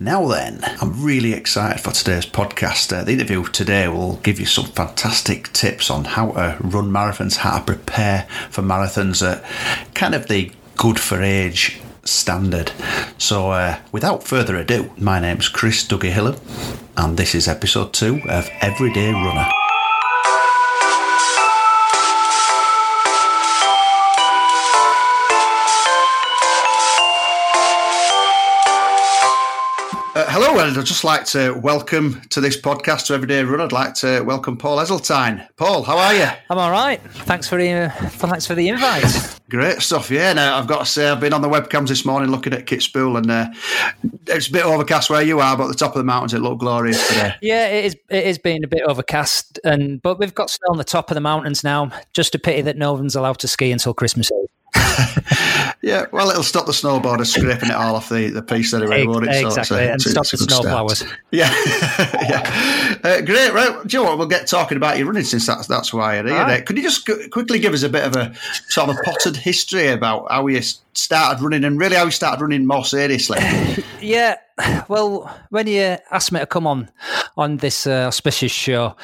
Now 0.00 0.28
then, 0.28 0.60
I'm 0.80 1.02
really 1.02 1.32
excited 1.32 1.80
for 1.80 1.90
today's 1.90 2.24
podcast. 2.24 2.96
Uh, 2.96 3.02
the 3.02 3.14
interview 3.14 3.42
today 3.46 3.88
will 3.88 4.16
give 4.18 4.38
you 4.38 4.46
some 4.46 4.66
fantastic 4.66 5.52
tips 5.52 5.90
on 5.90 6.04
how 6.04 6.30
to 6.30 6.56
run 6.60 6.92
marathons, 6.92 7.38
how 7.38 7.58
to 7.58 7.64
prepare 7.64 8.28
for 8.48 8.62
marathons 8.62 9.28
at 9.28 9.44
kind 9.94 10.14
of 10.14 10.28
the 10.28 10.52
good 10.76 11.00
for 11.00 11.20
age 11.20 11.80
standard. 12.04 12.70
So, 13.18 13.50
uh, 13.50 13.80
without 13.90 14.22
further 14.22 14.54
ado, 14.54 14.88
my 14.98 15.18
name's 15.18 15.48
Chris 15.48 15.84
Dougie 15.84 16.12
Hillam, 16.12 16.38
and 16.96 17.16
this 17.16 17.34
is 17.34 17.48
episode 17.48 17.92
two 17.92 18.20
of 18.28 18.48
Everyday 18.60 19.10
Runner. 19.10 19.50
And 30.58 30.76
I'd 30.76 30.86
just 30.86 31.04
like 31.04 31.24
to 31.26 31.52
welcome 31.52 32.20
to 32.30 32.40
this 32.40 32.60
podcast 32.60 33.06
to 33.06 33.14
Everyday 33.14 33.44
Run. 33.44 33.60
I'd 33.60 33.70
like 33.70 33.94
to 33.94 34.22
welcome 34.22 34.56
Paul 34.56 34.78
Eseltine. 34.78 35.48
Paul, 35.56 35.84
how 35.84 35.96
are 35.96 36.14
you? 36.14 36.26
I'm 36.50 36.58
all 36.58 36.72
right. 36.72 37.00
Thanks 37.00 37.48
for 37.48 37.56
the 37.56 37.70
uh, 37.70 37.90
thanks 37.90 38.44
for 38.44 38.56
the 38.56 38.68
invite. 38.68 39.38
Great 39.48 39.80
stuff, 39.80 40.10
yeah. 40.10 40.32
Now 40.32 40.58
I've 40.58 40.66
got 40.66 40.80
to 40.80 40.84
say, 40.84 41.08
I've 41.08 41.20
been 41.20 41.32
on 41.32 41.42
the 41.42 41.48
webcams 41.48 41.88
this 41.88 42.04
morning 42.04 42.32
looking 42.32 42.52
at 42.52 42.66
Kitzbühel, 42.66 43.18
and 43.18 43.30
uh, 43.30 43.48
it's 44.26 44.48
a 44.48 44.52
bit 44.52 44.64
overcast 44.64 45.10
where 45.10 45.22
you 45.22 45.38
are, 45.38 45.56
but 45.56 45.64
at 45.64 45.68
the 45.68 45.74
top 45.74 45.92
of 45.92 45.98
the 45.98 46.04
mountains 46.04 46.34
it 46.34 46.40
looked 46.40 46.58
glorious 46.58 47.06
today. 47.06 47.34
yeah, 47.40 47.68
it 47.68 47.84
is. 47.84 47.96
It 48.10 48.26
is 48.26 48.38
being 48.38 48.64
a 48.64 48.68
bit 48.68 48.82
overcast, 48.82 49.60
and 49.62 50.02
but 50.02 50.18
we've 50.18 50.34
got 50.34 50.50
snow 50.50 50.72
on 50.72 50.78
the 50.78 50.84
top 50.84 51.08
of 51.10 51.14
the 51.14 51.20
mountains 51.20 51.62
now. 51.62 51.92
Just 52.14 52.34
a 52.34 52.38
pity 52.38 52.62
that 52.62 52.76
no 52.76 52.94
one's 52.94 53.14
allowed 53.14 53.38
to 53.38 53.48
ski 53.48 53.70
until 53.70 53.94
Christmas 53.94 54.30
Eve. 54.32 54.48
yeah, 55.82 56.06
well, 56.12 56.30
it'll 56.30 56.42
stop 56.42 56.66
the 56.66 56.72
snowboarders 56.72 57.26
scraping 57.26 57.70
it 57.70 57.74
all 57.74 57.96
off 57.96 58.08
the, 58.08 58.30
the 58.30 58.42
piece 58.42 58.72
anyway, 58.74 59.06
won't 59.06 59.26
it? 59.26 59.44
Exactly, 59.44 59.64
so 59.64 59.76
a, 59.76 59.92
and 59.92 60.02
stop 60.02 60.26
the 60.26 60.36
snowblowers. 60.36 61.08
Yeah, 61.30 61.50
yeah. 62.28 62.98
Uh, 63.04 63.20
great, 63.20 63.52
right? 63.52 63.86
Do 63.86 63.96
you 63.96 64.02
know 64.02 64.08
what? 64.08 64.18
We'll 64.18 64.28
get 64.28 64.46
talking 64.46 64.76
about 64.76 64.96
your 64.96 65.06
running 65.06 65.24
since 65.24 65.46
that's 65.46 65.66
that's 65.66 65.92
why 65.92 66.16
you're 66.16 66.26
here. 66.26 66.36
Right. 66.36 66.64
Could 66.64 66.76
you 66.76 66.82
just 66.82 67.06
quickly 67.30 67.58
give 67.58 67.74
us 67.74 67.82
a 67.82 67.88
bit 67.88 68.04
of 68.04 68.16
a 68.16 68.34
sort 68.68 68.88
of 68.88 68.96
a 68.96 69.02
potted 69.02 69.36
history 69.36 69.88
about 69.88 70.30
how 70.30 70.46
you 70.46 70.62
started 70.94 71.42
running 71.42 71.64
and 71.64 71.78
really 71.78 71.96
how 71.96 72.06
you 72.06 72.10
started 72.10 72.40
running 72.40 72.66
more 72.66 72.84
seriously? 72.84 73.38
yeah, 74.00 74.36
well, 74.88 75.30
when 75.50 75.66
you 75.66 75.98
asked 76.10 76.32
me 76.32 76.40
to 76.40 76.46
come 76.46 76.66
on 76.66 76.90
on 77.36 77.58
this 77.58 77.86
uh, 77.86 78.06
auspicious 78.08 78.52
show, 78.52 78.96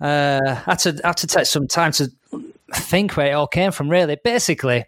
uh, 0.00 0.40
I 0.44 0.54
had 0.54 0.78
to 0.80 1.00
I 1.04 1.08
had 1.08 1.16
to 1.18 1.26
take 1.26 1.46
some 1.46 1.66
time 1.66 1.92
to 1.92 2.10
think 2.74 3.16
where 3.16 3.30
it 3.30 3.32
all 3.32 3.46
came 3.46 3.72
from. 3.72 3.88
Really, 3.90 4.16
basically, 4.22 4.86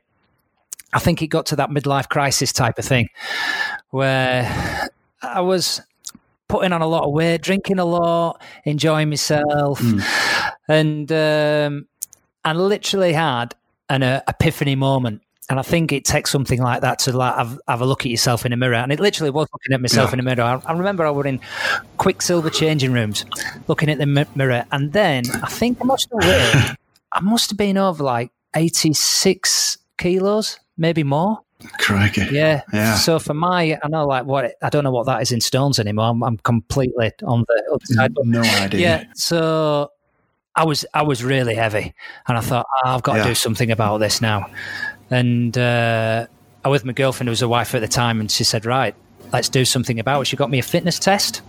I 0.92 0.98
think 0.98 1.22
it 1.22 1.28
got 1.28 1.46
to 1.46 1.56
that 1.56 1.70
midlife 1.70 2.08
crisis 2.08 2.52
type 2.52 2.78
of 2.78 2.84
thing 2.84 3.08
where 3.90 4.90
I 5.22 5.40
was 5.40 5.80
putting 6.48 6.72
on 6.72 6.82
a 6.82 6.86
lot 6.86 7.04
of 7.04 7.12
weight, 7.12 7.40
drinking 7.40 7.78
a 7.78 7.84
lot, 7.84 8.42
enjoying 8.64 9.08
myself, 9.08 9.80
mm. 9.80 10.02
and 10.68 11.10
um, 11.10 11.86
I 12.44 12.52
literally 12.52 13.12
had 13.12 13.54
an 13.88 14.02
uh, 14.02 14.20
epiphany 14.28 14.74
moment. 14.74 15.22
And 15.48 15.58
I 15.58 15.62
think 15.62 15.92
it 15.92 16.04
takes 16.04 16.30
something 16.30 16.62
like 16.62 16.80
that 16.80 17.00
to 17.00 17.16
like 17.16 17.34
have, 17.34 17.60
have, 17.68 17.80
a 17.80 17.84
look 17.84 18.06
at 18.06 18.10
yourself 18.10 18.46
in 18.46 18.52
a 18.52 18.56
mirror. 18.56 18.76
And 18.76 18.90
it 18.90 19.00
literally 19.00 19.30
was 19.30 19.48
looking 19.52 19.74
at 19.74 19.82
myself 19.82 20.10
yeah. 20.10 20.14
in 20.14 20.20
a 20.20 20.22
mirror. 20.22 20.42
I, 20.42 20.62
I, 20.64 20.72
remember 20.72 21.04
I 21.04 21.10
was 21.10 21.26
in 21.26 21.40
Quiksilver 21.98 22.48
changing 22.48 22.92
rooms, 22.92 23.26
looking 23.66 23.90
at 23.90 23.98
the 23.98 24.06
mirror, 24.06 24.64
and 24.72 24.92
then 24.92 25.24
I 25.42 25.48
think 25.48 25.78
I 25.80 25.84
must 25.84 26.08
have 26.10 26.26
weighed, 26.26 26.76
I 27.12 27.20
must 27.20 27.50
have 27.50 27.58
been 27.58 27.76
over 27.76 28.02
like 28.02 28.30
eighty 28.54 28.94
six 28.94 29.78
kilos 29.98 30.58
maybe 30.82 31.02
more. 31.02 31.38
Crikey. 31.78 32.26
Yeah. 32.30 32.62
Yeah. 32.72 32.96
So 32.96 33.18
for 33.18 33.34
my, 33.34 33.78
I 33.82 33.88
know 33.88 34.04
like 34.04 34.26
what, 34.26 34.56
I 34.60 34.68
don't 34.68 34.84
know 34.84 34.90
what 34.90 35.06
that 35.06 35.22
is 35.22 35.32
in 35.32 35.40
stones 35.40 35.78
anymore. 35.78 36.06
I'm, 36.06 36.22
I'm 36.22 36.36
completely 36.38 37.12
on 37.22 37.44
the 37.48 37.62
other 37.72 37.86
side. 37.86 38.12
No 38.24 38.42
idea. 38.42 38.80
Yeah. 38.80 39.04
So 39.14 39.92
I 40.56 40.64
was, 40.64 40.84
I 40.92 41.02
was 41.02 41.22
really 41.22 41.54
heavy 41.54 41.94
and 42.26 42.36
I 42.36 42.40
thought, 42.40 42.66
oh, 42.84 42.90
I've 42.90 43.02
got 43.02 43.16
yeah. 43.16 43.22
to 43.22 43.28
do 43.30 43.34
something 43.34 43.70
about 43.70 43.98
this 43.98 44.20
now. 44.20 44.50
And, 45.08 45.56
uh, 45.56 46.26
I 46.64 46.68
was 46.68 46.82
with 46.82 46.86
my 46.86 46.92
girlfriend 46.92 47.28
who 47.28 47.30
was 47.30 47.42
a 47.42 47.48
wife 47.48 47.74
at 47.74 47.80
the 47.80 47.88
time 47.88 48.20
and 48.20 48.30
she 48.30 48.44
said, 48.44 48.66
right, 48.66 48.94
let's 49.32 49.48
do 49.48 49.64
something 49.64 50.00
about 50.00 50.22
it. 50.22 50.24
She 50.26 50.36
got 50.36 50.50
me 50.50 50.58
a 50.58 50.62
fitness 50.62 50.98
test. 50.98 51.42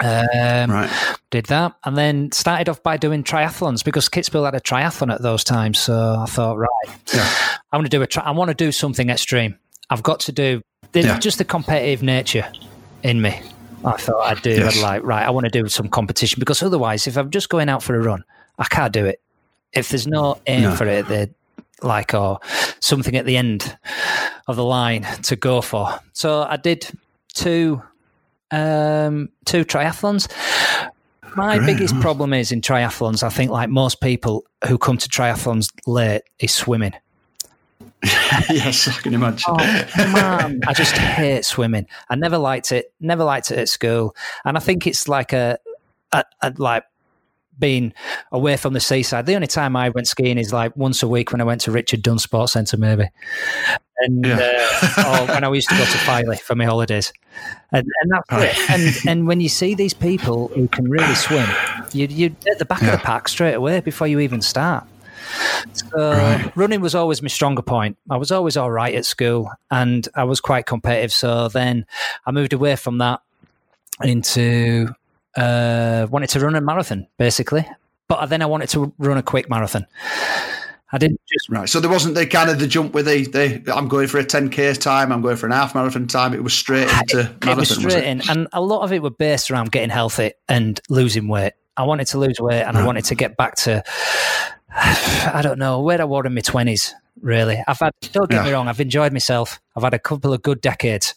Um, 0.00 0.70
right. 0.70 1.16
Did 1.30 1.46
that, 1.46 1.74
and 1.84 1.96
then 1.96 2.32
started 2.32 2.68
off 2.68 2.82
by 2.82 2.96
doing 2.96 3.24
triathlons 3.24 3.84
because 3.84 4.08
Kitzbühel 4.08 4.44
had 4.44 4.54
a 4.54 4.60
triathlon 4.60 5.12
at 5.12 5.22
those 5.22 5.44
times. 5.44 5.78
So 5.78 6.16
I 6.18 6.26
thought, 6.26 6.56
right, 6.56 6.68
yeah. 7.14 7.28
I 7.72 7.76
want 7.76 7.86
to 7.86 7.90
do 7.90 8.02
a. 8.02 8.06
Tri- 8.06 8.24
I 8.24 8.30
want 8.30 8.48
to 8.48 8.54
do 8.54 8.72
something 8.72 9.10
extreme. 9.10 9.58
I've 9.90 10.02
got 10.02 10.20
to 10.20 10.32
do 10.32 10.62
yeah. 10.94 11.18
just 11.18 11.38
the 11.38 11.44
competitive 11.44 12.02
nature 12.02 12.50
in 13.02 13.20
me. 13.20 13.40
I 13.84 13.96
thought 13.96 14.20
I'd 14.26 14.42
do. 14.42 14.50
Yes. 14.50 14.76
I'd 14.76 14.82
like, 14.82 15.02
right, 15.04 15.26
I 15.26 15.30
want 15.30 15.44
to 15.44 15.50
do 15.50 15.68
some 15.68 15.88
competition 15.88 16.40
because 16.40 16.62
otherwise, 16.62 17.06
if 17.06 17.16
I'm 17.16 17.30
just 17.30 17.48
going 17.48 17.68
out 17.68 17.82
for 17.82 17.94
a 17.94 18.02
run, 18.02 18.24
I 18.58 18.64
can't 18.64 18.92
do 18.92 19.04
it. 19.04 19.20
If 19.72 19.90
there's 19.90 20.06
no 20.06 20.40
aim 20.46 20.62
no. 20.62 20.74
for 20.74 20.86
it, 20.86 21.06
the 21.06 21.30
like 21.82 22.14
or 22.14 22.40
something 22.80 23.16
at 23.16 23.24
the 23.24 23.36
end 23.36 23.76
of 24.48 24.56
the 24.56 24.64
line 24.64 25.02
to 25.22 25.36
go 25.36 25.60
for. 25.60 25.98
So 26.12 26.42
I 26.42 26.56
did 26.56 26.88
two 27.34 27.82
um, 28.50 29.28
two 29.44 29.64
triathlons. 29.64 30.28
My 31.36 31.58
Great. 31.58 31.66
biggest 31.66 31.98
problem 32.00 32.32
is 32.32 32.52
in 32.52 32.60
triathlons, 32.60 33.22
I 33.22 33.28
think, 33.28 33.50
like 33.50 33.68
most 33.68 34.00
people 34.00 34.44
who 34.66 34.78
come 34.78 34.98
to 34.98 35.08
triathlons 35.08 35.70
late, 35.86 36.22
is 36.40 36.54
swimming. 36.54 36.94
yes, 38.02 38.88
I 38.88 39.00
can 39.02 39.14
imagine. 39.14 39.44
Oh, 39.48 39.56
man, 39.56 40.60
I 40.66 40.72
just 40.72 40.96
hate 40.96 41.44
swimming. 41.44 41.86
I 42.08 42.14
never 42.16 42.38
liked 42.38 42.72
it. 42.72 42.92
Never 43.00 43.24
liked 43.24 43.50
it 43.50 43.58
at 43.58 43.68
school, 43.68 44.16
and 44.44 44.56
I 44.56 44.60
think 44.60 44.86
it's 44.86 45.08
like 45.08 45.32
a, 45.32 45.58
a, 46.12 46.24
a 46.42 46.52
like 46.56 46.84
being 47.58 47.92
away 48.30 48.56
from 48.56 48.72
the 48.72 48.80
seaside. 48.80 49.26
The 49.26 49.34
only 49.34 49.48
time 49.48 49.76
I 49.76 49.88
went 49.90 50.06
skiing 50.06 50.38
is 50.38 50.52
like 50.52 50.76
once 50.76 51.02
a 51.02 51.08
week 51.08 51.32
when 51.32 51.40
I 51.40 51.44
went 51.44 51.60
to 51.62 51.72
Richard 51.72 52.02
Dunn 52.02 52.18
Sports 52.18 52.52
Centre, 52.52 52.76
maybe, 52.76 53.08
and 54.00 54.24
yeah. 54.24 54.68
uh, 54.96 55.20
or 55.20 55.34
when 55.34 55.44
I 55.44 55.52
used 55.52 55.68
to 55.68 55.76
go 55.76 55.84
to 55.84 55.98
Filey 55.98 56.36
for 56.36 56.54
my 56.54 56.64
holidays, 56.64 57.12
and, 57.72 57.86
and 58.02 58.12
that's 58.12 58.30
right. 58.30 58.50
it. 58.50 58.70
And 58.70 59.08
and 59.08 59.26
when 59.26 59.40
you 59.40 59.48
see 59.48 59.74
these 59.74 59.94
people 59.94 60.48
who 60.48 60.68
can 60.68 60.88
really 60.88 61.14
swim, 61.14 61.48
you 61.92 62.06
you 62.06 62.36
at 62.50 62.58
the 62.58 62.64
back 62.64 62.82
yeah. 62.82 62.94
of 62.94 63.00
the 63.00 63.04
pack 63.04 63.28
straight 63.28 63.54
away 63.54 63.80
before 63.80 64.06
you 64.06 64.20
even 64.20 64.40
start. 64.40 64.84
So 65.72 66.12
right. 66.12 66.56
running 66.56 66.80
was 66.80 66.94
always 66.94 67.20
my 67.22 67.28
stronger 67.28 67.62
point. 67.62 67.98
I 68.10 68.16
was 68.16 68.32
always 68.32 68.56
all 68.56 68.70
right 68.70 68.94
at 68.94 69.04
school, 69.04 69.50
and 69.70 70.08
I 70.14 70.24
was 70.24 70.40
quite 70.40 70.66
competitive. 70.66 71.12
So 71.12 71.48
then 71.48 71.86
I 72.24 72.30
moved 72.30 72.52
away 72.52 72.76
from 72.76 72.98
that 72.98 73.20
into 74.02 74.88
uh, 75.36 76.06
wanted 76.10 76.30
to 76.30 76.40
run 76.40 76.54
a 76.54 76.60
marathon, 76.60 77.06
basically. 77.18 77.66
But 78.08 78.26
then 78.26 78.40
I 78.40 78.46
wanted 78.46 78.70
to 78.70 78.92
run 78.98 79.18
a 79.18 79.22
quick 79.22 79.50
marathon. 79.50 79.86
I 80.90 80.98
didn't 80.98 81.20
just 81.28 81.50
right. 81.50 81.68
So 81.68 81.80
there 81.80 81.90
wasn't 81.90 82.14
the 82.14 82.26
kind 82.26 82.48
of 82.48 82.58
the 82.58 82.66
jump 82.66 82.94
where 82.94 83.02
they 83.02 83.22
they 83.22 83.62
I'm 83.72 83.88
going 83.88 84.08
for 84.08 84.18
a 84.18 84.24
10k 84.24 84.78
time, 84.80 85.12
I'm 85.12 85.20
going 85.20 85.36
for 85.36 85.46
an 85.46 85.52
half 85.52 85.74
marathon 85.74 86.06
time. 86.06 86.32
It 86.32 86.42
was 86.42 86.54
straight 86.54 86.88
into 86.88 87.20
it, 87.20 87.44
marathon. 87.44 87.50
It 87.50 87.56
was 87.56 87.68
straight 87.68 87.84
was 87.84 87.94
in, 87.94 88.30
and 88.30 88.48
a 88.52 88.60
lot 88.60 88.82
of 88.82 88.92
it 88.92 89.02
were 89.02 89.10
based 89.10 89.50
around 89.50 89.70
getting 89.70 89.90
healthy 89.90 90.32
and 90.48 90.80
losing 90.88 91.28
weight. 91.28 91.52
I 91.76 91.82
wanted 91.82 92.06
to 92.08 92.18
lose 92.18 92.40
weight, 92.40 92.62
and 92.62 92.74
right. 92.74 92.82
I 92.82 92.86
wanted 92.86 93.04
to 93.06 93.14
get 93.14 93.36
back 93.36 93.56
to 93.56 93.84
I 94.70 95.40
don't 95.42 95.58
know 95.58 95.80
where 95.82 96.00
I 96.00 96.04
was 96.04 96.24
in 96.24 96.34
my 96.34 96.40
twenties. 96.40 96.94
Really, 97.20 97.62
I've 97.66 97.80
had. 97.80 97.92
Don't 98.12 98.30
get 98.30 98.38
yeah. 98.38 98.44
me 98.44 98.52
wrong, 98.52 98.68
I've 98.68 98.80
enjoyed 98.80 99.12
myself. 99.12 99.60
I've 99.76 99.82
had 99.82 99.94
a 99.94 99.98
couple 99.98 100.32
of 100.32 100.40
good 100.40 100.60
decades 100.60 101.14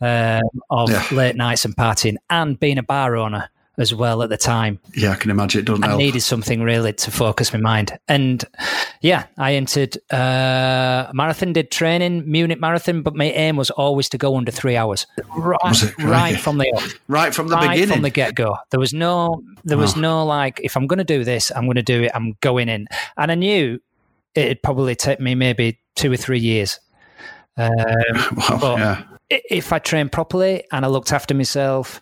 um, 0.00 0.42
of 0.70 0.90
yeah. 0.90 1.06
late 1.12 1.36
nights 1.36 1.64
and 1.64 1.76
partying 1.76 2.16
and 2.30 2.58
being 2.58 2.78
a 2.78 2.82
bar 2.82 3.16
owner 3.16 3.50
as 3.78 3.94
well 3.94 4.22
at 4.22 4.28
the 4.28 4.36
time. 4.36 4.78
Yeah, 4.94 5.12
I 5.12 5.14
can 5.14 5.30
imagine 5.30 5.60
it 5.60 5.64
doesn't 5.64 5.84
I 5.84 5.88
help. 5.88 5.98
needed 5.98 6.20
something 6.20 6.62
really 6.62 6.92
to 6.92 7.10
focus 7.10 7.52
my 7.52 7.58
mind. 7.58 7.98
And 8.06 8.44
yeah, 9.00 9.26
I 9.38 9.54
entered 9.54 9.96
uh, 10.12 11.10
marathon, 11.14 11.52
did 11.52 11.70
training, 11.70 12.30
Munich 12.30 12.60
Marathon, 12.60 13.02
but 13.02 13.14
my 13.14 13.26
aim 13.26 13.56
was 13.56 13.70
always 13.70 14.08
to 14.10 14.18
go 14.18 14.36
under 14.36 14.52
three 14.52 14.76
hours. 14.76 15.06
Right, 15.36 15.98
right 15.98 16.38
from 16.38 16.58
the. 16.58 16.92
Right 17.08 17.34
from 17.34 17.48
the 17.48 17.56
right 17.56 17.70
beginning. 17.70 17.94
From 17.94 18.02
the 18.02 18.10
get 18.10 18.34
go. 18.34 18.56
There 18.70 18.80
was 18.80 18.92
no 18.92 19.42
there 19.64 19.78
was 19.78 19.96
oh. 19.96 20.00
no 20.00 20.26
like, 20.26 20.60
if 20.62 20.76
I'm 20.76 20.86
gonna 20.86 21.04
do 21.04 21.24
this, 21.24 21.50
I'm 21.54 21.66
gonna 21.66 21.82
do 21.82 22.02
it, 22.02 22.12
I'm 22.14 22.36
going 22.40 22.68
in. 22.68 22.86
And 23.16 23.32
I 23.32 23.34
knew 23.34 23.80
it'd 24.34 24.62
probably 24.62 24.94
take 24.94 25.20
me 25.20 25.34
maybe 25.34 25.78
two 25.94 26.12
or 26.12 26.16
three 26.16 26.40
years. 26.40 26.78
Um, 27.56 27.70
well, 28.36 28.58
but 28.60 28.78
yeah 28.78 29.04
if 29.48 29.72
I 29.72 29.78
trained 29.78 30.12
properly 30.12 30.64
and 30.72 30.84
I 30.84 30.88
looked 30.88 31.12
after 31.12 31.34
myself, 31.34 32.00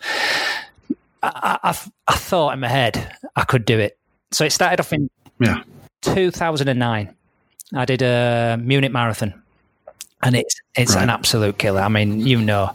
I, 1.23 1.59
I, 1.63 1.79
I, 2.09 2.15
thought 2.15 2.55
in 2.55 2.61
my 2.61 2.69
head 2.69 3.17
I 3.37 3.45
could 3.45 3.65
do 3.65 3.79
it. 3.79 3.99
So 4.31 4.45
it 4.45 4.53
started 4.53 4.81
off 4.81 4.93
in 4.93 5.11
yeah. 5.39 5.63
2009. 6.03 7.15
I 7.75 7.85
did 7.85 8.03
a 8.03 8.59
Munich 8.61 8.93
marathon, 8.93 9.41
and 10.23 10.35
it's 10.35 10.55
it's 10.77 10.95
right. 10.95 11.05
an 11.05 11.11
absolute 11.11 11.59
killer. 11.59 11.83
I 11.83 11.89
mean, 11.89 12.21
you 12.21 12.41
know, 12.41 12.75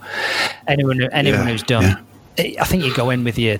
anyone 0.67 1.01
anyone 1.11 1.41
yeah, 1.41 1.51
who's 1.51 1.63
done, 1.63 2.05
yeah. 2.37 2.61
I 2.61 2.65
think 2.65 2.83
you 2.83 2.93
go 2.95 3.09
in 3.09 3.23
with 3.23 3.37
you 3.37 3.59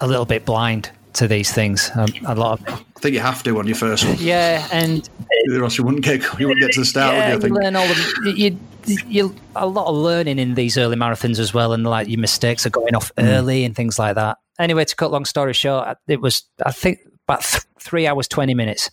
a 0.00 0.06
little 0.06 0.24
bit 0.24 0.44
blind 0.44 0.90
to 1.14 1.28
these 1.28 1.52
things. 1.52 1.90
A, 1.94 2.06
a, 2.26 2.34
lot 2.34 2.60
of. 2.60 2.68
I 2.68 3.00
think 3.00 3.14
you 3.14 3.20
have 3.20 3.42
to 3.42 3.58
on 3.58 3.66
your 3.66 3.76
first 3.76 4.04
one. 4.04 4.16
Yeah, 4.18 4.66
and 4.72 5.08
or 5.50 5.64
else 5.64 5.78
you 5.78 5.84
wouldn't 5.84 6.04
get 6.04 6.22
you 6.38 6.48
wouldn't 6.48 6.60
get 6.60 6.72
to 6.72 6.80
the 6.80 6.86
start. 6.86 7.14
Yeah, 7.14 7.34
you, 7.34 7.40
you 7.40 7.54
learn 7.54 7.76
all 7.76 7.86
the 7.86 8.34
you, 8.36 8.58
you 9.06 9.34
a 9.56 9.66
lot 9.66 9.86
of 9.86 9.96
learning 9.96 10.38
in 10.38 10.54
these 10.54 10.78
early 10.78 10.96
marathons 10.96 11.38
as 11.38 11.52
well, 11.52 11.72
and 11.72 11.84
like 11.84 12.08
your 12.08 12.20
mistakes 12.20 12.66
are 12.66 12.70
going 12.70 12.94
off 12.94 13.14
mm. 13.16 13.24
early 13.24 13.64
and 13.64 13.74
things 13.74 13.98
like 13.98 14.14
that. 14.14 14.38
Anyway, 14.58 14.84
to 14.84 14.96
cut 14.96 15.10
long 15.10 15.24
story 15.24 15.52
short, 15.52 15.96
it 16.06 16.20
was 16.20 16.44
I 16.64 16.72
think 16.72 17.00
about 17.26 17.42
th- 17.42 17.64
three 17.78 18.06
hours 18.06 18.28
twenty 18.28 18.54
minutes. 18.54 18.90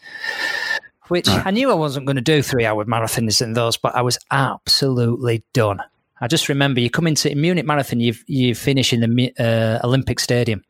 Which 1.07 1.27
right. 1.27 1.45
I 1.45 1.51
knew 1.51 1.69
I 1.69 1.75
wasn't 1.75 2.07
going 2.07 2.15
to 2.15 2.21
do 2.21 2.41
three 2.41 2.65
hour 2.65 2.83
marathons 2.85 3.39
in 3.39 3.53
those, 3.53 3.77
but 3.77 3.95
I 3.95 4.01
was 4.01 4.17
absolutely 4.31 5.43
done. 5.53 5.79
I 6.19 6.27
just 6.27 6.49
remember 6.49 6.79
you 6.79 6.89
come 6.89 7.07
into 7.07 7.33
Munich 7.35 7.65
Marathon, 7.65 7.99
you 7.99 8.15
you 8.25 8.55
finish 8.55 8.93
in 8.93 9.01
the 9.01 9.33
uh, 9.37 9.85
Olympic 9.85 10.19
Stadium, 10.19 10.63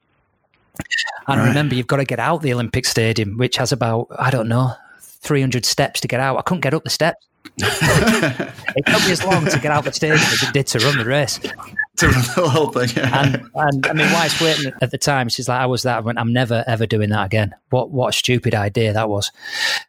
and 1.28 1.40
right. 1.40 1.48
remember 1.48 1.76
you've 1.76 1.88
got 1.88 1.98
to 1.98 2.06
get 2.06 2.20
out 2.20 2.42
the 2.42 2.54
Olympic 2.54 2.86
Stadium, 2.86 3.38
which 3.38 3.58
has 3.58 3.72
about 3.72 4.08
I 4.18 4.32
don't 4.32 4.48
know 4.48 4.74
three 5.00 5.42
hundred 5.42 5.66
steps 5.66 6.00
to 6.02 6.08
get 6.08 6.20
out. 6.20 6.38
I 6.38 6.42
couldn't 6.42 6.62
get 6.62 6.74
up 6.74 6.84
the 6.84 6.90
steps. 6.90 7.26
it 7.58 8.86
took 8.86 9.06
me 9.06 9.12
as 9.12 9.24
long 9.24 9.46
to 9.46 9.60
get 9.60 9.72
out 9.72 9.86
the 9.86 9.94
stadium 9.94 10.20
as 10.20 10.44
it 10.44 10.52
did 10.52 10.68
to 10.68 10.80
run 10.80 10.98
the 10.98 11.06
race. 11.06 11.40
To 11.98 12.10
run 12.10 12.26
the 12.36 12.50
whole 12.50 12.72
thing, 12.72 12.90
yeah. 12.98 13.24
and, 13.24 13.50
and 13.56 13.88
I 13.88 13.94
mean, 13.94 14.12
wife's 14.12 14.42
waiting 14.42 14.74
at 14.82 14.92
the 14.92 14.98
time. 14.98 15.30
She's 15.30 15.48
like, 15.48 15.62
"I 15.62 15.66
was 15.66 15.84
that." 15.84 15.96
I 15.96 16.00
went, 16.02 16.20
"I'm 16.20 16.34
never 16.34 16.62
ever 16.68 16.86
doing 16.86 17.10
that 17.12 17.26
again." 17.26 17.56
What 17.70 17.90
what 17.90 18.10
a 18.10 18.12
stupid 18.12 18.54
idea 18.54 18.92
that 18.92 19.08
was. 19.08 19.32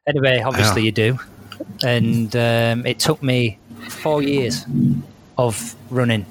Anyway, 0.06 0.38
obviously 0.38 0.82
yeah. 0.82 0.86
you 0.86 0.92
do, 0.92 1.18
and 1.84 2.36
um, 2.36 2.86
it 2.86 3.00
took 3.00 3.24
me 3.24 3.58
four 3.88 4.22
years 4.22 4.64
of 5.36 5.74
running 5.90 6.24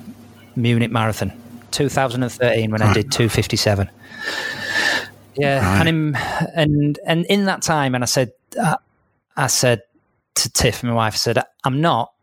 Munich 0.55 0.91
Marathon, 0.91 1.33
2013 1.71 2.71
when 2.71 2.79
right. 2.79 2.89
I 2.89 2.93
did 2.93 3.11
257. 3.11 3.89
Yeah, 5.37 5.59
right. 5.59 5.87
and 5.87 5.89
in, 5.89 6.15
and 6.55 6.99
and 7.05 7.25
in 7.25 7.45
that 7.45 7.61
time, 7.61 7.93
and 7.93 8.03
I 8.03 8.07
said, 8.07 8.31
uh, 8.59 8.77
I 9.35 9.47
said 9.47 9.81
to 10.35 10.51
Tiff, 10.51 10.83
my 10.83 10.93
wife, 10.93 11.13
I 11.13 11.17
said, 11.17 11.43
I'm 11.63 11.81
not 11.81 12.13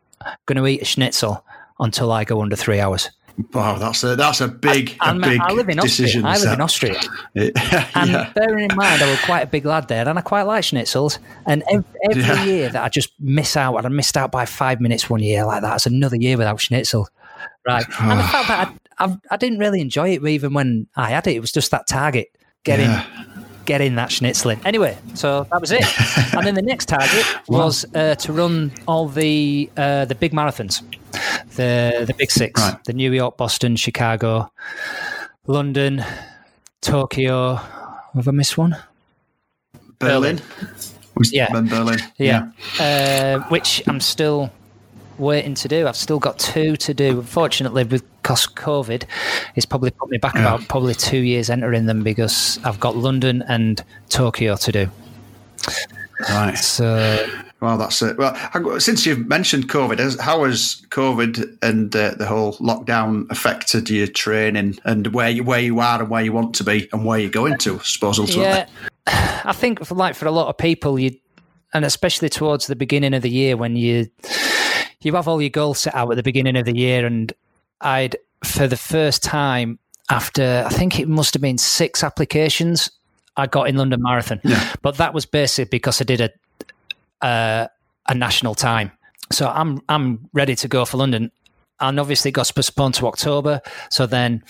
going 0.46 0.56
to 0.56 0.66
eat 0.66 0.82
a 0.82 0.84
schnitzel 0.84 1.44
until 1.78 2.12
I 2.12 2.24
go 2.24 2.40
under 2.40 2.56
three 2.56 2.80
hours. 2.80 3.10
Wow, 3.54 3.78
that's 3.78 4.04
a 4.04 4.14
that's 4.14 4.40
a 4.42 4.48
big, 4.48 4.94
I, 5.00 5.10
a 5.10 5.18
big 5.18 5.40
I 5.40 5.52
live 5.52 5.68
in 5.68 5.78
decision. 5.78 6.24
Austria. 6.24 6.50
I 6.50 6.50
live 6.50 6.58
in 6.58 6.60
Austria, 6.60 7.00
yeah. 7.34 7.88
and 7.94 8.34
bearing 8.34 8.70
in 8.70 8.76
mind 8.76 9.02
I 9.02 9.10
was 9.10 9.20
quite 9.20 9.40
a 9.40 9.46
big 9.46 9.64
lad 9.64 9.88
there, 9.88 10.06
and 10.06 10.18
I 10.18 10.22
quite 10.22 10.42
like 10.42 10.64
schnitzels. 10.64 11.18
And 11.46 11.62
every, 11.70 11.84
every 12.10 12.22
yeah. 12.22 12.44
year 12.44 12.68
that 12.68 12.84
I 12.84 12.88
just 12.90 13.10
miss 13.18 13.56
out, 13.56 13.76
and 13.76 13.86
I 13.86 13.88
missed 13.88 14.18
out 14.18 14.32
by 14.32 14.44
five 14.44 14.80
minutes 14.80 15.08
one 15.08 15.22
year 15.22 15.46
like 15.46 15.62
that. 15.62 15.76
It's 15.76 15.86
another 15.86 16.16
year 16.16 16.36
without 16.36 16.60
schnitzel, 16.60 17.08
right? 17.66 17.84
and 18.00 18.20
the 18.20 18.24
fact 18.28 18.48
that 18.48 18.68
I, 18.68 18.74
I, 19.02 19.16
I, 19.30 19.36
didn't 19.36 19.58
really 19.58 19.80
enjoy 19.80 20.10
it 20.10 20.24
even 20.24 20.54
when 20.54 20.86
I 20.96 21.10
had 21.10 21.26
it. 21.26 21.36
It 21.36 21.40
was 21.40 21.52
just 21.52 21.70
that 21.70 21.86
target 21.86 22.28
getting. 22.64 22.90
Yeah. 22.90 23.06
Getting 23.64 23.94
that 23.94 24.10
schnitzeling. 24.10 24.60
Anyway, 24.66 24.98
so 25.14 25.46
that 25.52 25.60
was 25.60 25.70
it. 25.70 25.84
and 26.34 26.44
then 26.44 26.56
the 26.56 26.62
next 26.62 26.86
target 26.86 27.24
was 27.46 27.86
uh, 27.94 28.16
to 28.16 28.32
run 28.32 28.72
all 28.88 29.06
the 29.06 29.70
uh, 29.76 30.04
the 30.04 30.16
big 30.16 30.32
marathons 30.32 30.82
the 31.56 32.04
the 32.06 32.14
big 32.14 32.30
six: 32.30 32.60
right. 32.60 32.82
the 32.84 32.92
New 32.92 33.12
York, 33.12 33.36
Boston, 33.36 33.76
Chicago, 33.76 34.50
London, 35.46 36.04
Tokyo. 36.80 37.54
Have 38.14 38.28
I 38.28 38.30
missed 38.30 38.58
one? 38.58 38.76
Berlin. 39.98 40.40
Berlin. 40.40 41.30
Yeah, 41.30 41.48
Berlin. 41.50 41.98
Yeah, 42.18 42.48
yeah. 42.78 43.38
Uh, 43.38 43.48
which 43.48 43.82
I'm 43.86 44.00
still 44.00 44.50
waiting 45.18 45.54
to 45.54 45.68
do. 45.68 45.86
I've 45.86 45.96
still 45.96 46.18
got 46.18 46.38
two 46.38 46.76
to 46.76 46.94
do. 46.94 47.20
Unfortunately, 47.20 47.84
because 47.84 48.46
COVID, 48.46 49.04
it's 49.54 49.66
probably 49.66 49.90
put 49.90 50.10
me 50.10 50.18
back 50.18 50.34
yeah. 50.34 50.42
about 50.42 50.68
probably 50.68 50.94
two 50.94 51.18
years 51.18 51.50
entering 51.50 51.86
them 51.86 52.02
because 52.02 52.58
I've 52.64 52.80
got 52.80 52.96
London 52.96 53.42
and 53.48 53.82
Tokyo 54.08 54.56
to 54.56 54.72
do. 54.72 54.90
Right. 56.28 56.56
So 56.56 57.26
well, 57.62 57.78
that's 57.78 58.02
it. 58.02 58.18
Well, 58.18 58.80
since 58.80 59.06
you've 59.06 59.28
mentioned 59.28 59.68
COVID, 59.68 60.20
how 60.20 60.42
has 60.42 60.82
COVID 60.88 61.58
and 61.62 61.94
uh, 61.94 62.14
the 62.16 62.26
whole 62.26 62.54
lockdown 62.54 63.30
affected 63.30 63.88
your 63.88 64.08
training 64.08 64.80
and 64.84 65.06
where 65.14 65.30
you, 65.30 65.44
where 65.44 65.60
you 65.60 65.78
are 65.78 66.00
and 66.00 66.10
where 66.10 66.24
you 66.24 66.32
want 66.32 66.56
to 66.56 66.64
be 66.64 66.88
and 66.92 67.04
where 67.04 67.20
you're 67.20 67.30
going 67.30 67.58
to? 67.58 67.76
I 67.76 67.82
suppose 67.82 68.18
ultimately. 68.18 68.44
Yeah, 68.44 68.66
I 69.44 69.52
think 69.52 69.84
for 69.84 69.94
like 69.94 70.16
for 70.16 70.26
a 70.26 70.32
lot 70.32 70.48
of 70.48 70.58
people, 70.58 70.98
you 70.98 71.16
and 71.72 71.84
especially 71.84 72.28
towards 72.28 72.66
the 72.66 72.74
beginning 72.74 73.14
of 73.14 73.22
the 73.22 73.30
year 73.30 73.56
when 73.56 73.76
you 73.76 74.08
you 75.04 75.14
have 75.14 75.28
all 75.28 75.40
your 75.40 75.50
goals 75.50 75.80
set 75.80 75.94
out 75.94 76.10
at 76.10 76.16
the 76.16 76.22
beginning 76.22 76.56
of 76.56 76.64
the 76.64 76.76
year, 76.76 77.06
and 77.06 77.32
I'd 77.80 78.16
for 78.44 78.66
the 78.66 78.76
first 78.76 79.22
time 79.22 79.78
after 80.10 80.64
I 80.66 80.70
think 80.70 80.98
it 80.98 81.08
must 81.08 81.34
have 81.34 81.42
been 81.42 81.58
six 81.58 82.02
applications 82.02 82.90
I 83.36 83.46
got 83.46 83.68
in 83.68 83.76
London 83.76 84.02
Marathon, 84.02 84.40
yeah. 84.44 84.74
but 84.82 84.98
that 84.98 85.14
was 85.14 85.24
basically 85.24 85.68
because 85.70 86.00
I 86.00 86.04
did 86.04 86.20
a 86.20 86.30
uh, 87.24 87.68
a 88.08 88.14
national 88.14 88.54
time. 88.54 88.92
So 89.30 89.48
I'm 89.48 89.80
I'm 89.88 90.28
ready 90.32 90.54
to 90.56 90.68
go 90.68 90.84
for 90.84 90.98
London, 90.98 91.30
and 91.80 91.98
obviously 91.98 92.30
it 92.30 92.32
got 92.32 92.52
postponed 92.54 92.94
to 92.94 93.06
October. 93.06 93.62
So 93.90 94.06
then, 94.06 94.44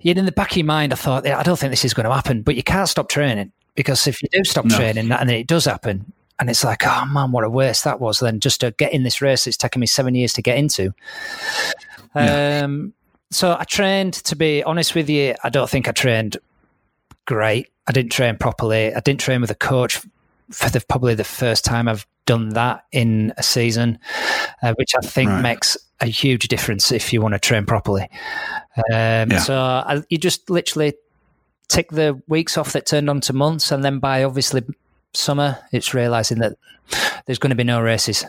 in 0.00 0.24
the 0.24 0.32
back 0.32 0.52
of 0.52 0.56
your 0.56 0.66
mind, 0.66 0.92
I 0.92 0.96
thought, 0.96 1.26
I 1.26 1.42
don't 1.42 1.58
think 1.58 1.72
this 1.72 1.84
is 1.84 1.94
going 1.94 2.08
to 2.08 2.14
happen. 2.14 2.42
But 2.42 2.56
you 2.56 2.62
can't 2.62 2.88
stop 2.88 3.08
training 3.08 3.52
because 3.74 4.06
if 4.06 4.22
you 4.22 4.28
do 4.32 4.42
stop 4.44 4.64
no. 4.64 4.76
training 4.76 5.10
and 5.10 5.28
then 5.28 5.36
it 5.36 5.46
does 5.46 5.66
happen, 5.66 6.12
and 6.38 6.48
it's 6.48 6.64
like, 6.64 6.86
oh 6.86 7.04
man, 7.06 7.32
what 7.32 7.44
a 7.44 7.50
waste 7.50 7.84
that 7.84 8.00
was. 8.00 8.20
Then 8.20 8.40
just 8.40 8.60
to 8.60 8.70
get 8.72 8.92
in 8.92 9.02
this 9.02 9.20
race, 9.20 9.46
it's 9.46 9.56
taken 9.56 9.80
me 9.80 9.86
seven 9.86 10.14
years 10.14 10.32
to 10.34 10.42
get 10.42 10.58
into. 10.58 10.92
Yeah. 12.14 12.62
Um, 12.64 12.94
so 13.30 13.56
I 13.58 13.64
trained. 13.64 14.14
To 14.14 14.36
be 14.36 14.62
honest 14.62 14.94
with 14.94 15.10
you, 15.10 15.34
I 15.42 15.50
don't 15.50 15.68
think 15.68 15.88
I 15.88 15.92
trained 15.92 16.36
great. 17.26 17.68
I 17.86 17.92
didn't 17.92 18.12
train 18.12 18.36
properly. 18.36 18.94
I 18.94 19.00
didn't 19.00 19.20
train 19.20 19.40
with 19.40 19.50
a 19.50 19.54
coach 19.54 20.00
for 20.50 20.70
the, 20.70 20.82
probably 20.88 21.14
the 21.14 21.24
first 21.24 21.64
time 21.64 21.88
I've 21.88 22.06
done 22.26 22.50
that 22.50 22.84
in 22.92 23.32
a 23.36 23.42
season, 23.42 23.98
uh, 24.62 24.74
which 24.74 24.92
I 24.96 25.00
think 25.00 25.30
right. 25.30 25.42
makes 25.42 25.76
a 26.00 26.06
huge 26.06 26.48
difference 26.48 26.92
if 26.92 27.12
you 27.12 27.20
want 27.20 27.34
to 27.34 27.38
train 27.38 27.66
properly. 27.66 28.08
Um, 28.76 29.30
yeah. 29.30 29.38
So 29.38 29.58
I, 29.58 30.02
you 30.08 30.18
just 30.18 30.48
literally 30.48 30.94
take 31.68 31.90
the 31.90 32.20
weeks 32.28 32.56
off 32.56 32.72
that 32.72 32.86
turned 32.86 33.10
on 33.10 33.20
to 33.22 33.32
months, 33.32 33.72
and 33.72 33.84
then 33.84 33.98
by 33.98 34.24
obviously 34.24 34.62
summer, 35.18 35.58
it's 35.72 35.94
realizing 35.94 36.38
that 36.38 36.56
there's 37.26 37.38
going 37.38 37.50
to 37.50 37.56
be 37.56 37.64
no 37.64 37.80
races. 37.80 38.24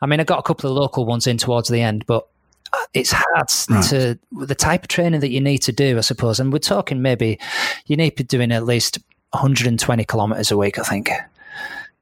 I 0.00 0.06
mean, 0.06 0.20
I 0.20 0.24
got 0.24 0.38
a 0.38 0.42
couple 0.42 0.70
of 0.70 0.76
local 0.76 1.06
ones 1.06 1.26
in 1.26 1.38
towards 1.38 1.68
the 1.68 1.80
end, 1.80 2.04
but 2.06 2.26
uh, 2.72 2.78
it's 2.92 3.12
hard 3.12 3.50
right. 3.70 3.84
to 3.84 4.18
the 4.32 4.54
type 4.54 4.82
of 4.82 4.88
training 4.88 5.20
that 5.20 5.30
you 5.30 5.40
need 5.40 5.58
to 5.58 5.72
do, 5.72 5.96
I 5.96 6.02
suppose. 6.02 6.40
And 6.40 6.52
we're 6.52 6.58
talking 6.58 7.00
maybe 7.00 7.38
you 7.86 7.96
need 7.96 8.10
to 8.10 8.16
be 8.16 8.24
doing 8.24 8.52
at 8.52 8.64
least 8.64 8.98
120 9.30 10.04
kilometers 10.04 10.50
a 10.50 10.56
week, 10.56 10.78
I 10.78 10.82
think 10.82 11.10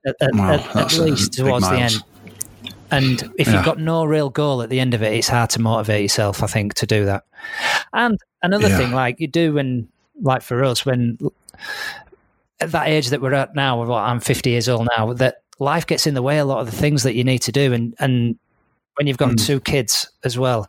at, 0.07 0.17
wow, 0.35 0.55
at, 0.55 0.77
at 0.77 0.93
least 0.99 1.35
towards 1.35 1.69
the 1.69 1.77
end. 1.77 2.03
And 2.91 3.33
if 3.39 3.49
yeah. 3.49 3.55
you've 3.55 3.65
got 3.65 3.79
no 3.79 4.05
real 4.05 4.31
goal 4.31 4.63
at 4.63 4.71
the 4.71 4.79
end 4.79 4.95
of 4.95 5.03
it, 5.03 5.13
it's 5.15 5.29
hard 5.29 5.51
to 5.51 5.61
motivate 5.61 6.03
yourself, 6.03 6.43
I 6.43 6.47
think, 6.47 6.75
to 6.75 6.87
do 6.87 7.07
that. 7.07 7.25
And 7.93 8.19
another 8.43 8.69
yeah. 8.69 8.77
thing, 8.77 8.93
like 8.93 9.21
you 9.21 9.27
do 9.27 9.55
when, 9.55 9.89
like 10.21 10.43
for 10.43 10.63
us, 10.63 10.87
when 10.87 11.19
at 12.61 12.73
that 12.73 12.89
age 12.89 13.09
that 13.09 13.21
we're 13.21 13.35
at 13.35 13.55
now, 13.55 13.83
well, 13.83 13.95
I'm 13.95 14.21
50 14.21 14.51
years 14.51 14.69
old 14.69 14.89
now, 14.97 15.13
that 15.15 15.43
life 15.59 15.87
gets 15.87 16.07
in 16.07 16.15
the 16.15 16.23
way 16.23 16.39
a 16.39 16.45
lot 16.45 16.61
of 16.61 16.67
the 16.67 16.77
things 16.77 17.03
that 17.03 17.15
you 17.15 17.25
need 17.25 17.39
to 17.41 17.53
do. 17.53 17.73
And, 17.73 17.95
and 17.99 18.39
when 18.97 19.07
you've 19.07 19.19
got 19.19 19.31
mm. 19.31 19.47
two 19.47 19.61
kids 19.61 20.11
as 20.25 20.39
well, 20.39 20.67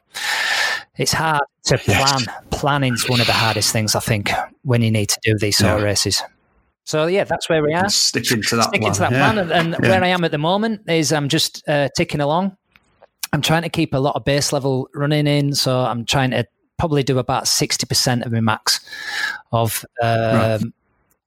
it's 0.97 1.13
hard 1.13 1.43
to 1.65 1.77
plan. 1.77 1.97
Yes. 1.97 2.27
Planning's 2.51 3.09
one 3.09 3.21
of 3.21 3.27
the 3.27 3.33
hardest 3.33 3.71
things, 3.71 3.95
I 3.95 3.99
think, 3.99 4.31
when 4.63 4.81
you 4.81 4.91
need 4.91 5.09
to 5.09 5.19
do 5.23 5.37
these 5.37 5.57
sort 5.57 5.71
yeah. 5.71 5.77
of 5.77 5.83
races. 5.83 6.23
So 6.85 7.07
yeah, 7.07 7.23
that's 7.23 7.49
where 7.49 7.63
we 7.63 7.73
are. 7.73 7.89
Sticking 7.89 8.43
to 8.43 8.55
that 8.57 8.65
Sticking 8.65 8.93
plan. 8.93 8.93
to 8.93 8.99
that 9.01 9.11
yeah. 9.11 9.31
plan. 9.31 9.37
And, 9.39 9.51
and 9.51 9.83
yeah. 9.83 9.89
where 9.89 10.03
I 10.03 10.07
am 10.07 10.23
at 10.23 10.31
the 10.31 10.37
moment 10.37 10.81
is 10.87 11.11
I'm 11.11 11.29
just 11.29 11.67
uh, 11.67 11.89
ticking 11.95 12.21
along. 12.21 12.55
I'm 13.33 13.41
trying 13.41 13.63
to 13.63 13.69
keep 13.69 13.93
a 13.93 13.97
lot 13.97 14.15
of 14.15 14.23
base 14.23 14.53
level 14.53 14.87
running 14.93 15.27
in, 15.27 15.53
so 15.55 15.79
I'm 15.79 16.05
trying 16.05 16.31
to 16.31 16.45
probably 16.77 17.03
do 17.03 17.17
about 17.17 17.47
sixty 17.47 17.85
percent 17.85 18.23
of 18.23 18.31
my 18.31 18.39
max 18.39 18.79
of. 19.51 19.83
Um, 20.01 20.09
right. 20.09 20.61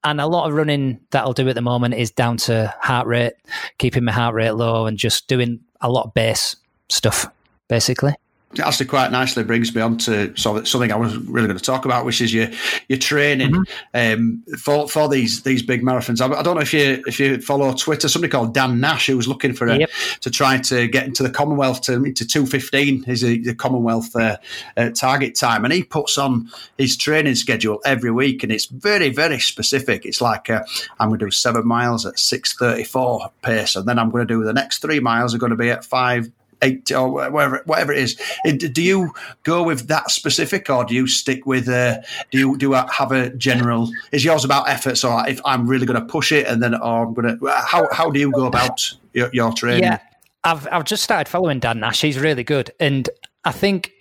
And 0.03 0.21
a 0.21 0.27
lot 0.27 0.47
of 0.47 0.53
running 0.53 1.01
that 1.11 1.23
I'll 1.23 1.33
do 1.33 1.49
at 1.49 1.55
the 1.55 1.61
moment 1.61 1.93
is 1.93 2.11
down 2.11 2.37
to 2.37 2.73
heart 2.81 3.07
rate, 3.07 3.33
keeping 3.77 4.05
my 4.05 4.13
heart 4.13 4.33
rate 4.33 4.51
low, 4.51 4.85
and 4.85 4.97
just 4.97 5.27
doing 5.27 5.59
a 5.81 5.91
lot 5.91 6.05
of 6.05 6.13
base 6.13 6.55
stuff, 6.89 7.27
basically 7.67 8.13
it 8.53 8.61
actually 8.61 8.87
quite 8.87 9.11
nicely 9.11 9.43
brings 9.43 9.75
me 9.75 9.81
on 9.81 9.97
to 9.99 10.35
something 10.35 10.91
I 10.91 10.95
was 10.95 11.15
really 11.17 11.47
going 11.47 11.59
to 11.59 11.63
talk 11.63 11.85
about, 11.85 12.03
which 12.03 12.19
is 12.19 12.33
your 12.33 12.47
your 12.87 12.97
training 12.97 13.51
mm-hmm. 13.51 14.21
um, 14.21 14.43
for 14.57 14.87
for 14.87 15.07
these 15.07 15.43
these 15.43 15.61
big 15.61 15.83
marathons. 15.83 16.19
I, 16.19 16.39
I, 16.39 16.41
don't 16.41 16.55
know 16.55 16.61
if 16.61 16.73
you 16.73 17.03
if 17.05 17.19
you 17.19 17.39
follow 17.41 17.71
Twitter, 17.73 18.09
somebody 18.09 18.31
called 18.31 18.55
Dan 18.55 18.79
Nash 18.79 19.05
who 19.05 19.17
was 19.17 19.27
looking 19.27 19.53
for 19.53 19.67
a, 19.67 19.77
yep. 19.77 19.89
to 20.21 20.31
try 20.31 20.57
to 20.57 20.87
get 20.87 21.05
into 21.05 21.21
the 21.21 21.29
Commonwealth 21.29 21.81
to 21.81 22.11
to 22.11 22.25
two 22.25 22.47
fifteen 22.47 23.03
is 23.05 23.21
the 23.21 23.53
Commonwealth 23.53 24.15
uh, 24.15 24.37
uh, 24.77 24.89
target 24.89 25.35
time, 25.35 25.63
and 25.63 25.71
he 25.71 25.83
puts 25.83 26.17
on 26.17 26.49
his 26.79 26.97
training 26.97 27.35
schedule 27.35 27.79
every 27.85 28.11
week, 28.11 28.41
and 28.41 28.51
it's 28.51 28.65
very 28.65 29.09
very 29.09 29.39
specific. 29.39 30.07
It's 30.07 30.21
like 30.21 30.49
uh, 30.49 30.63
I'm 30.99 31.09
going 31.09 31.19
to 31.19 31.25
do 31.25 31.31
seven 31.31 31.67
miles 31.67 32.03
at 32.03 32.17
six 32.17 32.55
thirty 32.55 32.83
four 32.83 33.29
pace, 33.43 33.75
and 33.75 33.87
then 33.87 33.99
I'm 33.99 34.09
going 34.09 34.27
to 34.27 34.33
do 34.33 34.43
the 34.43 34.53
next 34.53 34.79
three 34.79 34.99
miles 34.99 35.35
are 35.35 35.39
going 35.39 35.51
to 35.51 35.55
be 35.55 35.69
at 35.69 35.85
five 35.85 36.31
eight 36.61 36.91
or 36.91 37.09
whatever 37.09 37.61
whatever 37.65 37.93
it 37.93 37.99
is. 37.99 38.21
Do 38.45 38.81
you 38.81 39.13
go 39.43 39.63
with 39.63 39.87
that 39.87 40.11
specific, 40.11 40.69
or 40.69 40.85
do 40.85 40.93
you 40.93 41.07
stick 41.07 41.45
with? 41.45 41.67
Uh, 41.67 41.99
do 42.31 42.37
you 42.37 42.57
do 42.57 42.69
you 42.69 42.73
have 42.73 43.11
a 43.11 43.29
general? 43.31 43.89
Is 44.11 44.23
yours 44.23 44.45
about 44.45 44.69
effort? 44.69 44.97
So 44.97 45.17
if 45.19 45.41
I'm 45.45 45.67
really 45.67 45.85
going 45.85 45.99
to 45.99 46.05
push 46.05 46.31
it, 46.31 46.47
and 46.47 46.61
then 46.61 46.75
or 46.75 47.05
I'm 47.07 47.13
going 47.13 47.37
to 47.37 47.47
how 47.47 47.87
how 47.91 48.09
do 48.09 48.19
you 48.19 48.31
go 48.31 48.45
about 48.45 48.93
your, 49.13 49.29
your 49.33 49.51
training? 49.53 49.83
Yeah, 49.83 49.99
I've 50.43 50.67
I've 50.71 50.85
just 50.85 51.03
started 51.03 51.29
following 51.29 51.59
Dan 51.59 51.79
Nash. 51.79 52.01
He's 52.01 52.19
really 52.19 52.43
good, 52.43 52.71
and 52.79 53.09
I 53.43 53.51
think 53.51 53.91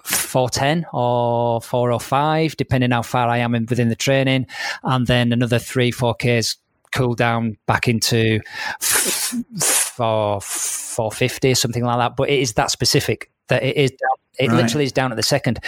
410 0.06 0.86
or 0.94 1.62
405, 1.62 2.56
depending 2.58 2.92
how 2.92 3.02
far 3.02 3.28
I 3.28 3.40
am 3.40 3.52
within 3.68 3.90
the 3.90 3.96
training. 3.96 4.48
And 4.84 5.08
then 5.08 5.34
another 5.34 5.60
three, 5.60 5.92
4Ks 5.92 6.58
cool 6.94 7.16
down 7.16 7.58
back 7.66 7.88
into 7.88 8.40
four, 8.80 10.40
450 10.42 11.52
or 11.52 11.56
something 11.56 11.84
like 11.84 11.98
that. 11.98 12.16
But 12.16 12.30
it 12.30 12.40
is 12.40 12.54
that 12.54 12.72
specific 12.72 13.32
that 13.48 13.64
it 13.64 13.76
is 13.76 13.92
down, 13.92 14.18
it 14.40 14.50
right. 14.50 14.64
literally 14.64 14.86
is 14.86 14.92
down 14.92 15.12
at 15.12 15.16
the 15.16 15.24
second. 15.24 15.60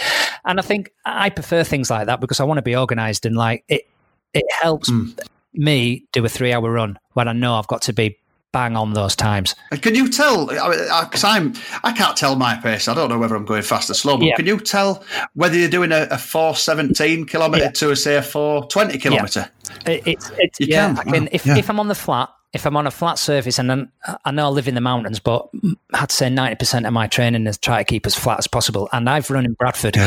And 0.44 0.58
I 0.58 0.62
think 0.62 0.92
I 1.04 1.30
prefer 1.30 1.64
things 1.64 1.90
like 1.90 2.06
that 2.06 2.20
because 2.20 2.40
I 2.40 2.44
want 2.44 2.58
to 2.58 2.62
be 2.62 2.76
organized 2.76 3.26
and 3.26 3.36
like 3.36 3.64
it, 3.68 3.88
it 4.32 4.44
helps 4.60 4.90
mm. 4.90 5.18
me 5.52 6.06
do 6.12 6.24
a 6.24 6.28
three 6.28 6.52
hour 6.52 6.70
run 6.70 6.98
when 7.14 7.28
I 7.28 7.32
know 7.32 7.54
I've 7.54 7.66
got 7.66 7.82
to 7.82 7.92
be 7.92 8.18
bang 8.52 8.76
on 8.76 8.94
those 8.94 9.14
times. 9.14 9.54
Uh, 9.70 9.76
can 9.76 9.94
you 9.94 10.08
tell? 10.08 10.46
Because 10.46 11.24
I'm, 11.24 11.54
I 11.82 11.92
can't 11.92 12.16
tell 12.16 12.36
my 12.36 12.56
pace. 12.56 12.88
I 12.88 12.94
don't 12.94 13.08
know 13.08 13.18
whether 13.18 13.36
I'm 13.36 13.44
going 13.44 13.62
fast 13.62 13.90
or 13.90 13.94
slow. 13.94 14.16
But 14.16 14.26
yeah. 14.26 14.36
can 14.36 14.46
you 14.46 14.58
tell 14.58 15.04
whether 15.34 15.56
you're 15.56 15.68
doing 15.68 15.92
a, 15.92 16.08
a 16.10 16.18
four 16.18 16.54
seventeen 16.56 17.26
kilometre 17.26 17.64
yeah. 17.64 17.70
to 17.72 17.90
a 17.90 17.96
say 17.96 18.16
a 18.16 18.22
four 18.22 18.66
twenty 18.68 18.98
kilometre? 18.98 19.50
Yeah. 19.86 19.92
It, 19.92 20.06
it's, 20.06 20.32
it's 20.38 20.60
yeah. 20.60 20.94
Can. 20.94 20.98
I 20.98 21.02
can, 21.04 21.28
if 21.32 21.46
if 21.46 21.68
I'm 21.68 21.78
on 21.78 21.88
the 21.88 21.94
flat, 21.94 22.30
if 22.52 22.66
I'm 22.66 22.76
on 22.76 22.86
a 22.86 22.90
flat 22.90 23.18
surface, 23.18 23.58
and 23.58 23.68
then 23.68 23.92
I 24.24 24.30
know 24.30 24.46
I 24.46 24.48
live 24.48 24.68
in 24.68 24.74
the 24.74 24.80
mountains, 24.80 25.20
but 25.20 25.48
I'd 25.94 26.10
say 26.10 26.30
ninety 26.30 26.56
percent 26.56 26.86
of 26.86 26.92
my 26.92 27.06
training 27.06 27.46
is 27.46 27.58
try 27.58 27.78
to 27.78 27.84
keep 27.84 28.06
as 28.06 28.14
flat 28.14 28.38
as 28.38 28.46
possible. 28.46 28.88
And 28.92 29.08
I've 29.10 29.30
run 29.30 29.44
in 29.44 29.52
Bradford, 29.52 29.98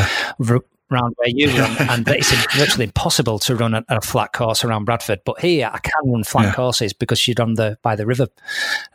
around 0.92 1.14
where 1.18 1.30
you 1.30 1.48
run, 1.60 1.76
and 1.90 2.08
it's 2.08 2.32
virtually 2.56 2.86
impossible 2.86 3.40
to 3.40 3.56
run 3.56 3.74
a, 3.74 3.84
a, 3.90 4.02
flat 4.02 4.34
course 4.34 4.64
around 4.64 4.86
Bradford. 4.86 5.22
But 5.26 5.40
here, 5.40 5.70
I 5.72 5.80
can 5.80 6.12
run 6.12 6.24
flat 6.24 6.46
yeah. 6.46 6.54
courses 6.54 6.94
because 6.94 7.26
you're 7.28 7.42
on 7.42 7.56
the 7.56 7.78
by 7.82 7.96
the 7.96 8.06
river 8.06 8.28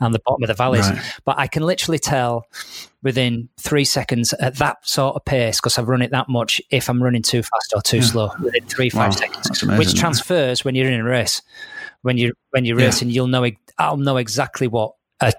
and 0.01 0.15
the 0.15 0.21
bottom 0.21 0.43
of 0.43 0.49
the 0.49 0.55
valleys. 0.55 0.89
Right. 0.89 1.21
But 1.25 1.39
I 1.39 1.47
can 1.47 1.63
literally 1.63 1.99
tell 1.99 2.47
within 3.03 3.49
three 3.59 3.85
seconds 3.85 4.33
at 4.35 4.57
that 4.57 4.87
sort 4.87 5.17
of 5.17 5.25
pace 5.25 5.59
because 5.61 5.79
I've 5.79 5.89
run 5.89 6.03
it 6.03 6.11
that 6.11 6.29
much 6.29 6.61
if 6.71 6.89
I'm 6.89 7.03
running 7.03 7.23
too 7.23 7.43
fast 7.43 7.73
or 7.75 7.81
too 7.81 7.99
yeah. 7.99 8.03
slow 8.03 8.31
within 8.43 8.65
three 8.65 8.91
five 8.91 9.11
wow, 9.11 9.17
seconds, 9.17 9.63
amazing, 9.63 9.79
which 9.79 9.95
transfers 9.95 10.65
when 10.65 10.75
you're 10.75 10.91
in 10.91 11.01
a 11.01 11.05
race. 11.05 11.43
When 12.03 12.19
you 12.19 12.35
when 12.51 12.65
you're 12.65 12.77
racing, 12.77 13.11
you'll 13.11 13.27
know 13.27 13.49
I'll 13.79 13.97
know 13.97 14.17
exactly 14.17 14.69
what 14.69 14.95
a 15.21 15.33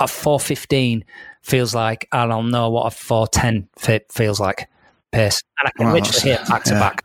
a 0.00 0.06
415 0.06 1.04
feels 1.42 1.74
like, 1.74 2.06
and 2.12 2.32
I'll 2.32 2.42
know 2.44 2.70
what 2.70 2.86
a 2.86 2.90
410 2.90 3.68
feels 4.10 4.38
like 4.38 4.68
pace, 5.12 5.42
and 5.58 5.68
I 5.68 5.70
can 5.76 5.86
wow, 5.86 5.94
literally 5.94 6.36
hit 6.36 6.48
back 6.48 6.64
to 6.64 6.74
yeah. 6.74 6.80
back. 6.80 7.04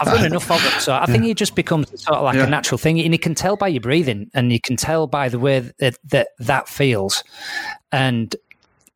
I've 0.00 0.06
done 0.06 0.26
enough 0.26 0.50
of 0.50 0.64
it, 0.64 0.80
so 0.80 0.94
I 0.94 1.06
think 1.06 1.24
it 1.24 1.36
just 1.36 1.54
becomes 1.54 1.88
sort 2.02 2.18
of 2.18 2.24
like 2.24 2.36
yeah. 2.36 2.46
a 2.46 2.50
natural 2.50 2.78
thing, 2.78 3.00
and 3.00 3.12
you 3.12 3.18
can 3.18 3.34
tell 3.34 3.56
by 3.56 3.68
your 3.68 3.80
breathing, 3.80 4.30
and 4.34 4.52
you 4.52 4.60
can 4.60 4.76
tell 4.76 5.06
by 5.06 5.28
the 5.28 5.38
way 5.38 5.60
that 5.78 5.98
that, 6.10 6.28
that 6.38 6.68
feels. 6.68 7.22
And 7.92 8.34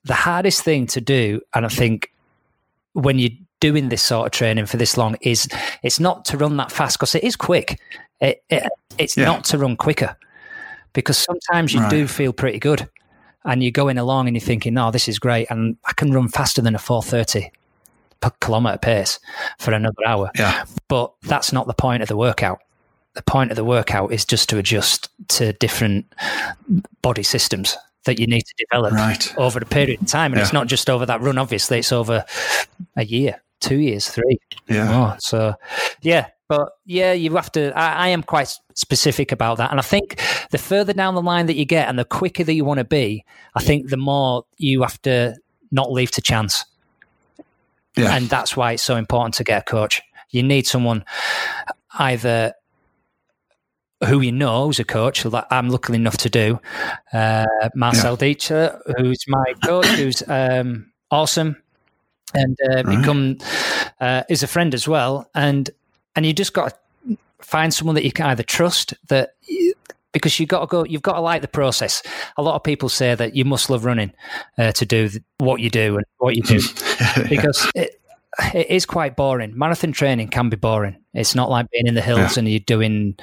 the 0.05 0.15
hardest 0.15 0.63
thing 0.63 0.87
to 0.89 1.01
do, 1.01 1.41
and 1.55 1.65
I 1.65 1.69
think 1.69 2.13
when 2.93 3.19
you're 3.19 3.31
doing 3.61 3.89
this 3.89 4.03
sort 4.03 4.27
of 4.27 4.33
training 4.33 4.67
for 4.67 4.77
this 4.77 4.97
long, 4.97 5.17
is 5.21 5.49
it's 5.83 6.01
not 6.01 6.25
to 6.27 6.39
run 6.39 6.57
that 6.57 6.73
fast 6.73 6.99
because 6.99 7.15
it 7.15 7.25
is 7.25 7.37
quick. 7.37 7.81
It, 8.21 8.43
it 8.51 8.71
it's 8.99 9.17
yeah. 9.17 9.25
not 9.25 9.45
to 9.45 9.59
run 9.59 9.77
quicker 9.77 10.17
because 10.93 11.17
sometimes 11.17 11.73
you 11.73 11.81
right. 11.81 11.91
do 11.91 12.07
feel 12.07 12.33
pretty 12.33 12.59
good 12.59 12.89
and 13.45 13.63
you're 13.63 13.71
going 13.71 13.97
along 13.97 14.27
and 14.27 14.37
you're 14.37 14.45
thinking, 14.45 14.77
"Oh, 14.77 14.91
this 14.91 15.09
is 15.09 15.19
great," 15.19 15.51
and 15.51 15.77
I 15.87 15.93
can 15.95 16.13
run 16.13 16.29
faster 16.29 16.61
than 16.61 16.75
a 16.75 16.79
430 16.79 17.51
per 18.21 18.31
kilometer 18.41 18.79
pace 18.79 19.19
for 19.59 19.73
another 19.73 20.07
hour. 20.07 20.31
Yeah. 20.39 20.65
But 20.89 21.13
that's 21.23 21.53
not 21.53 21.67
the 21.67 21.75
point 21.75 22.03
of 22.03 22.09
the 22.09 22.17
workout. 22.17 22.61
The 23.15 23.23
point 23.23 23.51
of 23.51 23.57
the 23.57 23.65
workout 23.65 24.13
is 24.13 24.25
just 24.25 24.49
to 24.51 24.59
adjust 24.59 25.09
to 25.29 25.53
different 25.55 26.13
body 27.03 27.23
systems 27.23 27.77
that 28.05 28.19
you 28.19 28.27
need 28.27 28.43
to 28.43 28.55
develop 28.59 28.93
right. 28.93 29.35
over 29.37 29.59
a 29.59 29.67
period 29.67 30.01
of 30.01 30.07
time. 30.07 30.33
And 30.33 30.39
yeah. 30.39 30.45
it's 30.45 30.53
not 30.53 30.69
just 30.69 30.89
over 30.89 31.05
that 31.07 31.21
run, 31.21 31.39
obviously, 31.39 31.79
it's 31.79 31.93
over 31.93 32.25
a 32.97 33.05
year, 33.05 33.43
two 33.61 33.77
years, 33.77 34.09
three. 34.09 34.39
Yeah. 34.69 34.97
More. 34.97 35.17
So, 35.19 35.55
yeah. 36.01 36.29
But 36.49 36.73
yeah, 36.85 37.13
you 37.13 37.35
have 37.37 37.53
to. 37.53 37.77
I, 37.79 38.07
I, 38.07 38.09
am 38.09 38.25
quite 38.25 38.53
specific 38.75 39.31
about 39.31 39.59
that. 39.59 39.71
And 39.71 39.79
I 39.79 39.85
think 39.85 40.21
the 40.51 40.59
further 40.59 40.93
down 40.93 41.15
the 41.15 41.23
line 41.23 41.47
that 41.47 41.55
you 41.55 41.65
get 41.65 41.89
and 41.89 41.97
the 41.97 42.05
quicker 42.05 42.43
that 42.43 42.53
you 42.53 42.65
want 42.65 42.79
to 42.79 42.85
be, 42.85 43.25
I 43.55 43.63
think 43.63 43.89
the 43.89 43.97
more 43.97 44.45
you 44.57 44.83
have 44.83 45.01
to 45.03 45.37
not 45.71 45.93
leave 45.93 46.11
to 46.13 46.21
chance. 46.21 46.65
Yeah. 47.97 48.15
And 48.15 48.29
that's 48.29 48.57
why 48.57 48.73
it's 48.73 48.83
so 48.83 48.97
important 48.97 49.35
to 49.35 49.45
get 49.45 49.63
a 49.63 49.65
coach. 49.65 50.01
You 50.31 50.43
need 50.43 50.67
someone 50.67 51.05
either 51.99 52.55
who 54.07 54.21
you 54.21 54.33
know 54.33 54.67
who's 54.67 54.79
a 54.79 54.85
coach, 54.85 55.23
that 55.31 55.47
I'm 55.51 55.69
lucky 55.69 55.95
enough 55.95 56.17
to 56.19 56.31
do, 56.31 56.61
uh, 57.13 57.47
Marcel 57.75 58.13
yeah. 58.13 58.17
Who's 58.97 59.25
my 59.29 59.55
coach, 59.65 59.87
who's 59.87 60.23
um, 60.27 60.91
awesome, 61.11 61.57
and 62.33 62.57
uh, 62.71 62.83
right. 62.85 62.99
become 62.99 63.39
uh, 64.01 64.23
is 64.29 64.43
a 64.43 64.47
friend 64.47 64.75
as 64.75 64.89
well. 64.89 65.29
And 65.35 65.69
and 66.17 66.25
you 66.25 66.33
just 66.33 66.55
got 66.55 66.79
to 67.07 67.19
find 67.41 67.75
someone 67.75 67.95
that 67.95 68.05
you 68.05 68.13
can 68.13 68.27
either 68.27 68.43
trust 68.43 68.95
that. 69.09 69.35
Because 70.13 70.39
you 70.41 70.47
got 70.47 70.61
to 70.61 70.67
go, 70.67 70.85
you've 70.85 71.03
got 71.03 71.15
to 71.15 71.21
like 71.21 71.43
the 71.43 71.49
process. 71.49 72.03
A 72.37 72.43
lot 72.43 72.55
of 72.55 72.63
people 72.63 72.89
say 72.89 73.15
that 73.15 73.35
you 73.35 73.45
must 73.45 73.71
love 73.71 73.85
running 73.85 74.13
uh, 74.59 74.73
to 74.73 74.87
do 74.87 75.11
what 75.39 75.61
you 75.61 75.71
do 75.71 75.97
and 75.97 76.05
what 76.19 76.37
you 76.37 76.43
do, 76.43 76.61
because 77.29 77.71
it, 77.75 78.01
it 78.55 78.71
is 78.71 78.87
quite 78.87 79.17
boring. 79.17 79.57
Marathon 79.57 79.93
training 79.93 80.29
can 80.29 80.49
be 80.49 80.57
boring. 80.57 80.97
It's 81.15 81.35
not 81.35 81.51
like 81.51 81.71
being 81.71 81.87
in 81.87 81.95
the 81.95 82.03
hills 82.03 82.37
yeah. 82.37 82.41
and 82.41 82.49
you're 82.49 82.61
doing 82.61 83.17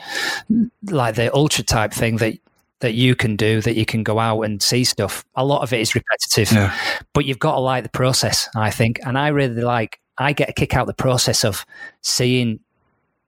like 0.85 1.15
the 1.15 1.33
ultra 1.33 1.63
type 1.63 1.93
thing 1.93 2.17
that 2.17 2.37
that 2.79 2.93
you 2.93 3.15
can 3.15 3.35
do 3.35 3.59
that 3.61 3.75
you 3.75 3.85
can 3.85 4.03
go 4.03 4.19
out 4.19 4.41
and 4.41 4.61
see 4.61 4.83
stuff. 4.83 5.25
A 5.35 5.43
lot 5.43 5.63
of 5.63 5.73
it 5.73 5.79
is 5.79 5.95
repetitive, 5.95 6.51
yeah. 6.51 6.77
but 7.13 7.25
you've 7.25 7.39
got 7.39 7.55
to 7.55 7.59
like 7.59 7.83
the 7.83 7.89
process, 7.89 8.47
I 8.55 8.69
think. 8.69 8.99
And 9.03 9.17
I 9.17 9.29
really 9.29 9.63
like 9.63 9.99
I 10.17 10.33
get 10.33 10.49
a 10.49 10.53
kick 10.53 10.75
out 10.75 10.87
the 10.87 10.93
process 10.93 11.43
of 11.43 11.65
seeing 12.01 12.59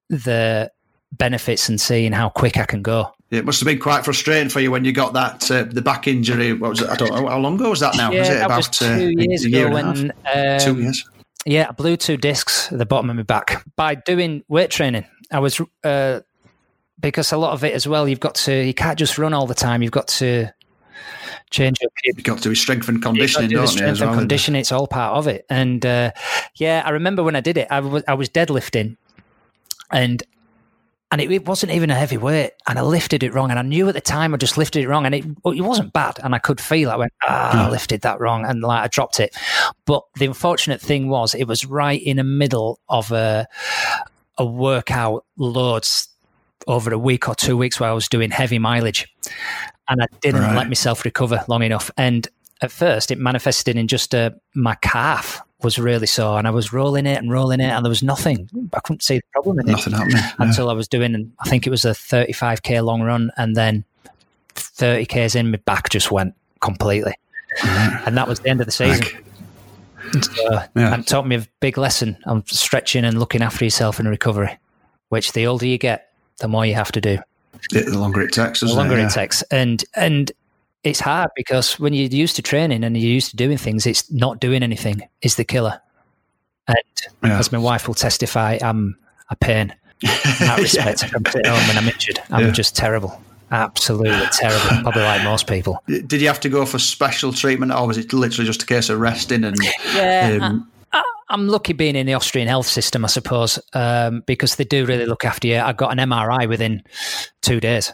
the 0.09 0.71
benefits 1.11 1.69
and 1.69 1.79
seeing 1.79 2.11
how 2.11 2.29
quick 2.29 2.57
I 2.57 2.65
can 2.65 2.81
go. 2.81 3.13
It 3.31 3.45
must 3.45 3.59
have 3.59 3.67
been 3.67 3.79
quite 3.79 4.03
frustrating 4.03 4.49
for 4.49 4.59
you 4.59 4.71
when 4.71 4.85
you 4.85 4.91
got 4.91 5.13
that 5.13 5.51
uh, 5.51 5.63
the 5.63 5.83
back 5.83 6.07
injury. 6.07 6.53
What 6.53 6.71
was 6.71 6.81
it? 6.81 6.89
I 6.89 6.95
don't 6.95 7.09
know 7.09 7.27
how 7.27 7.37
long 7.37 7.55
ago 7.55 7.69
was 7.69 7.79
that 7.81 7.95
now. 7.95 8.11
Yeah, 8.11 8.19
was 8.19 8.29
it 8.29 8.41
about 8.41 8.57
was 8.57 8.69
two 8.69 8.85
uh, 8.85 9.21
years 9.21 9.45
ago 9.45 9.69
when 9.69 10.11
um, 10.33 10.59
two 10.59 10.81
years. 10.81 11.07
Yeah, 11.45 11.67
I 11.69 11.71
blew 11.71 11.95
two 11.95 12.17
discs 12.17 12.71
at 12.71 12.79
the 12.79 12.85
bottom 12.85 13.09
of 13.09 13.15
my 13.15 13.23
back 13.23 13.63
by 13.75 13.95
doing 13.95 14.43
weight 14.47 14.71
training. 14.71 15.05
I 15.31 15.39
was 15.39 15.61
uh, 15.83 16.21
because 16.99 17.31
a 17.31 17.37
lot 17.37 17.53
of 17.53 17.63
it 17.63 17.73
as 17.73 17.87
well. 17.87 18.07
You've 18.07 18.19
got 18.19 18.35
to 18.35 18.53
you 18.53 18.73
can't 18.73 18.97
just 18.97 19.17
run 19.17 19.33
all 19.33 19.45
the 19.45 19.53
time. 19.53 19.83
You've 19.83 19.91
got 19.91 20.07
to 20.07 20.49
change 21.49 21.77
up. 21.83 21.91
You've 22.03 22.23
got 22.23 22.39
to 22.39 22.49
be 22.49 22.55
strength 22.55 22.89
and 22.89 23.01
conditioning, 23.01 23.49
do 23.49 23.57
don't 23.57 23.67
strength 23.67 23.99
you? 23.99 24.07
and 24.07 24.17
conditioning, 24.17 24.61
it's 24.61 24.71
all 24.71 24.87
part 24.87 25.17
of 25.17 25.27
it. 25.27 25.45
And 25.49 25.85
uh, 25.85 26.11
yeah, 26.55 26.81
I 26.85 26.89
remember 26.91 27.23
when 27.23 27.35
I 27.35 27.41
did 27.41 27.57
it, 27.57 27.67
I 27.69 27.79
was 27.79 28.03
I 28.07 28.15
was 28.15 28.29
deadlifting, 28.29 28.97
and 29.91 30.23
and 31.11 31.21
it, 31.21 31.31
it, 31.31 31.45
wasn't 31.45 31.71
even 31.71 31.89
a 31.89 31.95
heavy 31.95 32.17
weight, 32.17 32.51
and 32.67 32.77
I 32.77 32.83
lifted 32.83 33.23
it 33.23 33.33
wrong, 33.33 33.49
and 33.49 33.57
I 33.57 33.63
knew 33.63 33.87
at 33.87 33.95
the 33.95 34.01
time 34.01 34.33
I 34.33 34.37
just 34.37 34.57
lifted 34.57 34.83
it 34.83 34.87
wrong, 34.87 35.05
and 35.05 35.15
it 35.15 35.25
it 35.45 35.61
wasn't 35.61 35.91
bad, 35.91 36.19
and 36.23 36.35
I 36.35 36.39
could 36.39 36.61
feel 36.61 36.91
I 36.91 36.95
went 36.97 37.13
ah 37.27 37.61
I 37.61 37.65
hmm. 37.65 37.71
lifted 37.71 38.01
that 38.01 38.19
wrong, 38.19 38.45
and 38.45 38.61
like 38.61 38.83
I 38.83 38.87
dropped 38.87 39.19
it. 39.19 39.35
But 39.85 40.03
the 40.15 40.25
unfortunate 40.25 40.81
thing 40.81 41.09
was 41.09 41.33
it 41.33 41.45
was 41.45 41.65
right 41.65 42.01
in 42.01 42.17
the 42.17 42.23
middle 42.23 42.79
of 42.89 43.11
a 43.11 43.47
a 44.37 44.45
workout 44.45 45.25
loads 45.37 46.07
over 46.67 46.93
a 46.93 46.97
week 46.97 47.27
or 47.27 47.35
two 47.35 47.57
weeks 47.57 47.79
where 47.79 47.89
I 47.89 47.93
was 47.93 48.07
doing 48.07 48.29
heavy 48.29 48.59
mileage, 48.59 49.07
and 49.87 50.03
I 50.03 50.07
didn't 50.21 50.41
right. 50.41 50.57
let 50.57 50.67
myself 50.67 51.05
recover 51.05 51.43
long 51.47 51.63
enough. 51.63 51.89
And 51.97 52.27
at 52.61 52.71
first, 52.71 53.09
it 53.09 53.17
manifested 53.17 53.77
in 53.77 53.87
just 53.87 54.13
uh, 54.13 54.31
my 54.53 54.75
calf 54.75 55.41
was 55.61 55.77
really 55.77 56.07
sore, 56.07 56.37
and 56.37 56.47
I 56.47 56.51
was 56.51 56.71
rolling 56.71 57.05
it 57.05 57.17
and 57.17 57.31
rolling 57.31 57.59
it, 57.59 57.69
and 57.69 57.83
there 57.83 57.89
was 57.89 58.03
nothing. 58.03 58.49
I 58.73 58.79
couldn't 58.79 59.03
see 59.03 59.17
the 59.17 59.23
problem 59.33 59.59
in 59.59 59.69
it 59.69 59.71
nothing 59.73 59.93
happening 59.93 60.23
until 60.37 60.65
yeah. 60.65 60.71
I 60.71 60.73
was 60.73 60.87
doing. 60.87 61.33
I 61.39 61.49
think 61.49 61.67
it 61.67 61.69
was 61.69 61.85
a 61.85 61.91
35k 61.91 62.83
long 62.83 63.01
run, 63.01 63.31
and 63.37 63.55
then 63.55 63.83
30 64.55 65.05
k's 65.05 65.35
in, 65.35 65.51
my 65.51 65.57
back 65.57 65.89
just 65.89 66.11
went 66.11 66.33
completely, 66.61 67.13
right. 67.63 68.03
and 68.05 68.17
that 68.17 68.27
was 68.27 68.39
the 68.39 68.49
end 68.49 68.61
of 68.61 68.65
the 68.65 68.71
season. 68.71 69.05
So, 70.21 70.47
uh, 70.47 70.65
yeah. 70.75 70.93
And 70.93 71.05
taught 71.05 71.27
me 71.27 71.35
a 71.35 71.45
big 71.59 71.77
lesson 71.77 72.17
on 72.25 72.45
stretching 72.47 73.05
and 73.05 73.19
looking 73.19 73.41
after 73.41 73.65
yourself 73.65 73.99
in 73.99 74.07
recovery, 74.07 74.57
which 75.09 75.33
the 75.33 75.45
older 75.45 75.65
you 75.65 75.77
get, 75.77 76.11
the 76.39 76.47
more 76.47 76.65
you 76.65 76.73
have 76.73 76.91
to 76.93 77.01
do. 77.01 77.19
The 77.71 77.97
longer 77.97 78.21
it 78.21 78.31
takes, 78.31 78.61
the 78.61 78.73
longer 78.73 78.95
it, 78.95 78.99
yeah. 78.99 79.07
it 79.07 79.11
takes, 79.11 79.41
and 79.43 79.83
and 79.95 80.31
it's 80.83 80.99
hard 80.99 81.29
because 81.35 81.79
when 81.79 81.93
you're 81.93 82.07
used 82.07 82.35
to 82.37 82.41
training 82.41 82.83
and 82.83 82.97
you're 82.97 83.11
used 83.11 83.31
to 83.31 83.35
doing 83.35 83.57
things, 83.57 83.85
it's 83.85 84.11
not 84.11 84.39
doing 84.39 84.63
anything 84.63 85.01
is 85.21 85.35
the 85.35 85.43
killer. 85.43 85.81
And 86.67 86.77
yeah. 87.23 87.39
as 87.39 87.51
my 87.51 87.57
wife 87.57 87.87
will 87.87 87.95
testify, 87.95 88.57
I'm 88.61 88.97
a 89.29 89.35
pain 89.35 89.73
in 90.01 90.09
that 90.39 90.59
respect. 90.61 91.03
yeah. 91.03 91.09
I'm 91.15 91.25
sitting 91.25 91.51
home 91.51 91.67
when 91.67 91.77
I'm 91.77 91.87
injured. 91.87 92.19
I'm 92.29 92.45
yeah. 92.45 92.51
just 92.51 92.75
terrible. 92.75 93.21
Absolutely 93.51 94.27
terrible. 94.31 94.83
Probably 94.83 95.01
like 95.01 95.23
most 95.23 95.47
people. 95.47 95.81
Did 95.87 96.21
you 96.21 96.27
have 96.27 96.39
to 96.41 96.49
go 96.49 96.65
for 96.65 96.79
special 96.79 97.33
treatment 97.33 97.71
or 97.71 97.87
was 97.87 97.97
it 97.97 98.13
literally 98.13 98.45
just 98.45 98.63
a 98.63 98.65
case 98.65 98.89
of 98.89 98.99
resting 98.99 99.43
and 99.43 99.57
yeah, 99.95 100.37
um, 100.41 100.71
I, 100.93 101.03
am 101.31 101.47
lucky 101.47 101.73
being 101.73 101.95
in 101.95 102.05
the 102.05 102.13
Austrian 102.13 102.47
health 102.47 102.67
system, 102.67 103.03
I 103.03 103.07
suppose, 103.07 103.59
um, 103.73 104.23
because 104.27 104.55
they 104.55 104.63
do 104.63 104.85
really 104.85 105.05
look 105.05 105.25
after 105.25 105.47
you. 105.47 105.57
I 105.57 105.73
got 105.73 105.91
an 105.91 106.09
MRI 106.09 106.47
within 106.47 106.83
two 107.41 107.59
days. 107.59 107.91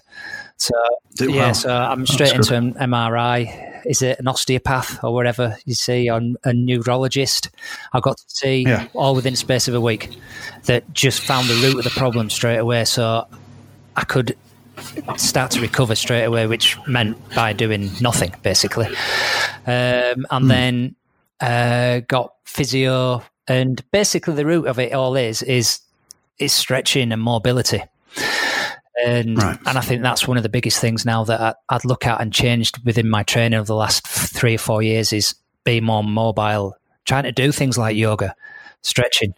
So 0.66 1.26
yeah, 1.26 1.52
so 1.52 1.74
I'm 1.74 2.06
straight 2.06 2.34
That's 2.34 2.50
into 2.50 2.72
good. 2.72 2.82
an 2.82 2.92
MRI. 2.92 3.86
Is 3.86 4.02
it 4.02 4.20
an 4.20 4.28
osteopath 4.28 5.04
or 5.04 5.14
whatever 5.14 5.58
you 5.66 5.76
see, 5.76 6.10
or 6.10 6.20
a 6.44 6.54
neurologist? 6.54 7.50
I 7.94 8.00
got 8.00 8.18
to 8.18 8.24
see 8.28 8.64
yeah. 8.64 8.88
all 8.94 9.16
within 9.16 9.34
the 9.34 9.38
space 9.38 9.68
of 9.68 9.76
a 9.76 9.82
week 9.82 10.18
that 10.66 10.92
just 10.94 11.22
found 11.22 11.48
the 11.48 11.54
root 11.56 11.78
of 11.78 11.84
the 11.84 11.92
problem 11.92 12.30
straight 12.30 12.58
away. 12.58 12.86
So 12.86 13.28
I 13.96 14.04
could 14.04 14.36
start 15.18 15.52
to 15.52 15.62
recover 15.62 15.96
straight 15.96 16.24
away, 16.24 16.48
which 16.48 16.78
meant 16.88 17.18
by 17.36 17.54
doing 17.54 17.92
nothing 18.02 18.34
basically, 18.42 18.88
um, 19.68 20.26
and 20.30 20.46
mm. 20.46 20.48
then 20.48 20.96
uh, 21.40 22.00
got 22.08 22.34
physio. 22.44 23.24
And 23.48 23.84
basically, 23.92 24.34
the 24.34 24.46
root 24.46 24.66
of 24.66 24.80
it 24.80 24.94
all 24.94 25.16
is 25.16 25.44
is 25.44 25.80
is 26.40 26.52
stretching 26.52 27.12
and 27.12 27.22
mobility. 27.22 27.84
And 29.04 29.38
right. 29.38 29.58
and 29.66 29.78
I 29.78 29.82
think 29.82 30.02
that's 30.02 30.28
one 30.28 30.38
of 30.38 30.44
the 30.44 30.50
biggest 30.50 30.80
things 30.80 31.06
now 31.06 31.24
that 31.26 31.58
I, 31.70 31.76
would 31.76 31.86
look 31.86 32.06
at 32.06 32.22
and 32.22 32.32
changed 32.32 32.84
within 32.86 33.10
my 33.10 33.24
training 33.24 33.60
over 33.60 33.68
the 33.68 33.76
last 33.76 34.08
three 34.08 34.56
or 34.56 34.60
four 34.60 34.82
years 34.82 35.12
is 35.12 35.36
be 35.66 35.82
more 35.82 36.04
mobile, 36.04 36.78
trying 37.04 37.24
to 37.24 37.32
do 37.32 37.52
things 37.52 37.78
like 37.78 37.98
yoga, 37.98 38.36
stretching, 38.82 39.34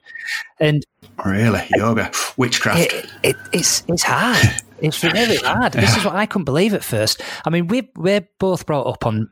and 0.59 0.85
really 1.25 1.63
yoga 1.71 2.11
witchcraft. 2.37 2.93
It, 2.93 3.11
it, 3.23 3.35
it's 3.51 3.83
it's 3.87 4.03
hard. 4.03 4.37
It's 4.79 5.03
really 5.03 5.37
hard. 5.37 5.73
yeah. 5.73 5.81
This 5.81 5.97
is 5.97 6.05
what 6.05 6.13
I 6.13 6.27
couldn't 6.27 6.45
believe 6.45 6.75
at 6.75 6.83
first. 6.83 7.23
I 7.43 7.49
mean, 7.49 7.65
we 7.65 7.89
we're 7.95 8.27
both 8.37 8.67
brought 8.67 8.85
up 8.85 9.07
on 9.07 9.31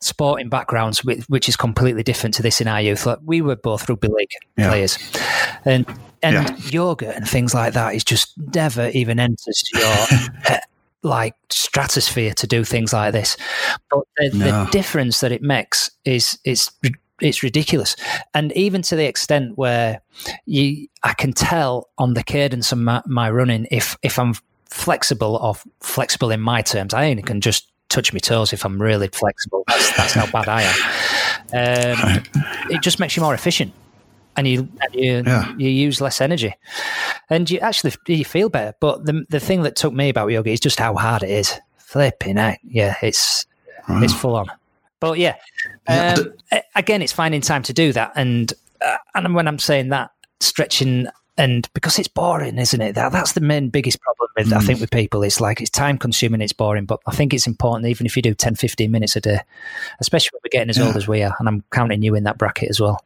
sporting 0.00 0.48
backgrounds, 0.48 1.04
which 1.04 1.48
is 1.48 1.56
completely 1.56 2.04
different 2.04 2.36
to 2.36 2.42
this 2.42 2.60
in 2.60 2.68
our 2.68 2.80
youth. 2.80 3.04
Like 3.04 3.18
we 3.24 3.40
were 3.40 3.56
both 3.56 3.88
rugby 3.88 4.06
league 4.06 4.30
yeah. 4.56 4.68
players, 4.68 4.98
and 5.64 5.84
and 6.24 6.48
yeah. 6.48 6.56
yoga 6.70 7.14
and 7.14 7.28
things 7.28 7.54
like 7.54 7.74
that 7.74 7.94
is 7.94 8.02
just 8.02 8.32
never 8.54 8.88
even 8.88 9.20
enters 9.20 9.70
your 9.72 9.82
uh, 10.48 10.58
like 11.02 11.34
stratosphere 11.50 12.32
to 12.34 12.46
do 12.46 12.64
things 12.64 12.92
like 12.92 13.12
this. 13.12 13.36
But 13.90 14.04
the, 14.16 14.30
no. 14.38 14.64
the 14.64 14.70
difference 14.70 15.20
that 15.20 15.32
it 15.32 15.42
makes 15.42 15.90
is 16.04 16.38
it's 16.44 16.70
it's 17.20 17.42
ridiculous, 17.42 17.94
and 18.32 18.50
even 18.52 18.82
to 18.82 18.96
the 18.96 19.04
extent 19.04 19.56
where 19.56 20.00
you, 20.46 20.88
I 21.04 21.14
can 21.14 21.32
tell 21.32 21.88
on 21.96 22.14
the 22.14 22.24
cadence 22.24 22.72
of 22.72 22.78
my, 22.78 23.02
my 23.06 23.30
running 23.30 23.68
if 23.70 23.96
if 24.02 24.18
I'm 24.18 24.34
flexible 24.64 25.36
or 25.36 25.54
flexible 25.80 26.30
in 26.30 26.40
my 26.40 26.62
terms. 26.62 26.94
I 26.94 27.10
only 27.10 27.22
can 27.22 27.40
just 27.40 27.70
touch 27.90 28.12
my 28.12 28.18
toes 28.18 28.52
if 28.52 28.64
I'm 28.64 28.82
really 28.82 29.08
flexible. 29.08 29.62
That's, 29.68 29.96
that's 29.96 30.12
how 30.14 30.26
bad 30.30 30.48
I 30.48 30.62
am. 30.62 30.74
Um, 31.52 31.60
right. 31.60 32.28
It 32.70 32.82
just 32.82 32.98
makes 32.98 33.16
you 33.16 33.22
more 33.22 33.34
efficient 33.34 33.72
and 34.36 34.46
you 34.46 34.68
and 34.80 34.94
you, 34.94 35.22
yeah. 35.26 35.54
you 35.56 35.68
use 35.68 36.00
less 36.00 36.20
energy, 36.20 36.54
and 37.30 37.50
you 37.50 37.58
actually 37.60 37.92
you 38.06 38.24
feel 38.24 38.48
better. 38.48 38.74
But 38.80 39.06
the 39.06 39.24
the 39.30 39.40
thing 39.40 39.62
that 39.62 39.76
took 39.76 39.92
me 39.92 40.08
about 40.08 40.28
yoga 40.28 40.50
is 40.50 40.60
just 40.60 40.78
how 40.78 40.94
hard 40.94 41.22
it 41.22 41.30
is. 41.30 41.58
Flipping 41.76 42.38
out, 42.38 42.58
yeah, 42.64 42.96
it's 43.02 43.46
wow. 43.88 44.02
it's 44.02 44.14
full 44.14 44.36
on. 44.36 44.46
But 45.00 45.18
yeah, 45.18 45.36
um, 45.86 46.32
again, 46.74 47.02
it's 47.02 47.12
finding 47.12 47.40
time 47.40 47.62
to 47.64 47.72
do 47.72 47.92
that, 47.92 48.12
and 48.16 48.52
uh, 48.80 48.96
and 49.14 49.34
when 49.34 49.46
I'm 49.46 49.58
saying 49.58 49.90
that, 49.90 50.10
stretching 50.40 51.08
and 51.36 51.68
because 51.74 51.98
it's 51.98 52.08
boring, 52.08 52.58
isn't 52.58 52.80
it? 52.80 52.94
That 52.94 53.12
that's 53.12 53.32
the 53.32 53.40
main 53.40 53.68
biggest 53.68 54.00
problem 54.00 54.28
with 54.36 54.48
mm. 54.48 54.56
I 54.56 54.60
think 54.60 54.80
with 54.80 54.90
people. 54.90 55.22
It's 55.22 55.40
like 55.40 55.60
it's 55.60 55.70
time 55.70 55.98
consuming, 55.98 56.40
it's 56.40 56.52
boring, 56.52 56.84
but 56.84 57.00
I 57.06 57.14
think 57.14 57.34
it's 57.34 57.46
important 57.46 57.88
even 57.88 58.06
if 58.06 58.16
you 58.16 58.22
do 58.22 58.34
10, 58.34 58.54
15 58.54 58.90
minutes 58.90 59.16
a 59.16 59.20
day, 59.20 59.40
especially 60.00 60.30
when 60.32 60.40
we're 60.44 60.58
getting 60.58 60.70
as 60.70 60.78
yeah. 60.78 60.86
old 60.86 60.96
as 60.96 61.08
we 61.08 61.22
are, 61.22 61.34
and 61.38 61.48
I'm 61.48 61.64
counting 61.72 62.02
you 62.02 62.14
in 62.14 62.24
that 62.24 62.38
bracket 62.38 62.70
as 62.70 62.80
well. 62.80 63.04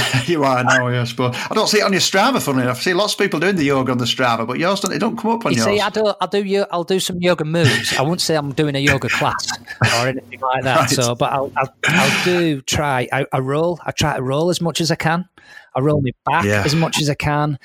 you 0.26 0.44
are 0.44 0.64
now, 0.64 0.88
yes, 0.88 1.12
but 1.12 1.34
I 1.50 1.54
don't 1.54 1.68
see 1.68 1.78
it 1.78 1.84
on 1.84 1.92
your 1.92 2.00
Strava. 2.00 2.42
Funnily 2.42 2.64
enough, 2.64 2.78
I 2.78 2.80
see 2.80 2.94
lots 2.94 3.12
of 3.12 3.18
people 3.18 3.40
doing 3.40 3.56
the 3.56 3.64
yoga 3.64 3.92
on 3.92 3.98
the 3.98 4.04
Strava, 4.04 4.46
but 4.46 4.58
yours 4.58 4.80
don't. 4.80 4.92
It 4.92 4.98
don't 4.98 5.16
come 5.16 5.32
up 5.32 5.44
on 5.44 5.52
you 5.52 5.58
yours. 5.58 5.66
See, 5.66 5.80
I 5.80 5.90
do. 5.90 6.14
I'll 6.20 6.28
do. 6.28 6.64
I'll 6.70 6.84
do 6.84 7.00
some 7.00 7.20
yoga 7.20 7.44
moves. 7.44 7.94
I 7.98 8.02
won't 8.02 8.20
say 8.20 8.36
I'm 8.36 8.52
doing 8.52 8.74
a 8.74 8.78
yoga 8.78 9.08
class 9.08 9.46
or 9.98 10.08
anything 10.08 10.40
like 10.40 10.64
that. 10.64 10.80
Right. 10.80 10.90
So, 10.90 11.14
but 11.14 11.32
I'll, 11.32 11.52
I'll, 11.56 11.74
I'll 11.86 12.24
do 12.24 12.62
try. 12.62 13.08
I, 13.12 13.26
I, 13.32 13.38
roll. 13.40 13.78
I 13.84 13.90
try 13.90 14.16
to 14.16 14.22
roll 14.22 14.50
as 14.50 14.60
much 14.60 14.80
as 14.80 14.90
I 14.90 14.96
can. 14.96 15.28
I 15.74 15.80
roll 15.80 16.00
my 16.00 16.12
back 16.24 16.44
yeah. 16.44 16.62
as 16.64 16.74
much 16.74 17.00
as 17.00 17.10
I 17.10 17.14
can, 17.14 17.58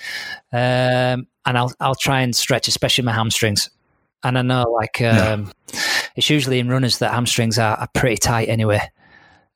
um, 0.51 1.27
and 1.45 1.57
I'll 1.57 1.71
I'll 1.79 1.95
try 1.95 2.21
and 2.21 2.35
stretch, 2.35 2.67
especially 2.67 3.03
my 3.03 3.13
hamstrings. 3.13 3.69
And 4.23 4.37
I 4.37 4.41
know, 4.41 4.63
like, 4.63 4.99
um, 5.01 5.51
yeah. 5.71 5.79
it's 6.15 6.29
usually 6.29 6.59
in 6.59 6.69
runners 6.69 6.97
that 6.99 7.13
hamstrings 7.13 7.59
are, 7.59 7.77
are 7.77 7.87
pretty 7.93 8.17
tight 8.17 8.49
anyway. 8.49 8.81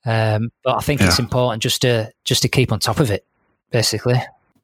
Um, 0.05 0.51
but 0.63 0.77
I 0.77 0.81
think 0.81 1.01
yeah. 1.01 1.07
it's 1.07 1.19
important 1.19 1.61
just 1.63 1.81
to 1.81 2.11
just 2.23 2.41
to 2.41 2.49
keep 2.49 2.71
on 2.71 2.79
top 2.79 2.99
of 2.99 3.11
it, 3.11 3.25
basically. 3.69 4.21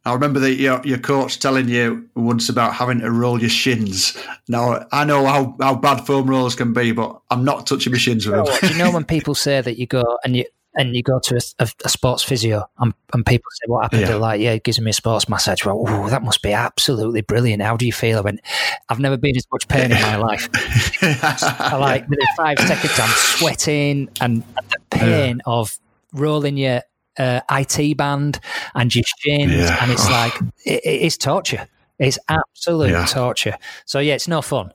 I 0.07 0.13
remember 0.13 0.39
that 0.39 0.53
your, 0.53 0.81
your 0.85 0.99
coach 0.99 1.37
telling 1.39 1.67
you 1.67 2.07
once 2.15 2.47
about 2.47 2.73
having 2.73 3.01
to 3.01 3.11
roll 3.11 3.41
your 3.41 3.49
shins. 3.49 4.17
Now 4.47 4.85
I 4.93 5.03
know 5.03 5.25
how, 5.25 5.57
how 5.59 5.75
bad 5.75 6.05
foam 6.07 6.29
rollers 6.29 6.55
can 6.55 6.71
be, 6.71 6.93
but 6.93 7.19
I'm 7.29 7.43
not 7.43 7.67
touching 7.67 7.91
my 7.91 7.97
shins 7.97 8.25
with 8.25 8.35
them. 8.35 8.45
Do 8.61 8.67
you 8.69 8.77
know 8.77 8.91
when 8.93 9.03
people 9.03 9.35
say 9.35 9.59
that 9.59 9.77
you 9.77 9.85
go 9.85 10.17
and 10.23 10.37
you 10.37 10.45
and 10.77 10.95
you 10.95 11.01
go 11.01 11.19
to 11.19 11.35
a, 11.35 11.63
a, 11.63 11.69
a 11.85 11.89
sports 11.89 12.23
physio 12.23 12.63
and, 12.77 12.93
and, 13.13 13.25
people 13.25 13.49
say, 13.51 13.65
What 13.67 13.83
happened? 13.83 14.01
Yeah. 14.01 14.07
They're 14.09 14.17
like, 14.17 14.39
Yeah, 14.39 14.51
it 14.51 14.63
gives 14.63 14.79
me 14.79 14.91
a 14.91 14.93
sports 14.93 15.27
massage. 15.27 15.65
Well, 15.65 15.83
oh, 15.87 16.09
that 16.09 16.23
must 16.23 16.41
be 16.43 16.53
absolutely 16.53 17.21
brilliant. 17.21 17.63
How 17.63 17.75
do 17.75 17.85
you 17.85 17.91
feel? 17.91 18.19
I 18.19 18.21
went, 18.21 18.41
I've 18.87 18.99
never 18.99 19.17
been 19.17 19.35
as 19.35 19.47
much 19.51 19.67
pain 19.67 19.91
in 19.91 20.01
my 20.01 20.15
life. 20.17 20.47
I 21.01 21.75
like 21.77 22.07
within 22.07 22.25
five 22.37 22.59
seconds, 22.59 22.99
I'm 22.99 23.09
sweating 23.09 24.09
and 24.21 24.43
the 24.55 24.79
pain 24.91 25.37
yeah. 25.37 25.51
of 25.51 25.77
rolling 26.13 26.57
your 26.57 26.83
uh, 27.17 27.41
IT 27.51 27.97
band 27.97 28.39
and 28.75 28.93
your 28.93 29.05
shins. 29.19 29.51
Yeah. 29.51 29.77
And 29.81 29.91
it's 29.91 30.07
oh. 30.07 30.11
like, 30.11 30.39
it, 30.63 30.81
it's 30.85 31.17
torture. 31.17 31.67
It's 31.97 32.19
absolute 32.29 33.07
torture. 33.07 33.57
So, 33.85 33.97
yeah, 33.99 34.13
it's 34.13 34.27
no 34.27 34.43
fun. 34.43 34.71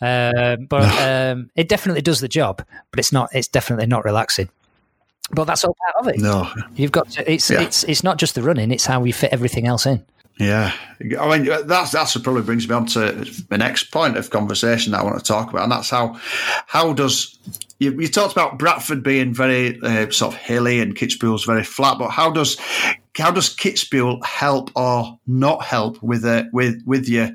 Uh, 0.00 0.56
but 0.56 1.00
um, 1.00 1.50
it 1.54 1.68
definitely 1.68 2.02
does 2.02 2.20
the 2.20 2.28
job, 2.28 2.64
but 2.90 2.98
it's 2.98 3.12
not. 3.12 3.30
It's 3.32 3.46
definitely 3.46 3.86
not 3.86 4.04
relaxing. 4.04 4.48
But 5.34 5.44
that's 5.44 5.64
all 5.64 5.74
part 5.74 6.06
of 6.06 6.14
it. 6.14 6.20
No, 6.20 6.50
you've 6.74 6.92
got 6.92 7.10
to, 7.10 7.32
it's 7.32 7.50
yeah. 7.50 7.62
it's 7.62 7.84
it's 7.84 8.04
not 8.04 8.18
just 8.18 8.34
the 8.34 8.42
running; 8.42 8.70
it's 8.70 8.86
how 8.86 9.00
we 9.00 9.12
fit 9.12 9.32
everything 9.32 9.66
else 9.66 9.86
in. 9.86 10.04
Yeah, 10.38 10.72
I 11.20 11.38
mean 11.38 11.66
that's 11.66 11.90
that's 11.90 12.14
what 12.14 12.24
probably 12.24 12.42
brings 12.42 12.68
me 12.68 12.74
on 12.74 12.86
to 12.86 13.24
the 13.48 13.58
next 13.58 13.84
point 13.84 14.16
of 14.16 14.30
conversation 14.30 14.92
that 14.92 15.00
I 15.00 15.04
want 15.04 15.18
to 15.18 15.24
talk 15.24 15.50
about, 15.50 15.64
and 15.64 15.72
that's 15.72 15.90
how 15.90 16.18
how 16.66 16.92
does 16.92 17.38
you, 17.78 18.00
you 18.00 18.08
talked 18.08 18.32
about 18.32 18.58
Bradford 18.58 19.02
being 19.02 19.34
very 19.34 19.80
uh, 19.82 20.10
sort 20.10 20.34
of 20.34 20.40
hilly 20.40 20.80
and 20.80 20.96
Kitzbühel's 20.96 21.44
very 21.44 21.64
flat, 21.64 21.98
but 21.98 22.10
how 22.10 22.30
does 22.30 22.56
how 23.16 23.30
does 23.30 23.54
Kitzbühel 23.54 24.24
help 24.24 24.70
or 24.74 25.18
not 25.26 25.64
help 25.64 26.02
with 26.02 26.24
uh, 26.24 26.44
with 26.52 26.82
with 26.86 27.08
your 27.08 27.30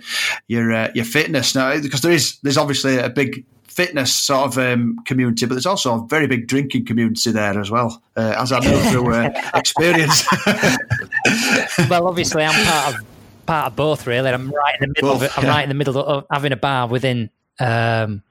your 0.48 0.74
uh, 0.74 0.92
your 0.96 1.06
fitness 1.06 1.54
now? 1.54 1.80
Because 1.80 2.02
there 2.02 2.12
is 2.12 2.40
there's 2.42 2.58
obviously 2.58 2.98
a 2.98 3.10
big 3.10 3.46
fitness 3.78 4.12
sort 4.12 4.48
of 4.48 4.58
um, 4.58 4.98
community, 5.06 5.46
but 5.46 5.54
there's 5.54 5.68
also 5.68 6.04
a 6.04 6.08
very 6.08 6.26
big 6.26 6.48
drinking 6.48 6.84
community 6.84 7.30
there 7.30 7.60
as 7.60 7.70
well, 7.70 8.02
uh, 8.16 8.34
as 8.36 8.52
I 8.52 8.60
know 8.60 8.80
through 8.90 9.14
uh, 9.14 9.30
experience. 9.54 10.26
well, 11.88 12.08
obviously, 12.08 12.44
I'm 12.44 12.66
part 12.66 12.96
of 12.96 13.06
part 13.46 13.68
of 13.68 13.76
both. 13.76 14.08
Really, 14.08 14.32
I'm 14.32 14.50
right 14.50 14.76
in 14.82 14.90
the 14.90 14.94
middle 14.96 15.14
both, 15.14 15.22
of 15.22 15.24
it. 15.24 15.38
I'm 15.38 15.44
yeah. 15.46 15.50
right 15.52 15.62
in 15.62 15.70
the 15.70 15.76
middle 15.76 15.96
of 15.96 16.26
having 16.32 16.54
a 16.54 16.58
bar 16.58 16.88
within 16.88 17.30
um, 17.60 18.24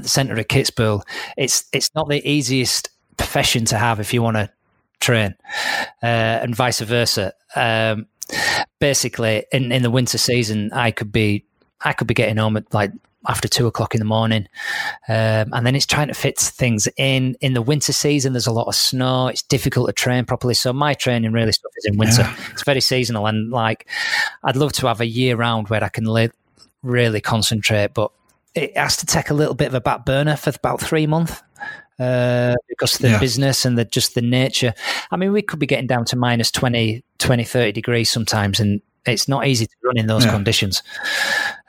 the 0.00 0.08
centre 0.08 0.34
of 0.34 0.48
Kitzbühel. 0.48 1.02
It's 1.36 1.66
it's 1.74 1.94
not 1.94 2.08
the 2.08 2.26
easiest 2.26 2.88
profession 3.18 3.66
to 3.66 3.76
have 3.76 4.00
if 4.00 4.14
you 4.14 4.22
want 4.22 4.38
to 4.38 4.50
train, 5.00 5.34
uh, 6.02 6.40
and 6.42 6.56
vice 6.56 6.80
versa. 6.80 7.34
Um, 7.54 8.06
basically, 8.80 9.44
in 9.52 9.70
in 9.70 9.82
the 9.82 9.90
winter 9.90 10.16
season, 10.16 10.72
I 10.72 10.92
could 10.92 11.12
be 11.12 11.44
I 11.82 11.92
could 11.92 12.06
be 12.06 12.14
getting 12.14 12.38
home 12.38 12.56
at 12.56 12.72
like 12.72 12.92
after 13.28 13.48
two 13.48 13.66
o'clock 13.66 13.94
in 13.94 13.98
the 13.98 14.04
morning. 14.04 14.48
Um, 15.08 15.52
and 15.52 15.66
then 15.66 15.74
it's 15.74 15.86
trying 15.86 16.08
to 16.08 16.14
fit 16.14 16.38
things 16.38 16.88
in. 16.96 17.36
In 17.40 17.54
the 17.54 17.62
winter 17.62 17.92
season, 17.92 18.32
there's 18.32 18.46
a 18.46 18.52
lot 18.52 18.66
of 18.66 18.74
snow. 18.74 19.28
It's 19.28 19.42
difficult 19.42 19.88
to 19.88 19.92
train 19.92 20.24
properly. 20.24 20.54
So 20.54 20.72
my 20.72 20.94
training 20.94 21.32
really 21.32 21.52
stuff 21.52 21.72
is 21.76 21.84
in 21.86 21.98
winter. 21.98 22.22
Yeah. 22.22 22.36
It's 22.52 22.64
very 22.64 22.80
seasonal. 22.80 23.26
And 23.26 23.50
like, 23.50 23.88
I'd 24.44 24.56
love 24.56 24.72
to 24.74 24.86
have 24.86 25.00
a 25.00 25.06
year 25.06 25.36
round 25.36 25.68
where 25.68 25.82
I 25.82 25.88
can 25.88 26.04
li- 26.04 26.30
really 26.82 27.20
concentrate, 27.20 27.94
but 27.94 28.10
it 28.54 28.76
has 28.76 28.96
to 28.98 29.06
take 29.06 29.30
a 29.30 29.34
little 29.34 29.54
bit 29.54 29.68
of 29.68 29.74
a 29.74 29.80
back 29.80 30.04
burner 30.04 30.36
for 30.36 30.50
about 30.50 30.80
three 30.80 31.06
months. 31.06 31.42
Uh, 31.98 32.54
because 32.68 32.98
the 32.98 33.08
yeah. 33.08 33.18
business 33.18 33.64
and 33.64 33.78
the 33.78 33.84
just 33.86 34.14
the 34.14 34.20
nature. 34.20 34.74
I 35.10 35.16
mean, 35.16 35.32
we 35.32 35.40
could 35.40 35.58
be 35.58 35.64
getting 35.64 35.86
down 35.86 36.04
to 36.06 36.16
minus 36.16 36.50
20, 36.50 37.02
20 37.18 37.44
30 37.44 37.72
degrees 37.72 38.10
sometimes, 38.10 38.60
and 38.60 38.82
it's 39.06 39.28
not 39.28 39.46
easy 39.46 39.64
to 39.64 39.72
run 39.82 39.96
in 39.96 40.06
those 40.06 40.26
yeah. 40.26 40.32
conditions. 40.32 40.82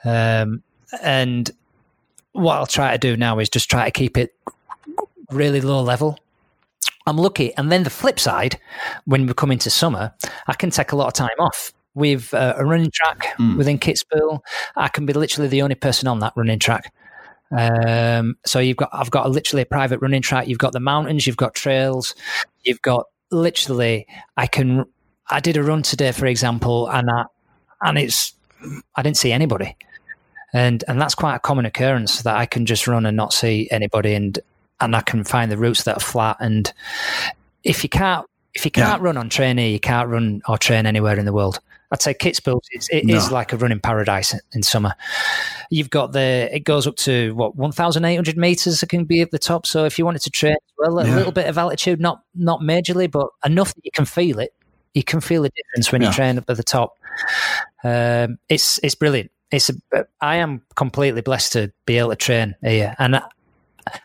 Um, 0.04 0.62
and 1.02 1.50
what 2.32 2.54
I'll 2.56 2.66
try 2.66 2.92
to 2.92 2.98
do 2.98 3.16
now 3.16 3.38
is 3.38 3.48
just 3.48 3.70
try 3.70 3.84
to 3.84 3.90
keep 3.90 4.16
it 4.16 4.34
really 5.30 5.60
low 5.60 5.82
level. 5.82 6.18
I'm 7.06 7.16
lucky. 7.16 7.54
And 7.56 7.72
then 7.72 7.84
the 7.84 7.90
flip 7.90 8.20
side, 8.20 8.60
when 9.06 9.26
we 9.26 9.32
come 9.34 9.50
into 9.50 9.70
summer, 9.70 10.12
I 10.46 10.54
can 10.54 10.70
take 10.70 10.92
a 10.92 10.96
lot 10.96 11.06
of 11.06 11.14
time 11.14 11.38
off. 11.38 11.72
We've 11.94 12.32
uh, 12.34 12.54
a 12.56 12.64
running 12.64 12.90
track 12.92 13.34
mm. 13.38 13.56
within 13.56 13.78
Kitzbühel. 13.78 14.40
I 14.76 14.88
can 14.88 15.06
be 15.06 15.12
literally 15.12 15.48
the 15.48 15.62
only 15.62 15.74
person 15.74 16.06
on 16.06 16.20
that 16.20 16.34
running 16.36 16.58
track. 16.58 16.92
Um, 17.50 18.36
so 18.44 18.58
you've 18.58 18.76
got, 18.76 18.90
I've 18.92 19.10
got 19.10 19.26
a, 19.26 19.28
literally 19.30 19.62
a 19.62 19.66
private 19.66 20.00
running 20.00 20.22
track. 20.22 20.48
You've 20.48 20.58
got 20.58 20.72
the 20.72 20.80
mountains, 20.80 21.26
you've 21.26 21.38
got 21.38 21.54
trails, 21.54 22.14
you've 22.62 22.82
got 22.82 23.06
literally. 23.30 24.06
I 24.36 24.46
can. 24.46 24.84
I 25.30 25.40
did 25.40 25.56
a 25.56 25.62
run 25.62 25.82
today, 25.82 26.12
for 26.12 26.26
example, 26.26 26.88
and 26.88 27.10
I, 27.10 27.24
and 27.82 27.98
it's. 27.98 28.34
I 28.96 29.02
didn't 29.02 29.16
see 29.16 29.32
anybody 29.32 29.76
and 30.52 30.82
and 30.88 31.00
that's 31.00 31.14
quite 31.14 31.34
a 31.34 31.40
common 31.40 31.66
occurrence 31.66 32.22
that 32.22 32.36
I 32.36 32.46
can 32.46 32.66
just 32.66 32.86
run 32.86 33.06
and 33.06 33.16
not 33.16 33.32
see 33.32 33.68
anybody, 33.70 34.14
and 34.14 34.38
and 34.80 34.94
I 34.94 35.00
can 35.00 35.24
find 35.24 35.50
the 35.50 35.58
routes 35.58 35.84
that 35.84 35.96
are 35.96 36.00
flat. 36.00 36.36
And 36.40 36.72
if 37.64 37.82
you 37.82 37.88
can't 37.88 38.26
if 38.54 38.64
you 38.64 38.70
can't 38.70 39.00
yeah. 39.00 39.06
run 39.06 39.16
on 39.16 39.28
trainee, 39.28 39.72
you 39.72 39.80
can't 39.80 40.08
run 40.08 40.42
or 40.48 40.58
train 40.58 40.86
anywhere 40.86 41.18
in 41.18 41.26
the 41.26 41.32
world. 41.32 41.60
I'd 41.90 42.02
say 42.02 42.12
Kitzbühel 42.12 42.60
it's, 42.72 42.88
it 42.90 43.06
no. 43.06 43.16
is 43.16 43.30
like 43.30 43.54
a 43.54 43.56
running 43.56 43.80
paradise 43.80 44.38
in 44.52 44.62
summer. 44.62 44.94
You've 45.70 45.88
got 45.88 46.12
the 46.12 46.48
it 46.52 46.64
goes 46.64 46.86
up 46.86 46.96
to 46.96 47.34
what 47.34 47.56
one 47.56 47.72
thousand 47.72 48.04
eight 48.04 48.16
hundred 48.16 48.36
meters. 48.36 48.82
It 48.82 48.88
can 48.88 49.04
be 49.04 49.22
at 49.22 49.30
the 49.30 49.38
top. 49.38 49.66
So 49.66 49.84
if 49.84 49.98
you 49.98 50.04
wanted 50.04 50.22
to 50.22 50.30
train 50.30 50.56
well, 50.78 50.98
a 50.98 51.06
yeah. 51.06 51.14
little 51.14 51.32
bit 51.32 51.46
of 51.46 51.56
altitude, 51.56 52.00
not 52.00 52.22
not 52.34 52.60
majorly, 52.60 53.10
but 53.10 53.28
enough 53.44 53.74
that 53.74 53.84
you 53.84 53.90
can 53.90 54.04
feel 54.04 54.38
it. 54.38 54.52
You 54.92 55.02
can 55.02 55.20
feel 55.20 55.42
the 55.42 55.50
difference 55.50 55.92
when 55.92 56.02
yeah. 56.02 56.08
you 56.08 56.14
train 56.14 56.38
up 56.38 56.50
at 56.50 56.56
the 56.56 56.62
top. 56.62 56.96
Um, 57.84 58.38
it's 58.48 58.78
it's 58.82 58.94
brilliant 58.94 59.30
it's 59.50 59.70
a, 59.70 60.06
I 60.20 60.36
am 60.36 60.62
completely 60.76 61.22
blessed 61.22 61.52
to 61.52 61.72
be 61.86 61.98
able 61.98 62.10
to 62.10 62.16
train 62.16 62.54
here, 62.62 62.94
and 62.98 63.16
I, 63.16 63.22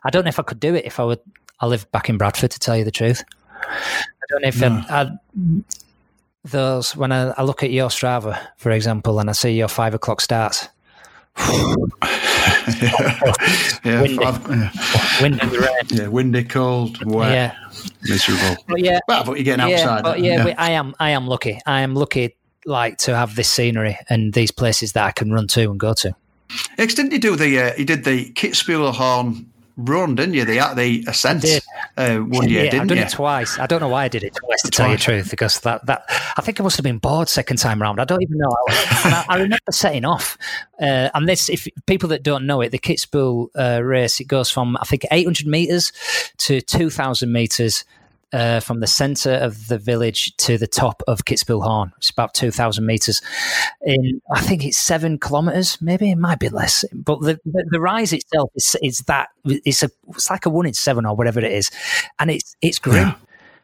I 0.03 0.09
don't 0.09 0.25
know 0.25 0.29
if 0.29 0.39
I 0.39 0.43
could 0.43 0.59
do 0.59 0.75
it 0.75 0.85
if 0.85 0.99
I 0.99 1.03
would. 1.03 1.19
I 1.59 1.65
live 1.65 1.89
back 1.91 2.09
in 2.09 2.17
Bradford, 2.17 2.51
to 2.51 2.59
tell 2.59 2.75
you 2.75 2.83
the 2.83 2.91
truth. 2.91 3.23
I 3.61 4.03
don't 4.29 4.41
know 4.41 4.47
if 4.47 4.63
um, 4.63 4.75
no. 4.75 4.85
I, 4.89 5.11
those 6.45 6.95
when 6.95 7.11
I, 7.11 7.29
I, 7.31 7.43
look 7.43 7.63
at 7.63 7.71
your 7.71 7.89
Strava, 7.89 8.39
for 8.57 8.71
example, 8.71 9.19
and 9.19 9.29
I 9.29 9.33
see 9.33 9.51
your 9.51 9.67
five 9.67 9.93
o'clock 9.93 10.21
starts. 10.21 10.69
yeah, 11.37 11.75
windy. 14.01 14.15
yeah. 14.15 14.69
windy, 15.21 15.57
rain. 15.57 15.69
Yeah, 15.89 16.07
windy, 16.07 16.43
cold, 16.43 17.03
wet, 17.05 17.31
yeah. 17.31 17.55
miserable. 18.03 18.63
But 18.67 18.81
yeah, 18.81 18.99
but, 19.07 19.25
but 19.25 19.33
you're 19.33 19.43
getting 19.43 19.67
yeah, 19.67 19.75
outside. 19.75 20.03
But 20.03 20.19
yeah, 20.19 20.37
yeah. 20.37 20.45
We, 20.45 20.53
I 20.53 20.69
am. 20.71 20.95
I 20.99 21.11
am 21.11 21.27
lucky. 21.27 21.59
I 21.65 21.81
am 21.81 21.95
lucky 21.95 22.35
like 22.65 22.97
to 22.99 23.15
have 23.15 23.35
this 23.35 23.49
scenery 23.49 23.97
and 24.09 24.33
these 24.33 24.51
places 24.51 24.93
that 24.93 25.05
I 25.05 25.11
can 25.11 25.31
run 25.31 25.47
to 25.47 25.69
and 25.69 25.79
go 25.79 25.93
to. 25.93 26.15
X 26.77 26.93
didn't 26.93 27.11
you 27.11 27.19
do 27.19 27.35
the 27.35 27.59
uh, 27.59 27.73
you 27.77 27.85
did 27.85 28.03
the 28.03 28.31
Kitzbühel 28.33 28.93
Horn 28.93 29.49
run, 29.77 30.15
didn't 30.15 30.35
you? 30.35 30.45
The 30.45 30.73
the 30.75 31.03
ascent 31.07 31.45
uh, 31.97 32.17
one 32.17 32.49
year, 32.49 32.65
yeah, 32.65 32.71
didn't 32.71 32.81
I've 32.81 32.87
done 32.89 32.97
you? 32.97 33.03
it 33.03 33.09
twice. 33.09 33.57
I 33.57 33.65
don't 33.65 33.79
know 33.79 33.87
why 33.87 34.05
I 34.05 34.07
did 34.07 34.23
it 34.23 34.35
twice, 34.35 34.61
to 34.63 34.69
twice. 34.69 34.77
tell 34.77 34.89
you 34.89 34.97
the 34.97 35.03
truth, 35.03 35.31
because 35.31 35.59
that 35.61 35.85
that 35.85 36.05
I 36.37 36.41
think 36.41 36.59
I 36.59 36.63
must 36.63 36.77
have 36.77 36.83
been 36.83 36.99
bored 36.99 37.29
second 37.29 37.57
time 37.57 37.81
round. 37.81 37.99
I 37.99 38.05
don't 38.05 38.21
even 38.21 38.37
know. 38.37 38.55
I, 38.69 39.25
I, 39.29 39.35
remember 39.37 39.71
setting 39.71 40.05
off, 40.05 40.37
uh, 40.79 41.09
and 41.13 41.27
this 41.27 41.49
if 41.49 41.67
people 41.85 42.09
that 42.09 42.23
don't 42.23 42.45
know 42.45 42.61
it, 42.61 42.69
the 42.69 42.79
Kitzbühel 42.79 43.47
uh, 43.55 43.83
race 43.83 44.19
it 44.19 44.27
goes 44.27 44.49
from 44.49 44.77
I 44.77 44.85
think 44.85 45.05
800 45.11 45.47
meters 45.47 45.91
to 46.37 46.61
2,000 46.61 47.31
meters 47.31 47.85
uh, 48.33 48.59
from 48.59 48.79
the 48.79 48.87
centre 48.87 49.33
of 49.33 49.67
the 49.67 49.77
village 49.77 50.35
to 50.37 50.57
the 50.57 50.67
top 50.67 51.03
of 51.07 51.23
Kitzbühel 51.25 51.63
Horn. 51.63 51.93
It's 51.97 52.09
about 52.09 52.33
2,000 52.33 52.85
metres. 52.85 53.21
In 53.83 54.21
I 54.33 54.41
think 54.41 54.65
it's 54.65 54.77
seven 54.77 55.19
kilometres, 55.19 55.79
maybe 55.81 56.11
it 56.11 56.17
might 56.17 56.39
be 56.39 56.49
less. 56.49 56.83
But 56.93 57.21
the, 57.21 57.39
the, 57.45 57.65
the 57.69 57.79
rise 57.79 58.11
itself 58.11 58.49
is, 58.55 58.75
is 58.81 58.99
that 59.01 59.29
it's 59.45 59.83
a 59.83 59.91
it's 60.09 60.29
like 60.29 60.45
a 60.45 60.49
one 60.49 60.65
in 60.65 60.73
seven 60.73 61.05
or 61.05 61.15
whatever 61.15 61.39
it 61.39 61.51
is, 61.51 61.69
and 62.19 62.31
it's 62.31 62.55
it's 62.61 62.79
grim. 62.79 63.09
Yeah. 63.09 63.15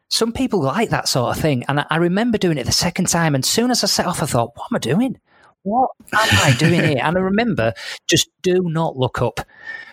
Some 0.09 0.31
people 0.31 0.61
like 0.61 0.89
that 0.89 1.07
sort 1.07 1.35
of 1.35 1.41
thing, 1.41 1.63
and 1.67 1.81
I, 1.81 1.85
I 1.89 1.97
remember 1.97 2.37
doing 2.37 2.57
it 2.57 2.65
the 2.65 2.71
second 2.71 3.07
time. 3.07 3.35
And 3.35 3.45
soon 3.45 3.71
as 3.71 3.83
I 3.83 3.87
set 3.87 4.05
off, 4.05 4.21
I 4.21 4.27
thought, 4.27 4.51
"What 4.55 4.67
am 4.71 4.75
I 4.75 4.79
doing? 4.79 5.19
What 5.63 5.89
am 6.13 6.29
I 6.43 6.55
doing 6.57 6.81
here?" 6.83 6.99
And 7.01 7.17
I 7.17 7.21
remember 7.21 7.73
just 8.07 8.29
do 8.43 8.61
not 8.63 8.97
look 8.97 9.21
up 9.21 9.41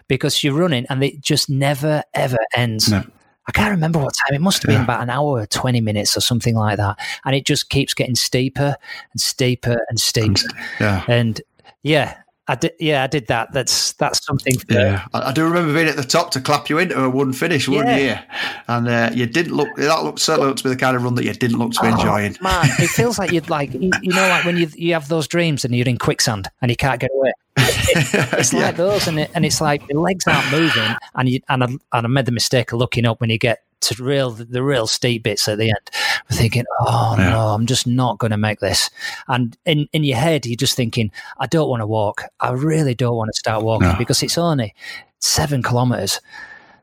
because 0.08 0.44
you're 0.44 0.54
running, 0.54 0.86
and 0.90 1.02
it 1.02 1.20
just 1.20 1.48
never 1.48 2.02
ever 2.14 2.38
ends. 2.54 2.90
No. 2.90 3.04
I 3.48 3.52
can't 3.52 3.70
remember 3.70 3.98
what 4.00 4.14
time. 4.26 4.34
It 4.34 4.40
must 4.40 4.62
have 4.62 4.68
been 4.68 4.78
yeah. 4.78 4.84
about 4.84 5.02
an 5.02 5.10
hour, 5.10 5.46
20 5.46 5.80
minutes 5.80 6.16
or 6.16 6.20
something 6.20 6.56
like 6.56 6.78
that. 6.78 6.98
And 7.24 7.34
it 7.34 7.46
just 7.46 7.68
keeps 7.68 7.94
getting 7.94 8.16
steeper 8.16 8.76
and 9.12 9.20
steeper 9.20 9.78
and 9.88 10.00
steeper. 10.00 10.48
Yeah. 10.80 11.04
And 11.06 11.40
yeah, 11.82 12.16
I 12.48 12.54
did, 12.54 12.72
yeah, 12.78 13.02
I 13.02 13.08
did 13.08 13.26
that. 13.26 13.52
That's 13.52 13.92
that's 13.94 14.24
something. 14.24 14.54
yeah, 14.68 15.04
I, 15.12 15.30
I, 15.30 15.32
do 15.32 15.44
remember 15.44 15.74
being 15.74 15.88
at 15.88 15.96
the 15.96 16.04
top 16.04 16.30
to 16.32 16.40
clap 16.40 16.70
you 16.70 16.78
into 16.78 17.02
a 17.02 17.10
one 17.10 17.32
finish, 17.32 17.68
one 17.68 17.86
yeah. 17.86 17.96
year, 17.96 18.24
and 18.68 18.88
uh, 18.88 19.10
you 19.12 19.26
didn't 19.26 19.52
look. 19.52 19.74
That 19.76 20.04
looked 20.04 20.20
certainly 20.20 20.48
looked 20.48 20.58
to 20.58 20.64
be 20.64 20.70
the 20.70 20.76
kind 20.76 20.96
of 20.96 21.02
run 21.02 21.16
that 21.16 21.24
you 21.24 21.32
didn't 21.32 21.58
look 21.58 21.72
to 21.72 21.80
be 21.80 21.88
oh, 21.88 21.94
enjoying. 21.94 22.36
Man, 22.40 22.68
it 22.78 22.88
feels 22.90 23.18
like 23.18 23.32
you'd 23.32 23.50
like 23.50 23.74
you, 23.74 23.90
you, 24.00 24.12
know, 24.12 24.28
like 24.28 24.44
when 24.44 24.56
you 24.56 24.68
you 24.76 24.92
have 24.92 25.08
those 25.08 25.26
dreams 25.26 25.64
and 25.64 25.74
you're 25.74 25.88
in 25.88 25.98
quicksand 25.98 26.48
and 26.62 26.70
you 26.70 26.76
can't 26.76 27.00
get 27.00 27.10
away. 27.12 27.32
It, 27.56 28.14
it's 28.34 28.52
yeah. 28.52 28.66
like 28.66 28.76
those, 28.76 29.08
and 29.08 29.18
it, 29.18 29.30
and 29.34 29.44
it's 29.44 29.60
like 29.60 29.88
your 29.88 30.00
legs 30.00 30.26
aren't 30.28 30.50
moving, 30.52 30.94
and 31.16 31.28
you 31.28 31.40
and 31.48 31.64
I, 31.64 31.66
and 31.66 31.80
I 31.92 32.06
made 32.06 32.26
the 32.26 32.32
mistake 32.32 32.70
of 32.70 32.78
looking 32.78 33.06
up 33.06 33.20
when 33.20 33.30
you 33.30 33.38
get 33.38 33.64
to 33.86 34.02
real 34.02 34.30
the 34.30 34.62
real 34.62 34.86
steep 34.86 35.22
bits 35.22 35.48
at 35.48 35.58
the 35.58 35.70
end. 35.70 35.90
We're 36.30 36.36
thinking, 36.36 36.64
oh 36.80 37.14
yeah. 37.18 37.30
no, 37.30 37.40
I'm 37.48 37.66
just 37.66 37.86
not 37.86 38.18
going 38.18 38.30
to 38.30 38.36
make 38.36 38.60
this. 38.60 38.90
And 39.28 39.56
in 39.64 39.88
in 39.92 40.04
your 40.04 40.18
head, 40.18 40.46
you're 40.46 40.56
just 40.56 40.76
thinking, 40.76 41.10
I 41.38 41.46
don't 41.46 41.68
want 41.68 41.80
to 41.80 41.86
walk. 41.86 42.24
I 42.40 42.50
really 42.50 42.94
don't 42.94 43.16
want 43.16 43.30
to 43.32 43.38
start 43.38 43.62
walking 43.62 43.88
no. 43.88 43.98
because 43.98 44.22
it's 44.22 44.38
only 44.38 44.74
seven 45.20 45.62
kilometers. 45.62 46.20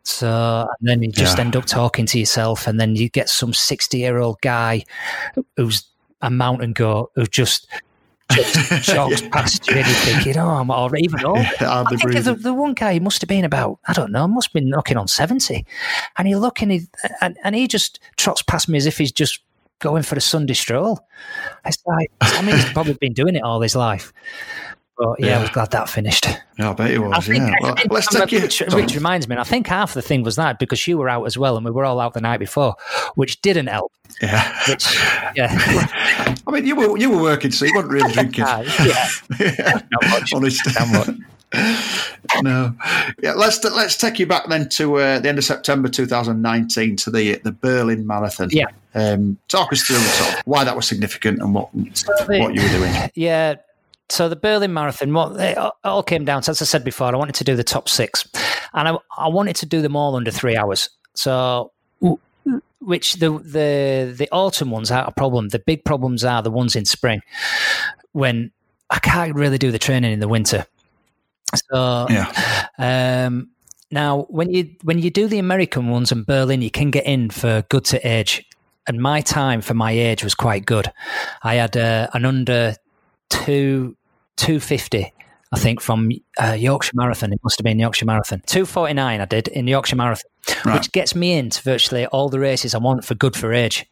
So 0.04 0.68
and 0.80 0.89
then 0.89 1.02
you 1.02 1.12
just 1.12 1.38
yeah. 1.38 1.46
end 1.46 1.56
up 1.56 1.66
talking 1.66 2.06
to 2.08 2.20
yourself, 2.20 2.68
and 2.68 2.80
then 2.80 2.96
you 2.96 3.10
get 3.10 3.30
some 3.30 3.54
sixty 3.54 4.00
year 4.00 4.18
old 4.20 4.42
guy 4.42 4.84
who's 5.56 5.84
a 6.22 6.30
mountain 6.30 6.74
goat 6.74 7.12
who 7.16 7.26
just 7.26 7.68
jogs 8.82 9.22
yeah. 9.22 9.30
past 9.30 9.68
you 9.68 9.76
and 9.76 9.86
you're 9.86 9.96
thinking, 9.96 10.38
oh, 10.38 10.50
I'm 10.50 10.70
or 10.70 10.96
even 10.96 11.24
older. 11.26 11.50
I 11.60 11.84
think 11.90 12.24
the, 12.24 12.36
the, 12.36 12.54
one 12.54 12.74
guy 12.74 13.00
must 13.00 13.22
have 13.22 13.28
been 13.28 13.46
about, 13.46 13.80
I 13.88 13.94
don't 13.94 14.12
know, 14.12 14.28
must 14.28 14.50
have 14.50 14.54
been 14.54 14.70
knocking 14.70 14.98
on 14.98 15.08
70. 15.08 15.66
And 16.18 16.30
you 16.30 16.40
look 16.40 16.62
and 16.62 16.72
he, 16.72 16.88
and, 17.22 17.38
and 17.44 17.56
he 17.56 17.68
just 17.68 18.00
trots 18.18 18.42
past 18.42 18.70
me 18.70 18.78
as 18.78 18.86
if 18.86 18.98
he's 18.98 19.12
just 19.12 19.40
going 19.80 20.04
for 20.04 20.16
a 20.16 20.22
Sunday 20.22 20.54
stroll. 20.54 21.06
It's 21.66 21.84
like, 21.86 22.12
I 22.22 22.42
mean, 22.42 22.56
he's 22.56 22.72
probably 22.72 22.94
been 22.94 23.14
doing 23.14 23.36
it 23.36 23.44
all 23.44 23.62
his 23.62 23.76
life. 23.76 24.14
But 24.98 25.20
yeah, 25.20 25.28
yeah, 25.28 25.40
I 25.40 25.42
was 25.42 25.50
glad 25.50 25.72
that 25.72 25.90
finished. 25.90 26.28
Yeah, 26.60 26.70
I 26.70 26.74
bet 26.74 26.92
it 26.92 27.00
was. 27.00 27.26
Think, 27.26 27.40
yeah. 27.40 27.56
Well, 27.62 27.76
let's 27.90 28.08
take 28.08 28.32
you. 28.32 28.42
Which, 28.42 28.60
which, 28.60 28.94
reminds 28.94 29.28
me, 29.28 29.36
I 29.38 29.44
think 29.44 29.66
half 29.66 29.96
the 29.96 30.04
thing 30.04 30.22
was 30.22 30.36
that 30.36 30.60
because 30.60 30.86
you 30.88 31.00
were 31.00 31.10
out 31.10 31.24
as 31.24 31.36
well, 31.36 31.58
and 31.58 31.66
we 31.66 31.72
were 31.72 31.84
all 31.84 32.00
out 32.00 32.14
the 32.14 32.22
night 32.22 32.38
before, 32.38 32.76
which 33.16 33.42
didn't 33.42 33.68
help. 33.68 33.92
Yeah. 34.22 34.56
Which, 34.68 34.86
yeah. 35.36 35.50
I 36.48 36.52
mean, 36.52 36.68
you 36.68 36.76
were 36.76 36.96
you 36.98 37.10
were 37.10 37.22
working, 37.22 37.52
so 37.52 37.66
you 37.66 37.74
weren't 37.76 37.90
really 37.90 38.12
drinking. 38.14 38.46
yeah. 38.46 38.64
yeah. 39.40 39.80
Not 39.92 40.10
much. 40.10 40.34
Honest. 40.34 40.62
Not 40.80 41.08
much. 41.08 41.16
no, 42.42 42.76
yeah. 43.22 43.34
Let's 43.34 43.64
let's 43.64 43.98
take 43.98 44.20
you 44.20 44.28
back 44.28 44.48
then 44.48 44.70
to 44.70 44.98
uh, 44.98 45.20
the 45.20 45.30
end 45.30 45.40
of 45.40 45.44
September 45.44 45.90
2019 45.90 46.96
to 46.98 47.10
the 47.10 47.36
the 47.44 47.52
Berlin 47.52 48.06
Marathon. 48.06 48.50
Yeah. 48.52 48.68
Um, 48.96 49.40
talk 49.48 49.74
us 49.74 49.82
through 49.82 49.98
sort 49.98 50.34
of 50.34 50.42
why 50.46 50.64
that 50.64 50.76
was 50.76 50.88
significant 50.88 51.40
and 51.40 51.56
what 51.56 51.70
so 51.94 52.12
the, 52.28 52.40
what 52.40 52.54
you 52.54 52.62
were 52.62 52.70
doing. 52.70 52.94
Yeah, 53.16 53.56
so 54.13 54.30
the 54.30 54.36
Berlin 54.36 54.71
Marathon, 54.71 55.12
what 55.12 55.39
it 55.39 55.58
all 55.84 56.04
came 56.04 56.23
down 56.23 56.43
to, 56.43 56.52
as 56.52 56.62
I 56.62 56.65
said 56.65 56.84
before, 56.84 57.08
I 57.08 57.17
wanted 57.17 57.34
to 57.34 57.43
do 57.43 57.56
the 57.56 57.63
top 57.63 57.89
six, 57.89 58.30
and 58.76 58.88
I, 58.88 58.97
I 59.17 59.28
wanted 59.28 59.56
to 59.56 59.65
do 59.65 59.82
them 59.82 59.95
all 59.95 60.15
under 60.15 60.30
three 60.30 60.56
hours. 60.56 60.88
So, 61.15 61.71
which 62.80 63.15
the 63.15 63.32
the 63.39 64.13
the 64.15 64.30
autumn 64.32 64.69
ones 64.69 64.91
are 64.91 65.04
a 65.04 65.12
problem. 65.12 65.49
The 65.49 65.58
big 65.58 65.84
problems 65.84 66.23
are 66.23 66.43
the 66.43 66.52
ones 66.52 66.76
in 66.76 66.86
spring, 66.86 67.21
when 68.12 68.52
I 68.91 68.99
can't 68.99 69.34
really 69.34 69.58
do 69.58 69.71
the 69.71 69.80
training 69.80 70.13
in 70.13 70.19
the 70.19 70.28
winter. 70.28 70.67
So, 71.71 72.06
yeah. 72.08 72.67
Um, 72.78 73.49
now, 73.89 74.28
when 74.30 74.52
you 74.52 74.76
when 74.84 74.99
you 74.99 75.10
do 75.10 75.28
the 75.28 75.39
American 75.39 75.89
ones 75.89 76.12
in 76.12 76.23
Berlin, 76.23 76.62
you 76.62 76.69
can 76.69 76.91
get 76.91 77.08
in 77.08 77.32
for 77.32 77.63
good 77.69 77.86
to 77.86 78.08
age, 78.08 78.45
and 78.88 79.02
my 79.02 79.21
time 79.21 79.62
for 79.62 79.73
my 79.73 79.91
age 79.91 80.23
was 80.23 80.36
quite 80.36 80.67
good. 80.67 80.91
I 81.41 81.56
had 81.56 81.76
uh, 81.76 82.10
an 82.13 82.26
under 82.26 82.76
two 83.32 83.97
two 84.38 84.60
fifty. 84.60 85.13
I 85.54 85.60
think 85.60 85.82
from 85.82 86.10
uh, 86.41 86.58
Yorkshire 86.60 86.93
Marathon. 86.96 87.32
It 87.32 87.39
must 87.43 87.60
have 87.60 87.63
been 87.63 87.78
Yorkshire 87.78 88.06
Marathon. 88.06 88.41
249 88.48 89.22
I 89.22 89.26
did 89.26 89.48
in 89.50 89.67
Yorkshire 89.67 89.96
Marathon, 89.96 90.32
right. 90.65 90.80
which 90.80 90.91
gets 90.91 91.13
me 91.13 91.34
into 91.34 91.62
virtually 91.62 92.08
all 92.08 92.28
the 92.28 92.39
races 92.39 92.74
I 92.74 92.80
want 92.80 93.06
for 93.06 93.13
good 93.13 93.36
for 93.36 93.54
age. 93.54 93.86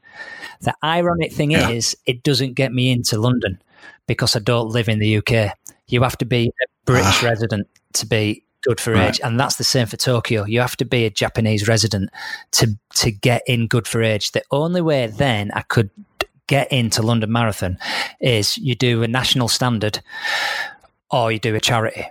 The 0.61 0.73
ironic 0.83 1.31
thing 1.31 1.51
yeah. 1.51 1.69
is, 1.69 1.95
it 2.07 2.23
doesn't 2.23 2.55
get 2.55 2.73
me 2.73 2.91
into 2.91 3.19
London 3.19 3.61
because 4.07 4.35
I 4.35 4.39
don't 4.39 4.69
live 4.69 4.89
in 4.89 4.97
the 4.97 5.17
UK. 5.17 5.55
You 5.87 6.01
have 6.01 6.17
to 6.17 6.25
be 6.25 6.47
a 6.47 6.67
British 6.85 7.23
ah. 7.23 7.27
resident 7.27 7.67
to 7.93 8.07
be 8.07 8.43
good 8.63 8.79
for 8.79 8.93
right. 8.93 9.09
age, 9.09 9.19
and 9.23 9.39
that's 9.39 9.55
the 9.55 9.63
same 9.63 9.87
for 9.87 9.97
Tokyo. 9.97 10.45
You 10.45 10.61
have 10.61 10.77
to 10.77 10.85
be 10.85 11.05
a 11.05 11.09
Japanese 11.09 11.67
resident 11.67 12.09
to 12.51 12.77
to 12.95 13.11
get 13.11 13.43
in 13.47 13.67
good 13.67 13.87
for 13.87 14.01
age. 14.01 14.31
The 14.31 14.43
only 14.51 14.81
way 14.81 15.07
then 15.07 15.51
I 15.53 15.61
could 15.61 15.89
get 16.47 16.71
into 16.71 17.01
London 17.01 17.31
Marathon 17.31 17.77
is 18.19 18.57
you 18.57 18.75
do 18.75 19.03
a 19.03 19.07
national 19.07 19.47
standard 19.47 20.01
or 21.09 21.31
you 21.31 21.39
do 21.39 21.55
a 21.55 21.59
charity. 21.59 22.05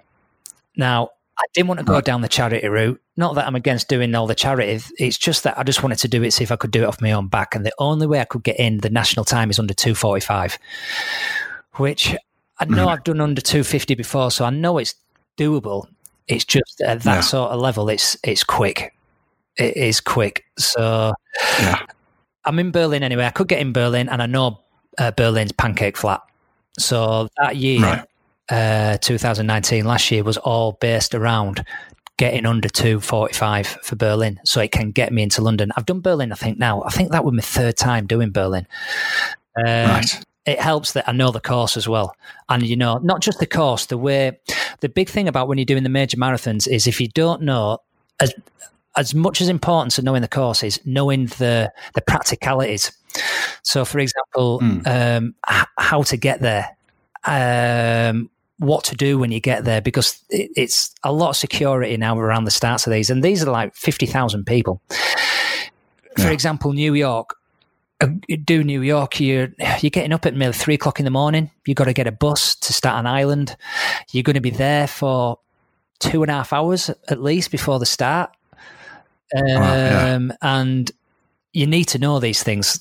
Now, 0.76 1.10
I 1.38 1.44
didn't 1.54 1.68
want 1.68 1.80
to 1.80 1.86
go 1.86 2.00
down 2.02 2.20
the 2.20 2.28
charity 2.28 2.68
route. 2.68 3.00
Not 3.16 3.34
that 3.34 3.46
I'm 3.46 3.56
against 3.56 3.88
doing 3.88 4.14
all 4.14 4.26
the 4.26 4.34
charity. 4.34 4.78
It's 4.98 5.16
just 5.16 5.44
that 5.44 5.58
I 5.58 5.62
just 5.62 5.82
wanted 5.82 5.98
to 6.00 6.08
do 6.08 6.22
it, 6.22 6.32
see 6.32 6.44
if 6.44 6.52
I 6.52 6.56
could 6.56 6.70
do 6.70 6.82
it 6.82 6.86
off 6.86 7.00
my 7.00 7.12
own 7.12 7.28
back. 7.28 7.54
And 7.54 7.64
the 7.64 7.72
only 7.78 8.06
way 8.06 8.20
I 8.20 8.24
could 8.24 8.42
get 8.42 8.58
in 8.58 8.78
the 8.78 8.90
national 8.90 9.24
time 9.24 9.48
is 9.48 9.58
under 9.58 9.72
245, 9.72 10.58
which 11.76 12.14
I 12.58 12.66
know 12.66 12.86
mm. 12.86 12.90
I've 12.90 13.04
done 13.04 13.22
under 13.22 13.40
250 13.40 13.94
before, 13.94 14.30
so 14.30 14.44
I 14.44 14.50
know 14.50 14.76
it's 14.76 14.94
doable. 15.38 15.86
It's 16.28 16.44
just 16.44 16.82
at 16.82 17.02
that 17.02 17.14
yeah. 17.14 17.20
sort 17.20 17.52
of 17.52 17.60
level, 17.60 17.88
it's 17.88 18.18
it's 18.22 18.44
quick. 18.44 18.94
It 19.56 19.76
is 19.76 20.00
quick. 20.00 20.44
So 20.58 21.14
yeah. 21.58 21.80
I'm 22.44 22.58
in 22.58 22.70
Berlin 22.70 23.02
anyway. 23.02 23.26
I 23.26 23.30
could 23.30 23.48
get 23.48 23.60
in 23.60 23.72
Berlin, 23.72 24.08
and 24.08 24.22
I 24.22 24.26
know 24.26 24.60
uh, 24.98 25.10
Berlin's 25.12 25.52
pancake 25.52 25.96
flat. 25.96 26.22
So 26.78 27.28
that 27.38 27.56
year, 27.56 27.80
right. 27.82 28.94
uh, 28.94 28.98
2019, 28.98 29.84
last 29.84 30.10
year 30.10 30.24
was 30.24 30.36
all 30.38 30.72
based 30.80 31.14
around 31.14 31.64
getting 32.16 32.46
under 32.46 32.68
245 32.68 33.66
for 33.66 33.96
Berlin, 33.96 34.40
so 34.44 34.60
it 34.60 34.72
can 34.72 34.90
get 34.90 35.12
me 35.12 35.22
into 35.22 35.42
London. 35.42 35.72
I've 35.76 35.86
done 35.86 36.00
Berlin, 36.00 36.32
I 36.32 36.36
think 36.36 36.58
now. 36.58 36.82
I 36.82 36.90
think 36.90 37.12
that 37.12 37.24
was 37.24 37.34
my 37.34 37.42
third 37.42 37.76
time 37.76 38.06
doing 38.06 38.30
Berlin. 38.30 38.66
Um, 39.56 39.64
right 39.64 40.24
it 40.46 40.60
helps 40.60 40.92
that 40.92 41.08
I 41.08 41.12
know 41.12 41.30
the 41.30 41.40
course 41.40 41.76
as 41.76 41.88
well. 41.88 42.16
And, 42.48 42.62
you 42.62 42.76
know, 42.76 42.98
not 42.98 43.20
just 43.20 43.38
the 43.38 43.46
course, 43.46 43.86
the 43.86 43.98
way, 43.98 44.38
the 44.80 44.88
big 44.88 45.08
thing 45.08 45.28
about 45.28 45.48
when 45.48 45.58
you're 45.58 45.64
doing 45.64 45.82
the 45.82 45.88
major 45.88 46.16
marathons 46.16 46.66
is 46.66 46.86
if 46.86 47.00
you 47.00 47.08
don't 47.08 47.42
know, 47.42 47.78
as, 48.20 48.34
as 48.96 49.14
much 49.14 49.40
as 49.40 49.48
importance 49.48 49.98
of 49.98 50.04
knowing 50.04 50.22
the 50.22 50.28
course 50.28 50.62
is 50.62 50.80
knowing 50.84 51.26
the, 51.26 51.72
the 51.94 52.00
practicalities. 52.00 52.92
So, 53.62 53.84
for 53.84 53.98
example, 53.98 54.60
mm. 54.60 54.86
um, 54.86 55.34
h- 55.48 55.66
how 55.78 56.02
to 56.02 56.16
get 56.16 56.40
there, 56.40 56.76
um, 57.24 58.30
what 58.58 58.84
to 58.84 58.96
do 58.96 59.18
when 59.18 59.30
you 59.30 59.40
get 59.40 59.64
there, 59.64 59.80
because 59.80 60.22
it, 60.28 60.50
it's 60.56 60.94
a 61.02 61.12
lot 61.12 61.30
of 61.30 61.36
security 61.36 61.96
now 61.96 62.18
around 62.18 62.44
the 62.44 62.50
starts 62.50 62.86
of 62.86 62.92
these. 62.92 63.10
And 63.10 63.22
these 63.22 63.42
are 63.42 63.50
like 63.50 63.74
50,000 63.74 64.44
people. 64.44 64.80
For 66.16 66.22
yeah. 66.22 66.30
example, 66.30 66.72
New 66.72 66.94
York, 66.94 67.36
uh, 68.00 68.08
do 68.44 68.64
New 68.64 68.82
York, 68.82 69.20
you're 69.20 69.50
you're 69.80 69.90
getting 69.90 70.12
up 70.12 70.26
at 70.26 70.34
maybe 70.34 70.52
three 70.52 70.74
o'clock 70.74 70.98
in 70.98 71.04
the 71.04 71.10
morning. 71.10 71.50
You've 71.66 71.76
got 71.76 71.84
to 71.84 71.92
get 71.92 72.06
a 72.06 72.12
bus 72.12 72.56
to 72.56 72.72
Staten 72.72 73.06
Island. 73.06 73.56
You're 74.10 74.22
going 74.22 74.34
to 74.34 74.40
be 74.40 74.50
there 74.50 74.86
for 74.86 75.38
two 75.98 76.22
and 76.22 76.30
a 76.30 76.34
half 76.34 76.52
hours 76.52 76.90
at 77.08 77.22
least 77.22 77.50
before 77.50 77.78
the 77.78 77.86
start. 77.86 78.30
Um, 79.36 79.46
yeah. 79.46 80.28
And 80.42 80.90
you 81.52 81.66
need 81.66 81.84
to 81.84 81.98
know 81.98 82.20
these 82.20 82.42
things 82.42 82.80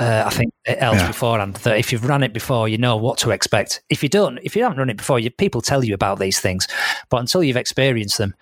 uh, 0.00 0.24
I 0.26 0.30
think 0.30 0.52
helps 0.64 1.00
yeah. 1.00 1.06
beforehand 1.08 1.56
that 1.56 1.76
if 1.76 1.92
you've 1.92 2.06
run 2.06 2.22
it 2.22 2.32
before, 2.32 2.68
you 2.68 2.78
know 2.78 2.96
what 2.96 3.18
to 3.18 3.30
expect. 3.30 3.82
If 3.90 4.02
you 4.02 4.08
don't, 4.08 4.38
if 4.42 4.56
you 4.56 4.62
haven't 4.62 4.78
run 4.78 4.88
it 4.88 4.96
before, 4.96 5.18
you, 5.18 5.30
people 5.30 5.60
tell 5.60 5.84
you 5.84 5.92
about 5.92 6.18
these 6.18 6.40
things, 6.40 6.66
but 7.10 7.18
until 7.18 7.42
you've 7.42 7.58
experienced 7.58 8.16
them, 8.16 8.34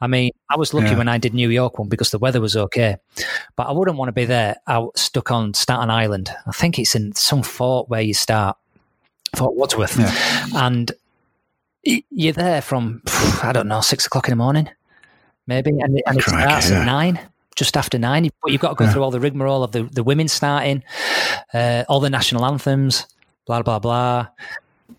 I 0.00 0.08
mean, 0.08 0.32
I 0.50 0.56
was 0.56 0.74
lucky 0.74 0.90
yeah. 0.90 0.98
when 0.98 1.08
I 1.08 1.18
did 1.18 1.32
New 1.32 1.48
York 1.48 1.78
one 1.78 1.88
because 1.88 2.10
the 2.10 2.18
weather 2.18 2.40
was 2.40 2.56
okay, 2.56 2.96
but 3.54 3.68
I 3.68 3.72
wouldn't 3.72 3.96
want 3.96 4.08
to 4.08 4.12
be 4.12 4.24
there 4.24 4.56
out 4.66 4.98
stuck 4.98 5.30
on 5.30 5.54
Staten 5.54 5.90
Island. 5.90 6.30
I 6.44 6.52
think 6.52 6.78
it's 6.78 6.96
in 6.96 7.14
some 7.14 7.42
fort 7.42 7.88
where 7.88 8.02
you 8.02 8.14
start, 8.14 8.56
Fort 9.36 9.54
Wadsworth, 9.54 9.98
yeah. 9.98 10.46
and 10.54 10.90
you're 11.84 12.32
there 12.32 12.62
from 12.62 13.02
I 13.42 13.52
don't 13.52 13.68
know 13.68 13.80
six 13.80 14.06
o'clock 14.06 14.26
in 14.26 14.32
the 14.32 14.36
morning, 14.36 14.70
maybe, 15.46 15.70
and, 15.70 16.02
and 16.06 16.18
it 16.18 16.22
starts 16.22 16.70
at 16.70 16.86
nine 16.86 17.20
just 17.56 17.76
after 17.76 17.98
nine. 17.98 18.30
But 18.42 18.52
you've 18.52 18.60
got 18.60 18.70
to 18.70 18.74
go 18.76 18.84
yeah. 18.84 18.92
through 18.92 19.02
all 19.02 19.10
the 19.10 19.20
rigmarole 19.20 19.64
of 19.64 19.72
the, 19.72 19.82
the 19.84 20.04
women 20.04 20.28
starting, 20.28 20.84
uh, 21.52 21.84
all 21.88 22.00
the 22.00 22.10
national 22.10 22.44
anthems, 22.44 23.06
blah 23.46 23.62
blah 23.62 23.80
blah. 23.80 24.28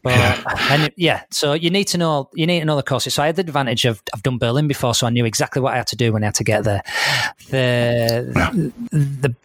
But 0.04 0.18
yeah. 0.18 0.44
and 0.70 0.94
yeah, 0.98 1.24
so 1.32 1.54
you 1.54 1.70
need 1.70 1.86
to 1.86 1.98
know 1.98 2.30
you 2.34 2.46
need 2.46 2.60
to 2.60 2.66
know 2.66 2.76
the 2.76 2.84
courses. 2.84 3.14
So 3.14 3.24
I 3.24 3.28
had 3.28 3.38
the 3.38 3.42
advantage 3.42 3.86
of 3.86 4.02
I've 4.14 4.24
done 4.24 4.38
Berlin 4.38 4.68
before, 4.68 4.94
so 4.94 5.08
I 5.08 5.12
knew 5.12 5.24
exactly 5.24 5.62
what 5.62 5.74
I 5.74 5.78
had 5.78 5.88
to 5.88 5.96
do 5.96 6.12
when 6.12 6.24
I 6.24 6.28
had 6.28 6.36
to 6.36 6.44
get 6.44 6.66
there. 6.66 6.82
The 7.50 8.34
yeah. 8.36 8.52
the 8.92 9.36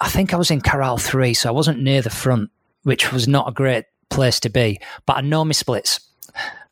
I 0.00 0.08
think 0.08 0.34
I 0.34 0.36
was 0.36 0.50
in 0.50 0.60
Corral 0.60 0.98
three, 0.98 1.32
so 1.32 1.48
I 1.48 1.52
wasn't 1.52 1.80
near 1.80 2.02
the 2.02 2.10
front, 2.10 2.50
which 2.82 3.12
was 3.12 3.26
not 3.26 3.48
a 3.48 3.52
great 3.52 3.86
place 4.10 4.40
to 4.40 4.50
be. 4.50 4.80
But 5.06 5.18
I 5.18 5.20
know 5.22 5.44
my 5.44 5.52
splits. 5.52 6.00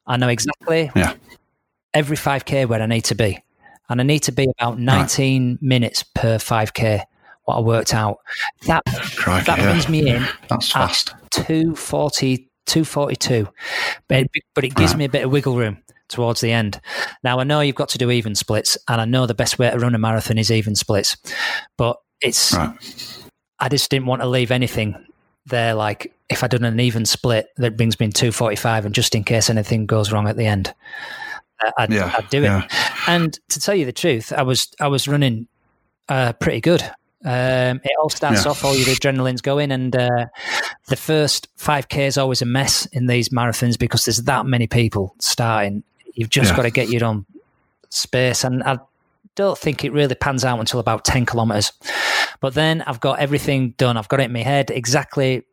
I 0.06 0.16
know 0.16 0.28
exactly 0.28 0.90
yeah. 0.96 1.14
every 1.94 2.16
five 2.16 2.44
k 2.44 2.64
where 2.64 2.82
I 2.82 2.86
need 2.86 3.04
to 3.04 3.14
be 3.14 3.38
and 3.88 4.00
I 4.00 4.04
need 4.04 4.20
to 4.20 4.32
be 4.32 4.48
about 4.58 4.78
19 4.78 5.50
right. 5.50 5.62
minutes 5.62 6.02
per 6.02 6.38
5k. 6.38 7.02
What 7.44 7.56
I 7.56 7.60
worked 7.60 7.94
out 7.94 8.18
that 8.66 8.84
Crikey, 9.16 9.46
that 9.46 9.58
yeah. 9.58 9.70
brings 9.70 9.88
me 9.88 10.10
in. 10.10 10.28
That's 10.48 10.70
fast. 10.70 11.14
240, 11.30 12.50
242, 12.66 13.48
but 14.06 14.18
it, 14.18 14.30
but 14.54 14.64
it 14.64 14.74
gives 14.74 14.92
right. 14.92 14.98
me 14.98 15.04
a 15.06 15.08
bit 15.08 15.24
of 15.24 15.30
wiggle 15.30 15.56
room 15.56 15.78
towards 16.08 16.42
the 16.42 16.52
end. 16.52 16.80
Now 17.24 17.38
I 17.38 17.44
know 17.44 17.60
you've 17.60 17.74
got 17.74 17.88
to 17.90 17.98
do 17.98 18.10
even 18.10 18.34
splits, 18.34 18.76
and 18.86 19.00
I 19.00 19.06
know 19.06 19.24
the 19.24 19.34
best 19.34 19.58
way 19.58 19.70
to 19.70 19.78
run 19.78 19.94
a 19.94 19.98
marathon 19.98 20.36
is 20.36 20.50
even 20.50 20.74
splits, 20.74 21.16
but 21.76 21.96
it's. 22.20 22.52
Right. 22.52 22.76
I 23.60 23.68
just 23.68 23.90
didn't 23.90 24.06
want 24.06 24.22
to 24.22 24.28
leave 24.28 24.50
anything 24.50 25.06
there. 25.46 25.74
Like 25.74 26.12
if 26.28 26.44
I'd 26.44 26.50
done 26.50 26.64
an 26.64 26.80
even 26.80 27.06
split, 27.06 27.48
that 27.56 27.76
brings 27.76 27.98
me 27.98 28.06
in 28.06 28.12
two 28.12 28.30
forty 28.30 28.56
five, 28.56 28.84
and 28.84 28.94
just 28.94 29.14
in 29.14 29.24
case 29.24 29.48
anything 29.48 29.86
goes 29.86 30.12
wrong 30.12 30.28
at 30.28 30.36
the 30.36 30.46
end. 30.46 30.74
I'd, 31.76 31.92
yeah, 31.92 32.14
I'd 32.16 32.28
do 32.30 32.38
it. 32.38 32.44
Yeah. 32.44 32.68
And 33.06 33.38
to 33.48 33.60
tell 33.60 33.74
you 33.74 33.84
the 33.84 33.92
truth, 33.92 34.32
I 34.32 34.42
was 34.42 34.68
I 34.80 34.88
was 34.88 35.08
running 35.08 35.48
uh, 36.08 36.32
pretty 36.34 36.60
good. 36.60 36.82
Um, 37.24 37.80
it 37.82 37.90
all 38.00 38.10
starts 38.10 38.44
yeah. 38.44 38.50
off, 38.50 38.64
all 38.64 38.76
your 38.76 38.86
adrenaline's 38.86 39.40
going, 39.40 39.72
and 39.72 39.94
uh, 39.94 40.26
the 40.86 40.96
first 40.96 41.48
5K 41.58 42.06
is 42.06 42.16
always 42.16 42.42
a 42.42 42.46
mess 42.46 42.86
in 42.86 43.06
these 43.06 43.30
marathons 43.30 43.76
because 43.76 44.04
there's 44.04 44.22
that 44.22 44.46
many 44.46 44.68
people 44.68 45.16
starting. 45.18 45.82
You've 46.14 46.30
just 46.30 46.54
got 46.54 46.62
to 46.62 46.70
get 46.70 46.88
your 46.88 47.04
own 47.04 47.26
space, 47.90 48.44
and 48.44 48.62
I 48.62 48.78
don't 49.34 49.58
think 49.58 49.84
it 49.84 49.92
really 49.92 50.14
pans 50.14 50.44
out 50.44 50.60
until 50.60 50.78
about 50.78 51.04
10 51.04 51.26
kilometers. 51.26 51.72
But 52.40 52.54
then 52.54 52.82
I've 52.82 53.00
got 53.00 53.18
everything 53.18 53.70
done. 53.78 53.96
I've 53.96 54.08
got 54.08 54.20
it 54.20 54.24
in 54.24 54.32
my 54.32 54.42
head 54.42 54.70
exactly 54.70 55.44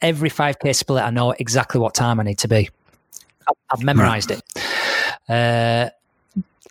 every 0.00 0.30
5K 0.30 0.74
split. 0.74 1.02
I 1.02 1.10
know 1.10 1.32
exactly 1.32 1.78
what 1.78 1.94
time 1.94 2.20
I 2.20 2.22
need 2.22 2.38
to 2.38 2.48
be. 2.48 2.70
I've 3.70 3.82
memorized 3.82 4.30
right. 4.30 4.38
it 4.38 4.62
uh, 5.28 5.90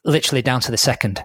literally 0.04 0.42
down 0.42 0.62
to 0.62 0.72
the 0.72 0.78
second. 0.78 1.24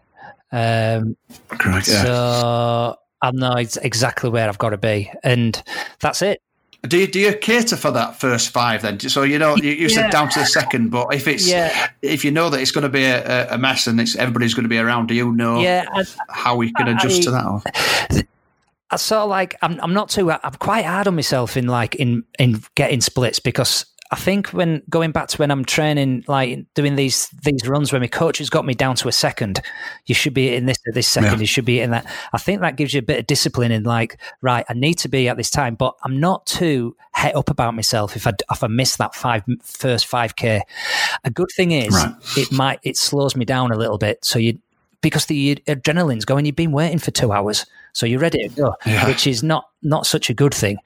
Um, 0.52 1.16
Correct. 1.48 1.88
Yeah. 1.88 2.04
So 2.04 2.98
I 3.22 3.30
know 3.32 3.56
exactly 3.56 4.30
where 4.30 4.48
I've 4.48 4.58
got 4.58 4.70
to 4.70 4.78
be, 4.78 5.10
and 5.22 5.60
that's 6.00 6.22
it. 6.22 6.40
Do 6.82 6.98
you, 6.98 7.06
do 7.06 7.18
you 7.18 7.34
cater 7.34 7.76
for 7.76 7.90
that 7.90 8.20
first 8.20 8.50
five 8.50 8.82
then? 8.82 9.00
So 9.00 9.22
you 9.22 9.38
know 9.38 9.56
you, 9.56 9.70
you 9.70 9.88
yeah. 9.88 10.02
said 10.02 10.10
down 10.10 10.28
to 10.30 10.38
the 10.38 10.46
second, 10.46 10.90
but 10.90 11.12
if 11.12 11.26
it's 11.26 11.48
yeah. 11.48 11.88
if 12.02 12.24
you 12.24 12.30
know 12.30 12.48
that 12.50 12.60
it's 12.60 12.70
going 12.70 12.82
to 12.82 12.88
be 12.88 13.04
a, 13.04 13.54
a 13.54 13.58
mess 13.58 13.86
and 13.86 14.00
it's 14.00 14.14
everybody's 14.14 14.54
going 14.54 14.64
to 14.64 14.68
be 14.68 14.78
around, 14.78 15.08
do 15.08 15.14
you 15.14 15.32
know 15.32 15.60
yeah, 15.60 15.86
I, 15.92 16.04
how 16.28 16.56
we 16.56 16.72
can 16.72 16.88
adjust 16.88 17.22
I, 17.22 17.22
to 17.22 17.30
that? 17.30 18.26
I 18.90 18.96
sort 18.96 19.22
of 19.22 19.30
like 19.30 19.56
I'm 19.62 19.80
I'm 19.80 19.94
not 19.94 20.10
too 20.10 20.30
I'm 20.30 20.52
quite 20.60 20.84
hard 20.84 21.08
on 21.08 21.16
myself 21.16 21.56
in 21.56 21.66
like 21.66 21.96
in 21.96 22.24
in 22.38 22.62
getting 22.76 23.00
splits 23.00 23.40
because 23.40 23.86
I 24.10 24.16
think 24.16 24.48
when 24.48 24.82
going 24.88 25.12
back 25.12 25.28
to 25.28 25.38
when 25.38 25.50
I'm 25.50 25.64
training, 25.64 26.24
like 26.28 26.66
doing 26.74 26.96
these 26.96 27.28
these 27.42 27.66
runs, 27.66 27.92
when 27.92 28.02
my 28.02 28.06
coach 28.06 28.38
has 28.38 28.50
got 28.50 28.64
me 28.64 28.74
down 28.74 28.96
to 28.96 29.08
a 29.08 29.12
second, 29.12 29.60
you 30.06 30.14
should 30.14 30.34
be 30.34 30.54
in 30.54 30.66
this 30.66 30.78
at 30.86 30.94
this 30.94 31.08
second, 31.08 31.32
yeah. 31.32 31.38
you 31.38 31.46
should 31.46 31.64
be 31.64 31.80
in 31.80 31.90
that. 31.90 32.06
I 32.32 32.38
think 32.38 32.60
that 32.60 32.76
gives 32.76 32.94
you 32.94 33.00
a 33.00 33.02
bit 33.02 33.18
of 33.18 33.26
discipline 33.26 33.72
in 33.72 33.82
like, 33.82 34.20
right, 34.42 34.64
I 34.68 34.74
need 34.74 34.94
to 34.98 35.08
be 35.08 35.28
at 35.28 35.36
this 35.36 35.50
time, 35.50 35.74
but 35.74 35.94
I'm 36.04 36.20
not 36.20 36.46
too 36.46 36.96
het 37.12 37.34
up 37.34 37.50
about 37.50 37.74
myself 37.74 38.14
if 38.16 38.26
I 38.26 38.32
if 38.50 38.62
I 38.62 38.68
miss 38.68 38.96
that 38.96 39.14
five 39.14 39.42
first 39.62 40.06
five 40.06 40.36
k. 40.36 40.62
A 41.24 41.30
good 41.30 41.48
thing 41.56 41.72
is 41.72 41.94
right. 41.94 42.14
it 42.36 42.52
might 42.52 42.78
it 42.82 42.96
slows 42.96 43.34
me 43.34 43.44
down 43.44 43.72
a 43.72 43.76
little 43.76 43.98
bit, 43.98 44.24
so 44.24 44.38
you 44.38 44.58
because 45.00 45.26
the 45.26 45.56
adrenaline's 45.66 46.24
going. 46.24 46.46
You've 46.46 46.56
been 46.56 46.72
waiting 46.72 46.98
for 46.98 47.10
two 47.10 47.32
hours, 47.32 47.66
so 47.92 48.06
you're 48.06 48.20
ready 48.20 48.48
to 48.48 48.54
go, 48.54 48.74
yeah. 48.84 49.06
which 49.06 49.26
is 49.26 49.42
not 49.42 49.68
not 49.82 50.06
such 50.06 50.30
a 50.30 50.34
good 50.34 50.54
thing, 50.54 50.78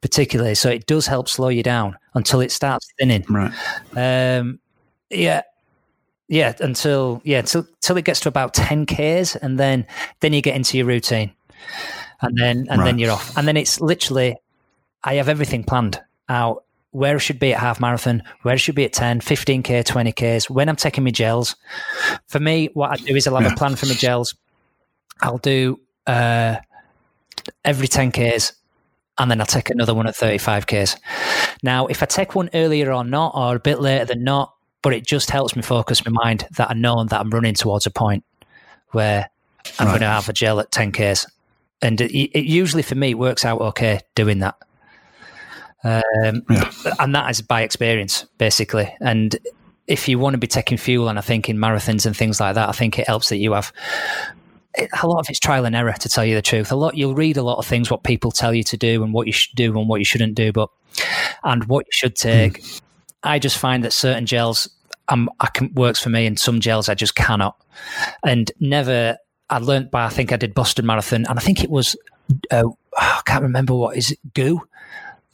particularly. 0.00 0.54
So 0.54 0.70
it 0.70 0.86
does 0.86 1.06
help 1.06 1.28
slow 1.28 1.48
you 1.48 1.62
down 1.62 1.96
until 2.14 2.40
it 2.40 2.52
starts 2.52 2.88
thinning. 2.98 3.24
Right. 3.28 3.52
Um, 3.96 4.60
yeah. 5.10 5.42
Yeah, 6.26 6.54
until 6.60 7.20
yeah, 7.22 7.40
until, 7.40 7.66
until 7.82 7.98
it 7.98 8.06
gets 8.06 8.20
to 8.20 8.30
about 8.30 8.54
ten 8.54 8.86
k's, 8.86 9.36
and 9.36 9.60
then 9.60 9.86
then 10.20 10.32
you 10.32 10.40
get 10.40 10.56
into 10.56 10.78
your 10.78 10.86
routine, 10.86 11.30
and 12.22 12.38
then 12.38 12.66
and 12.70 12.78
right. 12.80 12.84
then 12.84 12.98
you're 12.98 13.12
off, 13.12 13.36
and 13.36 13.46
then 13.46 13.58
it's 13.58 13.78
literally, 13.78 14.38
I 15.04 15.16
have 15.16 15.28
everything 15.28 15.64
planned 15.64 16.00
out 16.30 16.64
where 16.94 17.16
I 17.16 17.18
should 17.18 17.40
be 17.40 17.52
at 17.52 17.58
half 17.58 17.80
marathon, 17.80 18.22
where 18.42 18.54
I 18.54 18.56
should 18.56 18.76
be 18.76 18.84
at 18.84 18.92
10, 18.92 19.18
15k, 19.18 19.82
20ks, 19.82 20.48
when 20.48 20.68
I'm 20.68 20.76
taking 20.76 21.02
my 21.02 21.10
gels. 21.10 21.56
For 22.28 22.38
me, 22.38 22.70
what 22.74 22.92
I 22.92 22.96
do 22.96 23.16
is 23.16 23.26
I'll 23.26 23.34
have 23.34 23.42
yeah. 23.44 23.52
a 23.52 23.56
plan 23.56 23.74
for 23.74 23.86
my 23.86 23.94
gels. 23.94 24.36
I'll 25.20 25.38
do 25.38 25.80
uh, 26.06 26.56
every 27.64 27.88
10ks 27.88 28.52
and 29.18 29.28
then 29.28 29.40
I'll 29.40 29.46
take 29.46 29.70
another 29.70 29.92
one 29.92 30.06
at 30.06 30.14
35ks. 30.14 30.96
Now, 31.64 31.86
if 31.88 32.00
I 32.00 32.06
take 32.06 32.36
one 32.36 32.48
earlier 32.54 32.92
or 32.92 33.02
not, 33.02 33.32
or 33.34 33.56
a 33.56 33.60
bit 33.60 33.80
later 33.80 34.04
than 34.04 34.22
not, 34.22 34.54
but 34.80 34.94
it 34.94 35.04
just 35.04 35.32
helps 35.32 35.56
me 35.56 35.62
focus 35.62 36.04
my 36.06 36.12
mind 36.12 36.46
that 36.56 36.70
I 36.70 36.74
know 36.74 37.02
that 37.02 37.20
I'm 37.20 37.30
running 37.30 37.54
towards 37.54 37.86
a 37.86 37.90
point 37.90 38.22
where 38.92 39.28
I'm 39.80 39.86
right. 39.86 39.92
going 39.92 40.02
to 40.02 40.06
have 40.06 40.28
a 40.28 40.32
gel 40.32 40.60
at 40.60 40.70
10ks. 40.70 41.26
And 41.82 42.00
it, 42.00 42.12
it 42.16 42.44
usually 42.44 42.82
for 42.82 42.94
me 42.94 43.14
works 43.14 43.44
out 43.44 43.60
okay 43.60 44.00
doing 44.14 44.38
that. 44.40 44.56
Um, 45.84 46.42
yeah. 46.50 46.70
And 46.98 47.14
that 47.14 47.30
is 47.30 47.42
by 47.42 47.62
experience, 47.62 48.24
basically. 48.38 48.92
And 49.00 49.36
if 49.86 50.08
you 50.08 50.18
want 50.18 50.34
to 50.34 50.38
be 50.38 50.46
taking 50.46 50.78
fuel, 50.78 51.08
and 51.08 51.18
I 51.18 51.22
think 51.22 51.48
in 51.48 51.58
marathons 51.58 52.06
and 52.06 52.16
things 52.16 52.40
like 52.40 52.54
that, 52.54 52.68
I 52.68 52.72
think 52.72 52.98
it 52.98 53.06
helps 53.06 53.28
that 53.28 53.36
you 53.36 53.52
have 53.52 53.72
a 55.02 55.06
lot 55.06 55.20
of 55.20 55.26
it's 55.28 55.38
trial 55.38 55.64
and 55.64 55.76
error 55.76 55.92
to 55.92 56.08
tell 56.08 56.24
you 56.24 56.34
the 56.34 56.42
truth 56.42 56.72
a 56.72 56.76
lot 56.76 56.96
you'll 56.96 57.14
read 57.14 57.36
a 57.36 57.42
lot 57.42 57.58
of 57.58 57.66
things 57.66 57.90
what 57.90 58.02
people 58.02 58.30
tell 58.30 58.52
you 58.52 58.62
to 58.62 58.76
do 58.76 59.02
and 59.04 59.12
what 59.12 59.26
you 59.26 59.32
should 59.32 59.54
do 59.54 59.76
and 59.78 59.88
what 59.88 60.00
you 60.00 60.04
shouldn't 60.04 60.34
do 60.34 60.52
but 60.52 60.68
and 61.44 61.64
what 61.66 61.86
you 61.86 61.92
should 61.92 62.16
take 62.16 62.60
mm. 62.60 62.80
i 63.22 63.38
just 63.38 63.58
find 63.58 63.84
that 63.84 63.92
certain 63.92 64.26
gels 64.26 64.68
um, 65.08 65.28
I 65.38 65.48
can 65.48 65.72
works 65.74 66.00
for 66.00 66.08
me 66.08 66.26
and 66.26 66.38
some 66.38 66.60
gels 66.60 66.88
i 66.88 66.94
just 66.94 67.14
cannot 67.14 67.56
and 68.24 68.50
never 68.58 69.18
i 69.50 69.58
learned 69.58 69.90
by 69.90 70.06
i 70.06 70.08
think 70.08 70.32
i 70.32 70.36
did 70.36 70.54
boston 70.54 70.86
marathon 70.86 71.26
and 71.28 71.38
i 71.38 71.42
think 71.42 71.62
it 71.62 71.70
was 71.70 71.94
uh, 72.50 72.64
i 72.98 73.20
can't 73.26 73.42
remember 73.42 73.74
what 73.74 73.96
is 73.96 74.12
it 74.12 74.18
goo 74.34 74.62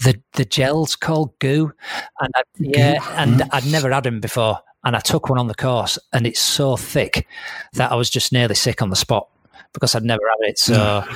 the 0.00 0.20
the 0.34 0.44
gel's 0.44 0.96
called 0.96 1.38
goo, 1.38 1.72
and 2.20 2.32
I, 2.34 2.42
yeah, 2.58 3.22
and 3.22 3.42
hmm. 3.42 3.48
I'd 3.52 3.66
never 3.66 3.90
had 3.90 4.04
them 4.04 4.20
before, 4.20 4.58
and 4.84 4.96
I 4.96 5.00
took 5.00 5.28
one 5.28 5.38
on 5.38 5.46
the 5.46 5.54
course, 5.54 5.98
and 6.12 6.26
it's 6.26 6.40
so 6.40 6.76
thick 6.76 7.26
that 7.74 7.92
I 7.92 7.94
was 7.94 8.10
just 8.10 8.32
nearly 8.32 8.54
sick 8.54 8.82
on 8.82 8.90
the 8.90 8.96
spot 8.96 9.28
because 9.72 9.94
I'd 9.94 10.04
never 10.04 10.22
had 10.28 10.48
it. 10.48 10.58
So, 10.58 11.04
hmm. 11.06 11.14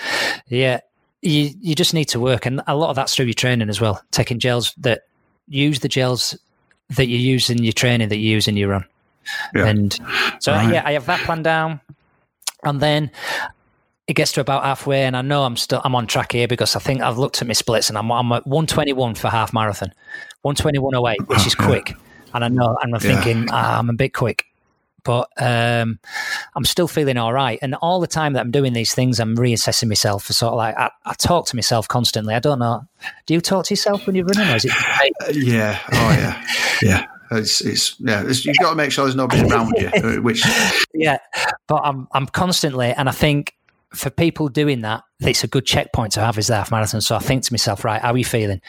yeah, 0.49 0.81
you 1.23 1.51
you 1.61 1.75
just 1.75 1.95
need 1.95 2.07
to 2.07 2.21
work, 2.21 2.47
and 2.47 2.63
a 2.67 2.77
lot 2.77 2.91
of 2.91 2.97
that's 2.97 3.15
through 3.15 3.27
your 3.27 3.35
training 3.35 3.69
as 3.69 3.81
well. 3.81 4.03
Taking 4.11 4.39
gels 4.39 4.75
that 4.79 5.03
use 5.49 5.81
the 5.81 5.89
gels 5.89 6.39
that 6.91 7.07
you 7.07 7.19
use 7.19 7.49
in 7.49 7.63
your 7.63 7.73
training 7.73 8.11
that 8.11 8.19
you 8.19 8.31
use 8.31 8.49
in 8.49 8.57
your 8.57 8.69
run, 8.69 8.85
yeah. 9.55 9.67
and 9.67 9.99
so 10.41 10.53
right. 10.53 10.73
yeah, 10.73 10.83
I 10.85 10.93
have 10.93 11.07
that 11.07 11.21
plan 11.21 11.43
down, 11.43 11.81
and 12.63 12.81
then 12.81 13.11
it 14.07 14.15
gets 14.15 14.33
to 14.33 14.41
about 14.41 14.65
halfway, 14.65 15.05
and 15.05 15.17
I 15.17 15.23
know 15.23 15.45
I'm 15.45 15.57
still 15.57 15.81
I'm 15.85 15.95
on 15.95 16.07
track 16.07 16.33
here 16.33 16.47
because 16.47 16.77
I 16.77 16.79
think 16.79 17.01
I've 17.01 17.19
looked 17.19 17.41
at 17.41 17.49
my 17.49 17.55
splits, 17.55 17.89
and 17.89 17.97
I'm 17.97 18.11
I'm 18.13 18.31
at 18.33 18.47
121 18.47 19.15
for 19.15 19.29
half 19.29 19.53
marathon, 19.53 19.93
121.08, 20.45 21.29
which 21.29 21.47
is 21.47 21.55
quick, 21.55 21.95
and 22.35 22.45
I 22.45 22.49
know, 22.49 22.77
and 22.83 22.95
I'm 22.95 23.01
yeah. 23.03 23.23
thinking 23.23 23.49
ah, 23.51 23.79
I'm 23.79 23.89
a 23.89 23.95
bit 23.95 24.13
quick, 24.13 24.45
but 25.05 25.29
um, 25.39 25.99
I'm 26.55 26.65
still 26.65 26.87
feeling 26.87 27.17
all 27.17 27.33
right. 27.33 27.59
And 27.63 27.75
all 27.77 28.01
the 28.01 28.07
time 28.07 28.35
that 28.35 28.41
I'm 28.41 28.51
doing 28.51 28.75
these 28.75 28.95
things, 28.95 29.21
I'm 29.21 29.37
reassessing 29.37 29.89
myself. 29.89 30.25
For 30.25 30.35
sort 30.35 30.53
of 30.53 30.59
like 30.59 30.77
I, 30.77 30.91
I 31.07 31.15
talk 31.15 31.47
to 31.47 31.57
myself 31.57 31.89
constantly. 31.89 32.35
I 32.35 32.41
don't 32.41 32.59
know. 32.59 32.87
Do 33.27 33.35
you 33.35 33.41
talk 33.41 33.65
to 33.67 33.73
yourself 33.73 34.07
when 34.07 34.17
you're 34.17 34.27
running, 34.27 34.53
or 34.53 34.57
is 34.57 34.67
it? 34.67 34.73
Uh, 34.73 35.33
yeah. 35.33 35.79
Oh 35.93 36.11
yeah. 36.11 36.47
Yeah. 36.83 37.07
It's, 37.31 37.63
it's 37.63 37.99
yeah. 38.01 38.23
It's, 38.27 38.45
you've 38.45 38.59
got 38.59 38.71
to 38.71 38.77
make 38.77 38.93
sure 38.93 39.07
there's 39.07 39.17
nobody 39.17 39.49
around 39.49 39.73
you. 39.79 39.89
Uh, 39.89 40.17
which 40.21 40.45
yeah, 40.95 41.19
but 41.67 41.81
I'm 41.85 42.07
I'm 42.13 42.27
constantly, 42.27 42.93
and 42.93 43.09
I 43.09 43.13
think 43.13 43.55
for 43.95 44.11
people 44.11 44.49
doing 44.49 44.83
that, 44.83 45.03
it's 45.21 45.45
a 45.45 45.49
good 45.49 45.67
checkpoint 45.67 46.13
to 46.13 46.21
have 46.21 46.39
is 46.39 46.49
the 46.49 46.57
half 46.57 46.71
marathon. 46.71 47.01
So 47.01 47.17
I 47.17 47.21
think 47.21 47.43
to 47.45 47.53
myself, 47.53 47.85
right, 47.85 48.01
how 48.01 48.13
are 48.13 48.19
you 48.19 48.25
feeling? 48.25 48.61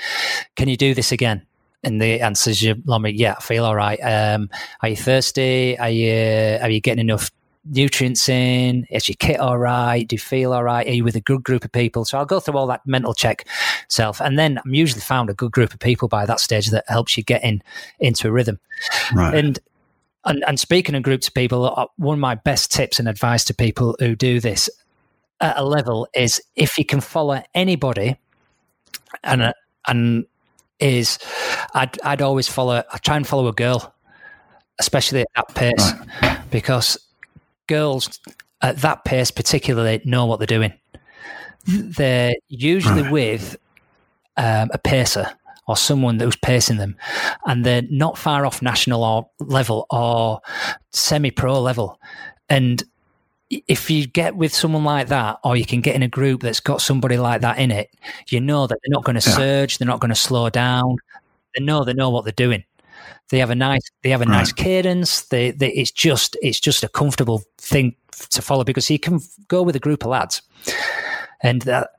Can 0.55 0.69
you 0.69 0.77
do 0.77 0.93
this 0.93 1.11
again? 1.11 1.45
And 1.83 2.01
the 2.01 2.21
answer 2.21 2.49
is, 2.49 2.63
yeah, 2.63 3.35
I 3.37 3.41
feel 3.41 3.65
all 3.65 3.75
right. 3.75 3.99
Um, 4.01 4.49
are 4.81 4.89
you 4.89 4.95
thirsty? 4.95 5.77
Are 5.77 5.89
you 5.89 6.57
are 6.61 6.69
you 6.69 6.81
getting 6.81 7.01
enough 7.01 7.29
nutrients 7.65 8.27
in? 8.27 8.87
Is 8.89 9.07
your 9.07 9.15
kit 9.19 9.39
all 9.39 9.57
right? 9.57 10.07
Do 10.07 10.15
you 10.15 10.19
feel 10.19 10.53
all 10.53 10.63
right? 10.63 10.87
Are 10.87 10.91
you 10.91 11.03
with 11.03 11.15
a 11.15 11.21
good 11.21 11.43
group 11.43 11.63
of 11.63 11.71
people? 11.71 12.03
So 12.05 12.17
I'll 12.17 12.25
go 12.25 12.39
through 12.39 12.57
all 12.57 12.67
that 12.67 12.81
mental 12.87 13.13
check 13.13 13.47
self, 13.87 14.19
and 14.19 14.39
then 14.39 14.59
I'm 14.65 14.73
usually 14.73 15.01
found 15.01 15.29
a 15.29 15.35
good 15.35 15.51
group 15.51 15.73
of 15.73 15.79
people 15.79 16.07
by 16.07 16.25
that 16.25 16.39
stage 16.39 16.71
that 16.71 16.85
helps 16.87 17.17
you 17.17 17.23
get 17.23 17.43
in 17.43 17.61
into 17.99 18.29
a 18.29 18.31
rhythm. 18.31 18.59
Right. 19.13 19.35
And 19.35 19.59
and, 20.25 20.43
and 20.47 20.59
speaking 20.59 20.95
of 20.95 21.03
groups 21.03 21.27
of 21.27 21.35
people, 21.35 21.71
uh, 21.77 21.85
one 21.97 22.15
of 22.15 22.19
my 22.19 22.33
best 22.33 22.71
tips 22.71 22.97
and 22.99 23.07
advice 23.07 23.43
to 23.45 23.53
people 23.53 23.95
who 23.99 24.15
do 24.15 24.39
this 24.39 24.69
at 25.41 25.57
a 25.57 25.63
level 25.63 26.07
is 26.13 26.41
if 26.55 26.77
you 26.77 26.85
can 26.85 27.01
follow 27.01 27.43
anybody 27.53 28.17
and 29.23 29.53
and 29.87 30.25
is 30.79 31.19
I'd 31.73 31.99
I'd 32.03 32.21
always 32.21 32.47
follow 32.47 32.83
I 32.91 32.97
try 32.97 33.15
and 33.17 33.27
follow 33.27 33.47
a 33.47 33.53
girl 33.53 33.93
especially 34.79 35.21
at 35.21 35.27
that 35.35 35.55
pace 35.55 35.93
right. 36.21 36.39
because 36.51 36.97
girls 37.67 38.19
at 38.61 38.77
that 38.77 39.05
pace 39.05 39.31
particularly 39.31 40.01
know 40.05 40.25
what 40.25 40.39
they're 40.39 40.47
doing 40.47 40.73
they're 41.65 42.33
usually 42.47 43.01
right. 43.03 43.11
with 43.11 43.57
um, 44.37 44.69
a 44.73 44.77
pacer 44.77 45.31
or 45.67 45.75
someone 45.75 46.19
who's 46.19 46.35
pacing 46.35 46.77
them 46.77 46.95
and 47.45 47.65
they're 47.65 47.83
not 47.89 48.17
far 48.17 48.45
off 48.45 48.61
national 48.61 49.03
or 49.03 49.29
level 49.39 49.87
or 49.89 50.39
semi 50.91 51.31
pro 51.31 51.59
level 51.59 51.99
and 52.49 52.83
if 53.67 53.89
you 53.89 54.07
get 54.07 54.35
with 54.35 54.53
someone 54.53 54.83
like 54.83 55.07
that, 55.07 55.39
or 55.43 55.55
you 55.55 55.65
can 55.65 55.81
get 55.81 55.95
in 55.95 56.03
a 56.03 56.07
group 56.07 56.41
that's 56.41 56.59
got 56.59 56.81
somebody 56.81 57.17
like 57.17 57.41
that 57.41 57.59
in 57.59 57.71
it, 57.71 57.89
you 58.29 58.39
know 58.41 58.67
that 58.67 58.77
they're 58.83 58.93
not 58.93 59.03
going 59.03 59.19
to 59.19 59.29
yeah. 59.29 59.35
surge, 59.35 59.77
they're 59.77 59.87
not 59.87 59.99
going 59.99 60.09
to 60.09 60.15
slow 60.15 60.49
down. 60.49 60.97
They 61.55 61.63
know 61.63 61.83
they 61.83 61.93
know 61.93 62.09
what 62.09 62.23
they're 62.25 62.33
doing. 62.33 62.63
They 63.29 63.39
have 63.39 63.49
a 63.49 63.55
nice 63.55 63.81
they 64.03 64.09
have 64.09 64.21
a 64.21 64.25
right. 64.25 64.37
nice 64.37 64.51
cadence. 64.51 65.21
They, 65.23 65.51
they, 65.51 65.71
it's 65.71 65.91
just 65.91 66.37
it's 66.41 66.59
just 66.59 66.83
a 66.83 66.89
comfortable 66.89 67.43
thing 67.57 67.95
to 68.11 68.41
follow 68.41 68.63
because 68.63 68.89
you 68.89 68.99
can 68.99 69.19
go 69.47 69.63
with 69.63 69.75
a 69.75 69.79
group 69.79 70.03
of 70.03 70.11
lads, 70.11 70.41
and 71.41 71.61
that 71.63 71.91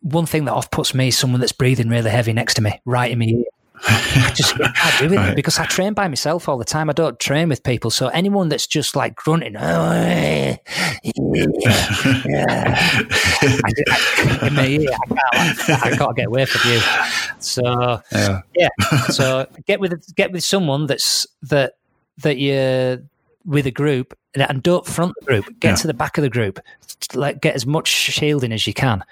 one 0.00 0.26
thing 0.26 0.44
that 0.46 0.52
off 0.52 0.70
puts 0.70 0.94
me 0.94 1.08
is 1.08 1.16
someone 1.16 1.40
that's 1.40 1.52
breathing 1.52 1.88
really 1.88 2.10
heavy 2.10 2.32
next 2.32 2.54
to 2.54 2.62
me, 2.62 2.80
right 2.84 3.10
in 3.10 3.18
my 3.18 3.26
ear. 3.26 3.44
I 3.84 4.32
just 4.34 4.60
I 4.60 4.70
can't 4.72 4.98
do 4.98 5.04
it 5.14 5.16
right. 5.16 5.36
because 5.36 5.58
I 5.58 5.66
train 5.66 5.94
by 5.94 6.08
myself 6.08 6.48
all 6.48 6.58
the 6.58 6.64
time. 6.64 6.90
I 6.90 6.92
don't 6.92 7.18
train 7.18 7.48
with 7.48 7.62
people. 7.62 7.90
So 7.90 8.08
anyone 8.08 8.48
that's 8.48 8.66
just 8.66 8.94
like 8.94 9.14
grunting, 9.14 9.56
oh, 9.56 9.92
yeah, 9.92 10.56
yeah. 11.04 12.78
I, 13.42 13.72
I, 13.90 14.46
in 14.46 14.54
my 14.54 14.66
ear, 14.66 14.88
I 14.90 15.06
can't, 15.06 15.84
I 15.84 15.96
can't 15.96 16.16
get 16.16 16.26
away 16.26 16.44
from 16.44 16.70
you. 16.70 16.80
So 17.38 18.02
yeah. 18.12 18.40
yeah. 18.54 18.68
So 19.10 19.46
get 19.66 19.80
with 19.80 20.14
get 20.14 20.32
with 20.32 20.44
someone 20.44 20.86
that's 20.86 21.26
that 21.42 21.76
that 22.18 22.36
you 22.38 23.06
with 23.44 23.66
a 23.66 23.70
group 23.70 24.16
and 24.34 24.62
don't 24.62 24.86
front 24.86 25.14
the 25.20 25.26
group. 25.26 25.46
Get 25.60 25.70
yeah. 25.70 25.74
to 25.76 25.86
the 25.86 25.94
back 25.94 26.18
of 26.18 26.22
the 26.22 26.30
group. 26.30 26.60
Like 27.14 27.40
get 27.40 27.54
as 27.54 27.66
much 27.66 27.88
shielding 27.88 28.52
as 28.52 28.66
you 28.66 28.74
can. 28.74 29.04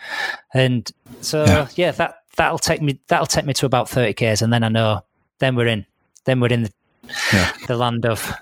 And 0.54 0.90
so 1.20 1.44
yeah, 1.44 1.68
yeah 1.74 1.90
that 1.92 2.19
that'll 2.40 2.58
take 2.58 2.80
me 2.80 2.98
that'll 3.08 3.26
take 3.26 3.44
me 3.44 3.52
to 3.52 3.66
about 3.66 3.86
30 3.86 4.14
k's 4.14 4.40
and 4.40 4.50
then 4.50 4.64
i 4.64 4.68
know 4.68 5.04
then 5.40 5.54
we're 5.54 5.66
in 5.66 5.84
then 6.24 6.40
we're 6.40 6.48
in 6.48 6.62
the, 6.62 6.72
yeah. 7.34 7.52
the 7.66 7.76
land 7.76 8.06
of 8.06 8.32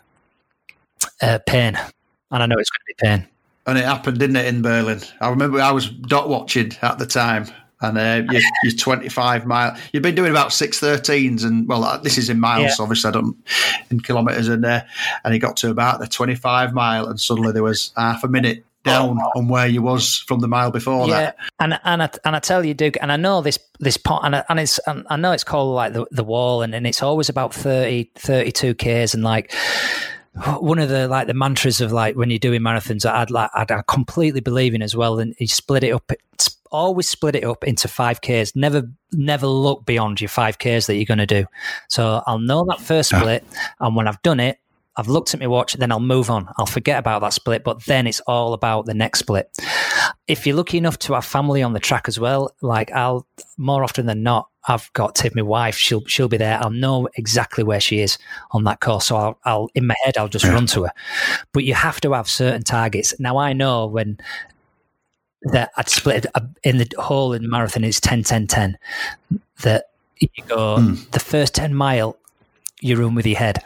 uh, 1.20 1.40
pain 1.46 1.74
and 2.30 2.42
i 2.42 2.46
know 2.46 2.54
it's 2.56 2.70
going 2.70 2.80
to 2.80 2.84
be 2.86 2.94
pain 3.02 3.28
and 3.66 3.76
it 3.76 3.84
happened 3.84 4.20
didn't 4.20 4.36
it 4.36 4.46
in 4.46 4.62
berlin 4.62 5.00
i 5.20 5.28
remember 5.28 5.60
i 5.60 5.72
was 5.72 5.90
dot 5.90 6.28
watching 6.28 6.70
at 6.80 7.00
the 7.00 7.06
time 7.06 7.46
and 7.80 7.98
uh, 7.98 8.32
you're, 8.32 8.42
you're, 8.64 8.72
25 8.72 9.46
mile. 9.46 9.76
You've 9.92 10.02
been 10.02 10.16
doing 10.16 10.32
about 10.32 10.48
613s, 10.48 11.44
and 11.44 11.68
well, 11.68 11.84
uh, 11.84 11.98
this 11.98 12.18
is 12.18 12.28
in 12.28 12.40
miles, 12.40 12.76
yeah. 12.76 12.82
obviously, 12.82 13.08
I 13.08 13.12
don't 13.12 13.36
in 13.88 14.00
kilometres, 14.00 14.48
and 14.48 14.64
uh, 14.64 14.82
and 15.22 15.32
he 15.32 15.38
got 15.38 15.56
to 15.58 15.70
about 15.70 16.00
the 16.00 16.08
25 16.08 16.74
mile, 16.74 17.06
and 17.06 17.20
suddenly 17.20 17.52
there 17.52 17.62
was 17.62 17.92
half 17.96 18.24
a 18.24 18.28
minute 18.28 18.64
down 18.88 19.18
oh. 19.20 19.38
on 19.38 19.48
where 19.48 19.66
you 19.66 19.82
was 19.82 20.18
from 20.26 20.40
the 20.40 20.48
mile 20.48 20.70
before 20.70 21.06
yeah. 21.08 21.20
that. 21.20 21.36
And 21.60 21.80
and 21.84 22.02
I, 22.02 22.10
and 22.24 22.36
I 22.36 22.40
tell 22.40 22.64
you, 22.64 22.74
Duke, 22.74 22.96
and 23.00 23.12
I 23.12 23.16
know 23.16 23.40
this 23.40 23.58
this 23.78 23.96
pot, 23.96 24.22
and 24.24 24.36
I, 24.36 24.44
and 24.48 24.60
it's 24.60 24.78
and 24.86 25.06
I 25.10 25.16
know 25.16 25.32
it's 25.32 25.44
called 25.44 25.74
like 25.74 25.92
the 25.92 26.06
the 26.10 26.24
wall, 26.24 26.62
and, 26.62 26.74
and 26.74 26.86
it's 26.86 27.02
always 27.02 27.28
about 27.28 27.54
30, 27.54 28.10
32 28.16 28.74
k's, 28.74 29.14
and 29.14 29.22
like 29.22 29.52
one 30.60 30.78
of 30.78 30.88
the 30.88 31.08
like 31.08 31.26
the 31.26 31.34
mantras 31.34 31.80
of 31.80 31.92
like 31.92 32.16
when 32.16 32.30
you're 32.30 32.38
doing 32.38 32.60
marathons, 32.60 33.04
I'd 33.04 33.30
like 33.30 33.50
I'd, 33.54 33.70
I 33.70 33.82
completely 33.86 34.40
believe 34.40 34.74
in 34.74 34.82
as 34.82 34.94
well, 34.94 35.18
and 35.18 35.34
you 35.38 35.48
split 35.48 35.84
it 35.84 35.92
up. 35.92 36.10
Always 36.70 37.08
split 37.08 37.34
it 37.34 37.44
up 37.44 37.64
into 37.64 37.88
five 37.88 38.20
k's. 38.20 38.54
Never 38.54 38.88
never 39.12 39.46
look 39.46 39.86
beyond 39.86 40.20
your 40.20 40.28
five 40.28 40.58
k's 40.58 40.86
that 40.86 40.96
you're 40.96 41.06
going 41.06 41.18
to 41.18 41.26
do. 41.26 41.46
So 41.88 42.22
I'll 42.26 42.38
know 42.38 42.64
that 42.68 42.80
first 42.80 43.10
split, 43.10 43.44
and 43.80 43.96
when 43.96 44.06
I've 44.06 44.22
done 44.22 44.38
it, 44.38 44.58
I've 44.98 45.08
looked 45.08 45.32
at 45.32 45.40
my 45.40 45.46
watch, 45.46 45.74
then 45.74 45.92
I'll 45.92 46.00
move 46.00 46.28
on. 46.28 46.48
I'll 46.58 46.66
forget 46.66 46.98
about 46.98 47.20
that 47.20 47.32
split, 47.32 47.62
but 47.62 47.84
then 47.84 48.08
it's 48.08 48.20
all 48.26 48.52
about 48.52 48.86
the 48.86 48.94
next 48.94 49.20
split. 49.20 49.56
If 50.26 50.44
you're 50.44 50.56
lucky 50.56 50.76
enough 50.76 50.98
to 51.00 51.14
have 51.14 51.24
family 51.24 51.62
on 51.62 51.72
the 51.72 51.78
track 51.78 52.08
as 52.08 52.18
well, 52.18 52.54
like 52.60 52.90
I'll 52.90 53.24
more 53.56 53.84
often 53.84 54.06
than 54.06 54.24
not, 54.24 54.48
I've 54.66 54.92
got 54.92 55.14
Tiff, 55.14 55.36
my 55.36 55.42
wife. 55.42 55.76
She'll 55.76 56.04
she'll 56.06 56.28
be 56.28 56.36
there. 56.36 56.58
I'll 56.60 56.70
know 56.70 57.08
exactly 57.14 57.62
where 57.62 57.80
she 57.80 58.00
is 58.00 58.18
on 58.50 58.64
that 58.64 58.80
course. 58.80 59.06
So 59.06 59.16
I'll, 59.16 59.38
I'll 59.44 59.70
in 59.74 59.86
my 59.86 59.94
head 60.04 60.18
I'll 60.18 60.28
just 60.28 60.44
yeah. 60.44 60.52
run 60.52 60.66
to 60.66 60.84
her. 60.84 60.92
But 61.52 61.62
you 61.62 61.74
have 61.74 62.00
to 62.02 62.12
have 62.12 62.28
certain 62.28 62.64
targets. 62.64 63.14
Now 63.20 63.38
I 63.38 63.52
know 63.52 63.86
when 63.86 64.18
that 65.42 65.70
I'd 65.76 65.88
split 65.88 66.26
in 66.64 66.78
the 66.78 66.90
whole 66.98 67.32
in 67.32 67.42
the 67.42 67.48
marathon 67.48 67.84
is 67.84 68.00
10 68.00 68.24
10 68.24 68.48
10 68.48 68.76
that 69.62 69.84
you 70.18 70.28
go 70.48 70.78
mm. 70.78 71.10
the 71.12 71.20
first 71.20 71.54
10 71.54 71.74
mile 71.74 72.16
you 72.80 72.96
run 72.96 73.14
with 73.14 73.24
your 73.24 73.38
head 73.38 73.62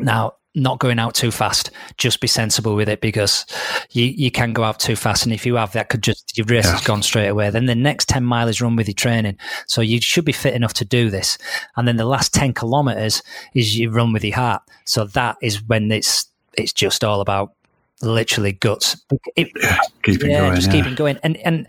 now 0.00 0.34
not 0.54 0.78
going 0.78 0.98
out 0.98 1.14
too 1.14 1.30
fast. 1.30 1.70
Just 1.96 2.20
be 2.20 2.26
sensible 2.26 2.74
with 2.74 2.88
it 2.88 3.00
because 3.00 3.46
you, 3.90 4.06
you 4.06 4.30
can 4.30 4.52
go 4.52 4.64
out 4.64 4.80
too 4.80 4.96
fast. 4.96 5.24
And 5.24 5.32
if 5.32 5.46
you 5.46 5.56
have, 5.56 5.72
that 5.72 5.88
could 5.88 6.02
just, 6.02 6.36
your 6.36 6.46
race 6.46 6.64
yeah. 6.64 6.72
has 6.72 6.84
gone 6.84 7.02
straight 7.02 7.28
away. 7.28 7.50
Then 7.50 7.66
the 7.66 7.74
next 7.74 8.08
10 8.08 8.24
miles 8.24 8.60
run 8.60 8.76
with 8.76 8.88
your 8.88 8.94
training. 8.94 9.36
So 9.66 9.80
you 9.80 10.00
should 10.00 10.24
be 10.24 10.32
fit 10.32 10.54
enough 10.54 10.74
to 10.74 10.84
do 10.84 11.10
this. 11.10 11.38
And 11.76 11.86
then 11.86 11.96
the 11.96 12.04
last 12.04 12.34
10 12.34 12.54
kilometers 12.54 13.22
is 13.54 13.78
you 13.78 13.90
run 13.90 14.12
with 14.12 14.24
your 14.24 14.36
heart. 14.36 14.62
So 14.86 15.04
that 15.06 15.36
is 15.40 15.62
when 15.62 15.90
it's, 15.92 16.26
it's 16.54 16.72
just 16.72 17.04
all 17.04 17.20
about 17.20 17.52
literally 18.02 18.52
guts. 18.52 18.96
It, 19.36 19.52
yeah, 19.60 19.78
keeping 20.02 20.30
yeah, 20.30 20.40
going, 20.40 20.54
just 20.56 20.66
yeah. 20.68 20.72
keeping 20.72 20.94
going. 20.96 21.18
And, 21.22 21.36
and 21.38 21.66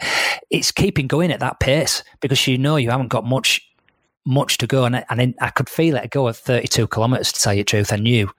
it's 0.50 0.72
keeping 0.72 1.08
going 1.08 1.32
at 1.32 1.40
that 1.40 1.60
pace 1.60 2.04
because 2.20 2.48
you 2.48 2.58
know 2.58 2.78
you 2.78 2.90
haven't 2.90 3.10
got 3.10 3.26
much 3.26 3.62
much 4.26 4.58
to 4.60 4.68
go, 4.68 4.86
and 4.86 4.98
I, 4.98 5.06
and 5.10 5.36
I 5.42 5.50
could 5.50 5.70
feel 5.70 5.96
it 5.96 6.10
go 6.10 6.28
at 6.28 6.36
32 6.36 6.88
kilometers. 6.88 7.32
To 7.32 7.42
tell 7.42 7.54
you 7.54 7.62
the 7.62 7.66
truth, 7.66 7.94
I 7.94 7.98
knew 7.98 8.30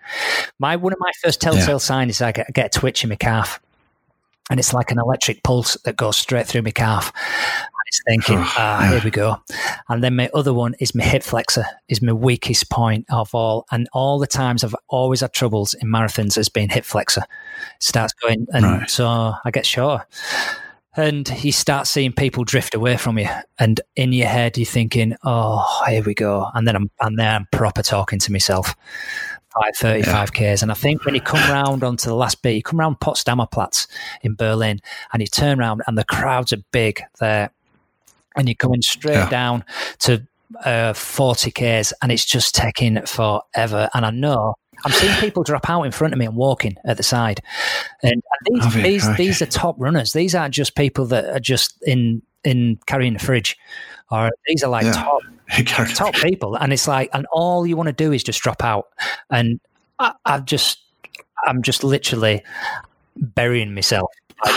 my 0.59 0.77
one 0.77 0.93
of 0.93 0.99
my 1.01 1.11
first 1.23 1.41
telltale 1.41 1.75
yeah. 1.75 1.79
signs 1.79 2.17
is 2.17 2.23
I 2.23 2.33
get, 2.33 2.47
I 2.49 2.53
get 2.53 2.77
a 2.77 2.79
twitch 2.79 3.03
in 3.03 3.11
my 3.11 3.17
calf, 3.17 3.61
and 4.51 4.61
it's 4.61 4.73
like 4.73 4.91
an 4.91 4.99
electric 4.99 5.43
pulse 5.43 5.77
that 5.85 5.97
goes 5.97 6.17
straight 6.17 6.47
through 6.47 6.63
my 6.63 6.71
calf. 6.71 7.13
And 7.15 7.87
it's 7.87 8.03
thinking, 8.09 8.39
ah, 8.39 8.89
here 8.91 9.01
we 9.05 9.11
go. 9.11 9.37
And 9.89 10.03
then 10.03 10.17
my 10.17 10.31
other 10.35 10.55
one 10.55 10.75
is 10.81 10.95
my 10.95 11.05
hip 11.05 11.23
flexor 11.23 11.65
is 11.89 12.01
my 12.01 12.13
weakest 12.13 12.71
point 12.71 13.07
of 13.11 13.35
all, 13.35 13.67
and 13.71 13.89
all 13.93 14.19
the 14.19 14.27
times 14.27 14.65
I've 14.65 14.77
always 14.89 15.21
had 15.21 15.33
troubles 15.33 15.75
in 15.75 15.89
marathons 15.89 16.37
has 16.37 16.49
been 16.49 16.71
hip 16.71 16.85
flexor. 16.85 17.23
It 17.23 17.83
starts 17.83 18.13
going, 18.15 18.47
and 18.53 18.65
right. 18.65 18.91
so 18.91 19.35
I 19.45 19.51
get 19.51 19.67
sure 19.67 20.07
and 20.95 21.29
you 21.43 21.53
start 21.53 21.87
seeing 21.87 22.13
people 22.13 22.45
drift 22.45 22.75
away 22.75 22.97
from 22.97 23.19
you. 23.19 23.29
And 23.59 23.81
in 23.97 24.13
your 24.13 24.29
head 24.29 24.57
you're 24.59 24.67
thinking 24.67 25.17
oh 25.25 25.85
here 25.89 26.03
we 26.03 26.15
go. 26.15 26.49
And 26.55 26.67
then 26.67 26.77
i'm 26.77 26.91
and 27.01 27.19
then 27.19 27.35
i'm 27.35 27.49
proper 27.51 27.83
talking 27.83 28.19
to 28.21 28.33
myself. 28.33 28.75
535 29.55 30.07
yeah. 30.07 30.27
k's. 30.27 30.63
And 30.63 30.71
i 30.71 30.75
think 30.75 31.05
when 31.05 31.15
you 31.15 31.21
come 31.21 31.51
round 31.51 31.85
onto 31.85 32.09
the 32.09 32.17
last 32.17 32.43
bit 32.43 32.55
you 32.55 32.63
come 32.63 32.81
around 32.81 33.01
potsdamer 33.01 33.51
platz 33.51 33.87
in 34.23 34.35
berlin 34.35 34.81
and 35.13 35.21
you 35.21 35.27
turn 35.27 35.61
around 35.61 35.83
and 35.87 35.97
the 35.97 36.05
crowds 36.05 36.53
are 36.53 36.63
big 36.73 37.03
there. 37.21 37.51
And 38.35 38.49
you're 38.49 38.55
coming 38.55 38.81
straight 38.81 39.15
yeah. 39.15 39.29
down 39.29 39.65
to 40.01 40.27
uh, 40.65 40.95
40 40.95 41.51
k's 41.51 41.93
and 42.03 42.11
it's 42.13 42.25
just 42.25 42.55
taking 42.55 43.05
forever. 43.07 43.89
And 43.95 44.07
i 44.07 44.11
know 44.11 44.55
I'm 44.85 44.93
seeing 44.93 45.15
people 45.21 45.43
drop 45.43 45.69
out 45.69 45.83
in 45.83 45.93
front 45.93 46.13
of 46.13 46.19
me 46.19 46.27
and 46.27 46.35
walking 46.35 46.77
at 46.85 46.97
the 46.97 47.03
side. 47.03 47.41
And, 48.03 48.13
and 48.13 48.63
these, 48.63 48.75
these, 48.75 49.09
okay. 49.09 49.17
these 49.17 49.43
are 49.43 49.47
top 49.47 49.77
runners. 49.79 50.13
These 50.13 50.35
aren't 50.35 50.55
just 50.55 50.75
people 50.75 51.07
that 51.07 51.27
are 51.27 51.41
just 51.41 51.81
in 51.83 52.23
in 52.45 52.79
carrying 52.87 53.15
a 53.15 53.19
fridge, 53.21 53.57
or 54.11 54.31
these 54.49 54.65
are 54.65 54.71
like 54.71 54.85
yeah. 54.85 54.93
top 54.93 55.23
top 55.95 56.15
people. 56.15 56.57
And 56.57 56.73
it's 56.73 56.89
like, 56.89 57.11
and 57.13 57.27
all 57.33 57.67
you 57.67 57.77
want 57.77 57.89
to 57.89 57.93
do 57.93 58.13
is 58.13 58.23
just 58.23 58.41
drop 58.41 58.65
out. 58.65 58.89
And 59.31 59.61
I, 59.99 60.15
I've 60.25 60.45
just, 60.45 60.81
I'm 61.47 61.63
just 61.63 61.85
literally 61.85 62.43
burying 63.17 63.75
myself. 63.75 64.11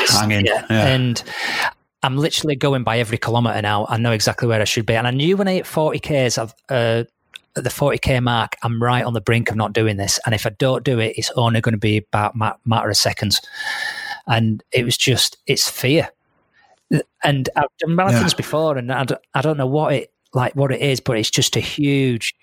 Hanging, 0.09 0.45
yeah. 0.45 0.65
yeah. 0.69 0.87
and 0.87 1.23
I'm 2.01 2.17
literally 2.17 2.55
going 2.55 2.83
by 2.83 2.99
every 2.99 3.17
kilometre 3.17 3.61
now. 3.61 3.85
I 3.87 3.97
know 3.97 4.11
exactly 4.11 4.47
where 4.47 4.61
I 4.61 4.65
should 4.65 4.85
be. 4.85 4.95
And 4.95 5.07
I 5.07 5.11
knew 5.11 5.37
when 5.37 5.47
I 5.47 5.53
hit 5.53 5.67
40 5.67 5.99
Ks, 5.99 6.37
I've, 6.37 6.53
uh, 6.69 7.03
at 7.57 7.63
the 7.63 7.69
40k 7.69 8.21
mark, 8.21 8.55
I'm 8.63 8.81
right 8.81 9.03
on 9.03 9.13
the 9.13 9.21
brink 9.21 9.49
of 9.49 9.55
not 9.55 9.73
doing 9.73 9.97
this. 9.97 10.19
And 10.25 10.35
if 10.35 10.45
I 10.45 10.49
don't 10.49 10.83
do 10.83 10.99
it, 10.99 11.15
it's 11.17 11.31
only 11.31 11.61
going 11.61 11.73
to 11.73 11.79
be 11.79 11.97
about 11.97 12.35
a 12.35 12.55
matter 12.65 12.89
of 12.89 12.97
seconds. 12.97 13.41
And 14.27 14.63
it 14.71 14.83
was 14.83 14.97
just, 14.97 15.37
it's 15.47 15.69
fear. 15.69 16.09
And 17.23 17.49
I've 17.55 17.65
done 17.79 17.95
marathons 17.95 18.31
yeah. 18.31 18.37
before, 18.37 18.77
and 18.77 18.91
I 18.91 19.03
don't, 19.03 19.21
I 19.33 19.41
don't 19.41 19.57
know 19.57 19.67
what 19.67 19.93
it 19.93 20.11
like 20.35 20.53
what 20.55 20.71
it 20.71 20.81
is, 20.81 20.99
but 20.99 21.17
it's 21.17 21.31
just 21.31 21.55
a 21.55 21.61
huge 21.61 22.35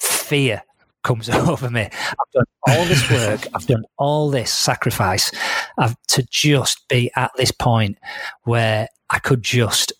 fear 0.00 0.62
comes 1.04 1.28
over 1.30 1.70
me. 1.70 1.82
I've 1.82 2.32
done 2.32 2.44
all 2.66 2.84
this 2.86 3.10
work, 3.10 3.46
I've 3.54 3.66
done 3.66 3.84
all 3.98 4.30
this 4.30 4.52
sacrifice 4.52 5.30
I've, 5.76 5.96
to 6.08 6.26
just 6.28 6.88
be 6.88 7.10
at 7.14 7.30
this 7.36 7.52
point 7.52 7.98
where 8.44 8.88
I 9.10 9.18
could 9.20 9.42
just 9.42 9.92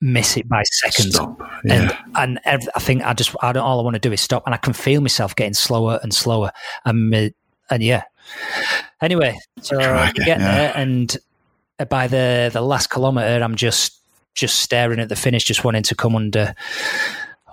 miss 0.00 0.36
it 0.36 0.48
by 0.48 0.62
seconds. 0.62 1.18
Yeah. 1.64 1.96
And 2.16 2.40
and 2.44 2.70
I 2.74 2.80
think 2.80 3.02
I 3.02 3.12
just 3.12 3.34
I 3.42 3.52
don't 3.52 3.62
all 3.62 3.80
I 3.80 3.82
want 3.82 3.94
to 3.94 4.00
do 4.00 4.12
is 4.12 4.20
stop, 4.20 4.44
and 4.46 4.54
I 4.54 4.58
can 4.58 4.72
feel 4.72 5.00
myself 5.00 5.36
getting 5.36 5.54
slower 5.54 6.00
and 6.02 6.14
slower. 6.14 6.52
And 6.84 7.32
and 7.70 7.82
yeah. 7.82 8.04
Anyway, 9.00 9.38
so 9.60 9.78
getting 9.78 10.26
yeah. 10.26 10.38
there, 10.38 10.72
and 10.76 11.16
uh, 11.78 11.84
by 11.84 12.06
the 12.06 12.50
the 12.52 12.60
last 12.60 12.88
kilometer, 12.88 13.42
I'm 13.42 13.56
just 13.56 14.00
just 14.34 14.56
staring 14.60 15.00
at 15.00 15.08
the 15.08 15.16
finish, 15.16 15.44
just 15.44 15.64
wanting 15.64 15.82
to 15.84 15.94
come 15.94 16.14
under 16.14 16.54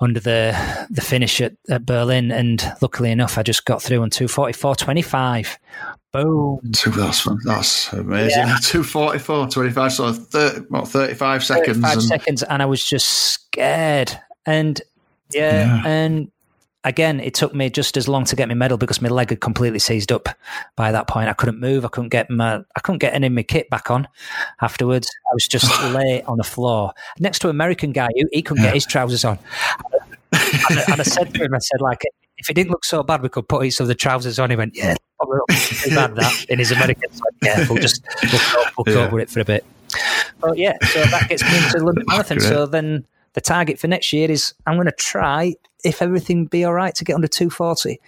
under 0.01 0.19
the 0.19 0.87
the 0.89 1.01
finish 1.01 1.41
at, 1.41 1.53
at 1.69 1.85
Berlin. 1.85 2.31
And 2.31 2.63
luckily 2.81 3.11
enough, 3.11 3.37
I 3.37 3.43
just 3.43 3.65
got 3.65 3.81
through 3.81 4.01
on 4.01 4.09
two 4.09 4.27
forty 4.27 4.53
four 4.53 4.75
twenty 4.75 5.01
five. 5.01 5.57
Boom. 6.13 6.59
Two, 6.71 6.91
that's, 6.91 7.27
that's 7.43 7.93
amazing. 7.93 8.47
Yeah. 8.47 8.57
244, 8.61 9.49
25, 9.49 9.93
so 9.93 10.13
30, 10.13 10.61
what, 10.69 10.87
35 10.87 11.43
seconds. 11.43 11.67
35 11.67 11.91
and... 11.91 12.01
seconds, 12.01 12.43
and 12.43 12.61
I 12.63 12.65
was 12.65 12.83
just 12.83 13.07
scared. 13.07 14.17
And 14.45 14.81
yeah, 15.31 15.81
yeah, 15.83 15.87
and 15.87 16.31
again, 16.83 17.19
it 17.19 17.33
took 17.33 17.53
me 17.53 17.69
just 17.69 17.97
as 17.97 18.07
long 18.07 18.25
to 18.25 18.35
get 18.35 18.47
my 18.47 18.53
medal 18.53 18.77
because 18.77 19.01
my 19.01 19.09
leg 19.09 19.29
had 19.29 19.41
completely 19.41 19.79
seized 19.79 20.11
up 20.11 20.29
by 20.75 20.91
that 20.91 21.07
point. 21.07 21.29
I 21.29 21.33
couldn't 21.33 21.59
move. 21.59 21.85
I 21.85 21.89
couldn't 21.89 22.09
get 22.09 22.29
my, 22.29 22.63
I 22.75 22.79
couldn't 22.81 22.99
get 22.99 23.13
any 23.13 23.27
of 23.27 23.33
my 23.33 23.43
kit 23.43 23.69
back 23.69 23.91
on 23.91 24.07
afterwards. 24.61 25.07
I 25.31 25.33
was 25.33 25.47
just 25.47 25.65
lay 25.93 26.23
on 26.23 26.37
the 26.37 26.43
floor 26.43 26.93
next 27.19 27.39
to 27.39 27.47
an 27.49 27.55
American 27.55 27.91
guy 27.91 28.09
who 28.15 28.27
he 28.31 28.41
couldn't 28.41 28.63
yeah. 28.63 28.69
get 28.69 28.75
his 28.75 28.85
trousers 28.85 29.25
on. 29.25 29.37
and, 30.31 30.79
and 30.87 31.01
I 31.01 31.03
said 31.03 31.33
to 31.33 31.43
him, 31.43 31.53
I 31.53 31.59
said, 31.59 31.81
like, 31.81 32.01
if 32.37 32.49
it 32.49 32.53
didn't 32.53 32.71
look 32.71 32.85
so 32.85 33.03
bad, 33.03 33.21
we 33.21 33.29
could 33.29 33.47
put 33.47 33.65
each 33.65 33.79
of 33.79 33.87
the 33.87 33.95
trousers 33.95 34.39
on. 34.39 34.49
He 34.49 34.55
went, 34.55 34.75
yeah, 34.75 34.95
probably 35.17 35.37
not 35.37 35.59
too 35.59 35.89
bad 35.89 36.15
that 36.15 36.45
in 36.49 36.59
his 36.59 36.71
American. 36.71 37.11
So 37.11 37.23
yeah, 37.41 37.65
we'll 37.67 37.81
just 37.81 38.05
we'll, 38.31 38.65
we'll 38.77 38.95
yeah. 38.95 39.05
cover 39.05 39.19
it 39.19 39.29
for 39.29 39.39
a 39.39 39.45
bit. 39.45 39.65
But 40.39 40.57
yeah, 40.57 40.77
so 40.85 41.03
that 41.05 41.27
gets 41.29 41.43
me 41.43 41.57
into 41.57 41.79
the 41.79 41.85
London 41.85 42.03
Marathon. 42.07 42.39
So 42.39 42.65
then 42.65 43.05
the 43.37 43.41
target 43.41 43.77
for 43.77 43.87
next 43.87 44.11
year 44.13 44.31
is 44.31 44.55
I'm 44.65 44.77
going 44.77 44.87
to 44.87 44.91
try, 44.91 45.53
if 45.83 46.01
everything 46.01 46.47
be 46.47 46.65
all 46.65 46.73
right, 46.73 46.95
to 46.95 47.05
get 47.05 47.13
under 47.13 47.27
240. 47.27 48.01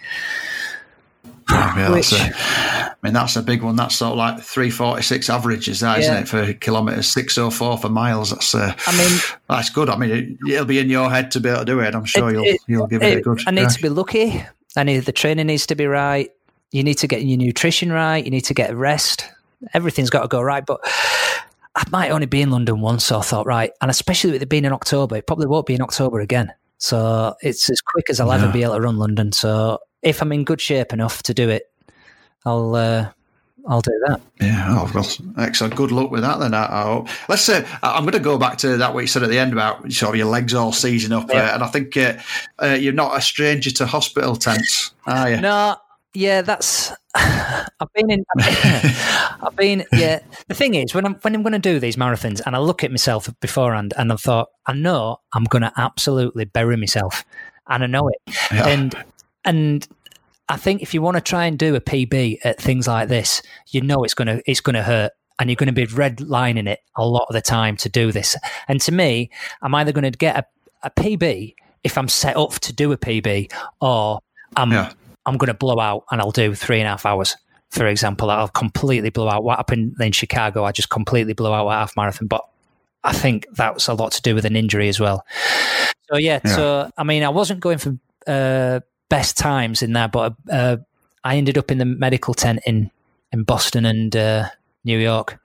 Yeah, 1.48 1.92
Which, 1.92 2.12
a, 2.12 2.16
I 2.16 2.94
mean, 3.00 3.12
that's 3.12 3.36
a 3.36 3.42
big 3.42 3.62
one. 3.62 3.76
That's 3.76 3.94
sort 3.94 4.10
of 4.10 4.18
like 4.18 4.40
346 4.40 5.30
average, 5.30 5.68
is 5.68 5.78
that, 5.80 6.00
yeah. 6.00 6.14
not 6.14 6.22
it, 6.22 6.28
for 6.28 6.52
kilometres? 6.54 7.06
604 7.12 7.78
for 7.78 7.88
miles. 7.88 8.30
That's 8.30 8.52
uh, 8.56 8.74
I 8.84 8.98
mean, 8.98 9.20
that's 9.48 9.70
good. 9.70 9.88
I 9.88 9.96
mean, 9.96 10.36
it, 10.44 10.58
will 10.58 10.64
be 10.64 10.80
in 10.80 10.90
your 10.90 11.08
head 11.08 11.30
to 11.30 11.40
be 11.40 11.48
able 11.48 11.60
to 11.60 11.64
do 11.64 11.78
it. 11.78 11.94
I'm 11.94 12.04
sure 12.04 12.30
it, 12.30 12.32
you'll, 12.32 12.56
you'll 12.66 12.86
give 12.88 13.00
it, 13.00 13.12
it, 13.12 13.18
a 13.18 13.20
good. 13.20 13.38
Try. 13.38 13.52
I 13.52 13.54
need 13.54 13.70
to 13.70 13.80
be 13.80 13.88
lucky. 13.88 14.44
I 14.76 14.82
need 14.82 14.98
the 15.04 15.12
training 15.12 15.46
needs 15.46 15.64
to 15.66 15.76
be 15.76 15.86
right. 15.86 16.28
You 16.72 16.82
need 16.82 16.94
to 16.94 17.06
get 17.06 17.22
your 17.22 17.38
nutrition 17.38 17.92
right. 17.92 18.24
You 18.24 18.32
need 18.32 18.46
to 18.46 18.54
get 18.54 18.74
rest. 18.74 19.28
Everything's 19.74 20.10
got 20.10 20.22
to 20.22 20.28
go 20.28 20.42
right. 20.42 20.66
But 20.66 20.80
I 21.76 21.84
might 21.90 22.10
only 22.10 22.26
be 22.26 22.42
in 22.42 22.50
London 22.50 22.80
once, 22.80 23.04
so 23.04 23.18
I 23.18 23.22
thought, 23.22 23.46
right. 23.46 23.70
And 23.80 23.90
especially 23.90 24.32
with 24.32 24.42
it 24.42 24.48
being 24.48 24.64
in 24.64 24.72
October, 24.72 25.16
it 25.16 25.26
probably 25.26 25.46
won't 25.46 25.66
be 25.66 25.74
in 25.74 25.82
October 25.82 26.20
again. 26.20 26.52
So 26.78 27.36
it's 27.42 27.70
as 27.70 27.80
quick 27.80 28.10
as 28.10 28.20
I'll 28.20 28.28
yeah. 28.28 28.42
ever 28.42 28.52
be 28.52 28.62
able 28.62 28.74
to 28.74 28.80
run 28.80 28.96
London. 28.96 29.32
So 29.32 29.78
if 30.02 30.20
I'm 30.22 30.32
in 30.32 30.44
good 30.44 30.60
shape 30.60 30.92
enough 30.92 31.22
to 31.24 31.34
do 31.34 31.48
it, 31.48 31.70
I'll 32.44 32.74
uh, 32.74 33.10
I'll 33.68 33.82
do 33.82 33.92
that. 34.06 34.20
Yeah, 34.40 34.66
oh, 34.70 34.90
well, 34.94 35.06
excellent. 35.38 35.76
Good 35.76 35.92
luck 35.92 36.10
with 36.10 36.22
that 36.22 36.40
then. 36.40 36.54
I, 36.54 36.64
I 36.64 37.06
Let's 37.28 37.42
say 37.42 37.66
I'm 37.82 38.04
going 38.04 38.12
to 38.12 38.18
go 38.18 38.38
back 38.38 38.58
to 38.58 38.78
that 38.78 38.94
what 38.94 39.00
you 39.00 39.06
said 39.06 39.22
at 39.22 39.28
the 39.28 39.38
end 39.38 39.52
about 39.52 39.92
sort 39.92 40.14
of 40.14 40.18
your 40.18 40.28
legs 40.28 40.54
all 40.54 40.72
seizing 40.72 41.12
up, 41.12 41.28
yeah. 41.28 41.50
uh, 41.50 41.54
and 41.54 41.62
I 41.62 41.66
think 41.68 41.96
uh, 41.96 42.14
uh, 42.60 42.78
you're 42.80 42.92
not 42.92 43.16
a 43.16 43.20
stranger 43.20 43.70
to 43.72 43.86
hospital 43.86 44.36
tents, 44.36 44.92
are 45.06 45.30
you? 45.30 45.40
No, 45.40 45.76
yeah, 46.14 46.42
that's. 46.42 46.92
I've 47.14 47.92
been 47.94 48.10
in. 48.10 48.24
I've 48.38 49.56
been. 49.56 49.84
Yeah. 49.92 50.20
The 50.48 50.54
thing 50.54 50.74
is, 50.74 50.94
when 50.94 51.06
I'm 51.06 51.14
when 51.16 51.34
I'm 51.34 51.42
going 51.42 51.52
to 51.52 51.58
do 51.58 51.78
these 51.78 51.96
marathons, 51.96 52.40
and 52.44 52.56
I 52.56 52.58
look 52.58 52.82
at 52.82 52.90
myself 52.90 53.28
beforehand, 53.40 53.94
and 53.96 54.12
I 54.12 54.16
thought, 54.16 54.48
I 54.66 54.72
know 54.72 55.20
I'm 55.32 55.44
going 55.44 55.62
to 55.62 55.72
absolutely 55.76 56.44
bury 56.44 56.76
myself, 56.76 57.24
and 57.68 57.84
I 57.84 57.86
know 57.86 58.08
it, 58.08 58.34
yeah. 58.52 58.68
and 58.68 58.94
and 59.44 59.88
I 60.48 60.56
think 60.56 60.82
if 60.82 60.94
you 60.94 61.02
want 61.02 61.16
to 61.16 61.20
try 61.20 61.46
and 61.46 61.58
do 61.58 61.74
a 61.76 61.80
PB 61.80 62.38
at 62.44 62.60
things 62.60 62.88
like 62.88 63.08
this, 63.08 63.42
you 63.68 63.80
know 63.80 64.02
it's 64.04 64.14
gonna 64.14 64.40
it's 64.46 64.60
gonna 64.60 64.82
hurt. 64.82 65.12
And 65.38 65.48
you're 65.48 65.56
going 65.56 65.68
to 65.68 65.72
be 65.72 65.86
redlining 65.86 66.68
it 66.68 66.80
a 66.98 67.06
lot 67.06 67.24
of 67.30 67.32
the 67.32 67.40
time 67.40 67.74
to 67.78 67.88
do 67.88 68.12
this. 68.12 68.36
And 68.68 68.78
to 68.82 68.92
me, 68.92 69.30
I'm 69.62 69.74
either 69.74 69.90
going 69.90 70.04
to 70.04 70.10
get 70.10 70.36
a, 70.36 70.44
a 70.82 70.90
PB 70.90 71.54
if 71.82 71.96
I'm 71.96 72.08
set 72.08 72.36
up 72.36 72.52
to 72.60 72.74
do 72.74 72.92
a 72.92 72.98
PB, 72.98 73.50
or 73.80 74.20
I'm 74.56 74.70
yeah. 74.70 74.92
I'm 75.26 75.36
going 75.36 75.48
to 75.48 75.54
blow 75.54 75.78
out 75.78 76.04
and 76.10 76.20
I'll 76.20 76.30
do 76.30 76.54
three 76.54 76.80
and 76.80 76.86
a 76.86 76.90
half 76.90 77.06
hours. 77.06 77.36
For 77.70 77.86
example, 77.86 78.30
I'll 78.30 78.48
completely 78.48 79.10
blow 79.10 79.28
out 79.28 79.44
what 79.44 79.58
happened 79.58 79.94
in 80.00 80.12
Chicago. 80.12 80.64
I 80.64 80.72
just 80.72 80.90
completely 80.90 81.34
blew 81.34 81.52
out 81.52 81.68
a 81.68 81.72
half 81.72 81.96
marathon, 81.96 82.26
but 82.26 82.44
I 83.04 83.12
think 83.12 83.46
that's 83.52 83.88
a 83.88 83.94
lot 83.94 84.12
to 84.12 84.22
do 84.22 84.34
with 84.34 84.44
an 84.44 84.56
injury 84.56 84.88
as 84.88 84.98
well. 84.98 85.24
So 86.10 86.16
yeah, 86.16 86.40
yeah. 86.44 86.56
so 86.56 86.90
I 86.98 87.04
mean, 87.04 87.22
I 87.22 87.28
wasn't 87.28 87.60
going 87.60 87.78
for 87.78 87.96
uh, 88.26 88.80
best 89.08 89.38
times 89.38 89.82
in 89.82 89.92
there, 89.92 90.08
but 90.08 90.34
uh, 90.50 90.78
I 91.22 91.36
ended 91.36 91.56
up 91.56 91.70
in 91.70 91.78
the 91.78 91.84
medical 91.84 92.34
tent 92.34 92.60
in 92.66 92.90
in 93.32 93.44
Boston 93.44 93.86
and 93.86 94.14
uh, 94.16 94.48
New 94.84 94.98
York, 94.98 95.38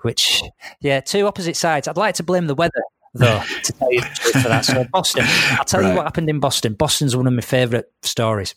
which 0.00 0.42
yeah, 0.80 1.00
two 1.00 1.26
opposite 1.26 1.56
sides. 1.56 1.86
I'd 1.86 1.98
like 1.98 2.14
to 2.16 2.22
blame 2.22 2.46
the 2.46 2.54
weather 2.54 2.82
though, 3.12 3.42
to 3.64 3.72
tell 3.72 3.92
you 3.92 4.00
the 4.00 4.10
truth 4.14 4.42
for 4.42 4.48
that. 4.48 4.64
So 4.64 4.86
Boston, 4.90 5.24
I'll 5.26 5.64
tell 5.64 5.82
right. 5.82 5.90
you 5.90 5.96
what 5.96 6.04
happened 6.04 6.30
in 6.30 6.40
Boston. 6.40 6.72
Boston's 6.72 7.14
one 7.14 7.26
of 7.26 7.34
my 7.34 7.42
favourite 7.42 7.84
stories 8.02 8.54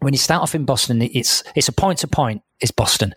when 0.00 0.12
you 0.12 0.18
start 0.18 0.42
off 0.42 0.54
in 0.54 0.64
Boston, 0.64 1.02
it's 1.02 1.42
it's 1.54 1.68
a 1.68 1.72
point 1.72 1.98
to 2.00 2.08
point 2.08 2.42
is 2.60 2.70
Boston, 2.70 3.14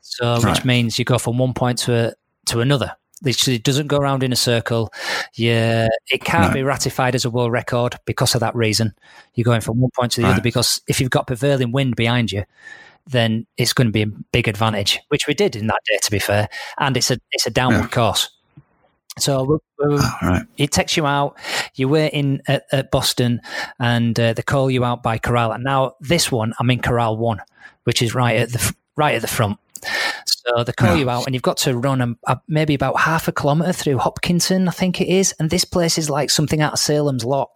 so 0.00 0.38
right. 0.38 0.56
which 0.56 0.64
means 0.64 0.98
you 0.98 1.04
go 1.04 1.18
from 1.18 1.38
one 1.38 1.54
point 1.54 1.78
to 1.80 1.94
a, 1.94 2.12
to 2.46 2.60
another. 2.60 2.92
It 3.26 3.62
doesn't 3.62 3.86
go 3.86 3.96
around 3.96 4.22
in 4.22 4.32
a 4.32 4.36
circle. 4.36 4.92
Yeah, 5.34 5.88
it 6.10 6.22
can't 6.24 6.48
no. 6.48 6.54
be 6.54 6.62
ratified 6.62 7.14
as 7.14 7.24
a 7.24 7.30
world 7.30 7.52
record 7.52 7.96
because 8.04 8.34
of 8.34 8.40
that 8.40 8.54
reason. 8.54 8.92
You're 9.34 9.44
going 9.44 9.62
from 9.62 9.80
one 9.80 9.90
point 9.96 10.12
to 10.12 10.20
the 10.20 10.26
right. 10.26 10.32
other 10.34 10.42
because 10.42 10.82
if 10.88 11.00
you've 11.00 11.10
got 11.10 11.26
prevailing 11.26 11.72
wind 11.72 11.96
behind 11.96 12.32
you, 12.32 12.44
then 13.06 13.46
it's 13.56 13.72
going 13.72 13.88
to 13.88 13.92
be 13.92 14.02
a 14.02 14.06
big 14.32 14.46
advantage, 14.48 15.00
which 15.08 15.26
we 15.26 15.34
did 15.34 15.56
in 15.56 15.68
that 15.68 15.80
day, 15.86 15.98
to 16.02 16.10
be 16.10 16.18
fair. 16.18 16.48
And 16.78 16.96
it's 16.96 17.10
a 17.10 17.18
it's 17.32 17.46
a 17.46 17.50
downward 17.50 17.80
yeah. 17.80 17.88
course. 17.88 18.30
So 19.18 19.60
oh, 19.80 20.18
right. 20.22 20.42
it 20.56 20.72
takes 20.72 20.96
you 20.96 21.06
out. 21.06 21.38
You're 21.74 21.88
waiting 21.88 22.40
at, 22.48 22.64
at 22.72 22.90
Boston, 22.90 23.40
and 23.78 24.18
uh, 24.18 24.32
they 24.32 24.42
call 24.42 24.70
you 24.70 24.84
out 24.84 25.02
by 25.02 25.18
corral. 25.18 25.52
And 25.52 25.62
now 25.62 25.94
this 26.00 26.32
one, 26.32 26.52
I'm 26.58 26.70
in 26.70 26.80
corral 26.80 27.16
one, 27.16 27.40
which 27.84 28.02
is 28.02 28.14
right 28.14 28.36
at 28.36 28.52
the 28.52 28.74
right 28.96 29.14
at 29.14 29.22
the 29.22 29.28
front. 29.28 29.58
So 30.26 30.64
they 30.64 30.72
call 30.72 30.96
you 30.96 31.08
out, 31.08 31.26
and 31.26 31.34
you've 31.34 31.42
got 31.42 31.58
to 31.58 31.76
run 31.76 32.00
a, 32.00 32.14
a, 32.26 32.40
maybe 32.48 32.74
about 32.74 32.98
half 32.98 33.28
a 33.28 33.32
kilometre 33.32 33.72
through 33.72 33.98
Hopkinton, 33.98 34.68
I 34.68 34.72
think 34.72 35.00
it 35.00 35.08
is. 35.08 35.34
And 35.38 35.48
this 35.48 35.64
place 35.64 35.96
is 35.96 36.10
like 36.10 36.30
something 36.30 36.60
out 36.60 36.74
of 36.74 36.78
Salem's 36.78 37.24
Lot. 37.24 37.50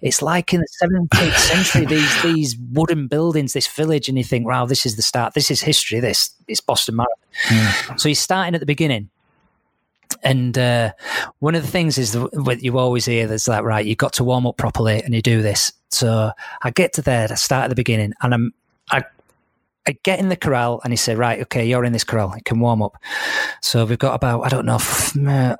It's 0.00 0.20
like 0.20 0.52
in 0.52 0.60
the 0.60 1.08
17th 1.14 1.36
century, 1.36 1.86
these 1.86 2.22
these 2.22 2.56
wooden 2.72 3.06
buildings, 3.06 3.52
this 3.52 3.68
village, 3.68 4.08
and 4.08 4.18
you 4.18 4.24
think, 4.24 4.46
wow, 4.46 4.66
this 4.66 4.84
is 4.84 4.96
the 4.96 5.02
start. 5.02 5.34
This 5.34 5.50
is 5.50 5.60
history. 5.60 6.00
This 6.00 6.34
it's 6.48 6.60
Boston 6.60 6.96
Marathon. 6.96 7.14
Mm. 7.48 8.00
So 8.00 8.08
you're 8.08 8.16
starting 8.16 8.54
at 8.54 8.60
the 8.60 8.66
beginning 8.66 9.10
and 10.24 10.56
uh, 10.56 10.92
one 11.40 11.54
of 11.54 11.62
the 11.62 11.70
things 11.70 11.98
is 11.98 12.12
that 12.12 12.58
you 12.62 12.78
always 12.78 13.04
hear 13.04 13.26
there's 13.26 13.46
like, 13.46 13.62
right, 13.62 13.84
you've 13.84 13.98
got 13.98 14.14
to 14.14 14.24
warm 14.24 14.46
up 14.46 14.56
properly 14.56 15.02
and 15.02 15.14
you 15.14 15.20
do 15.20 15.42
this. 15.42 15.72
So 15.90 16.32
I 16.62 16.70
get 16.70 16.94
to 16.94 17.02
there, 17.02 17.28
I 17.30 17.34
start 17.34 17.64
at 17.64 17.68
the 17.68 17.76
beginning 17.76 18.14
and 18.22 18.32
I'm, 18.32 18.54
I, 18.90 19.04
I 19.86 19.96
get 20.02 20.18
in 20.18 20.30
the 20.30 20.36
corral 20.36 20.80
and 20.82 20.92
he 20.92 20.96
said, 20.96 21.18
right, 21.18 21.40
okay, 21.42 21.68
you're 21.68 21.84
in 21.84 21.92
this 21.92 22.04
corral. 22.04 22.32
You 22.34 22.42
can 22.42 22.58
warm 22.58 22.82
up. 22.82 22.96
So 23.60 23.84
we've 23.84 23.98
got 23.98 24.14
about, 24.14 24.40
I 24.42 24.48
don't 24.48 24.64
know, 24.64 24.78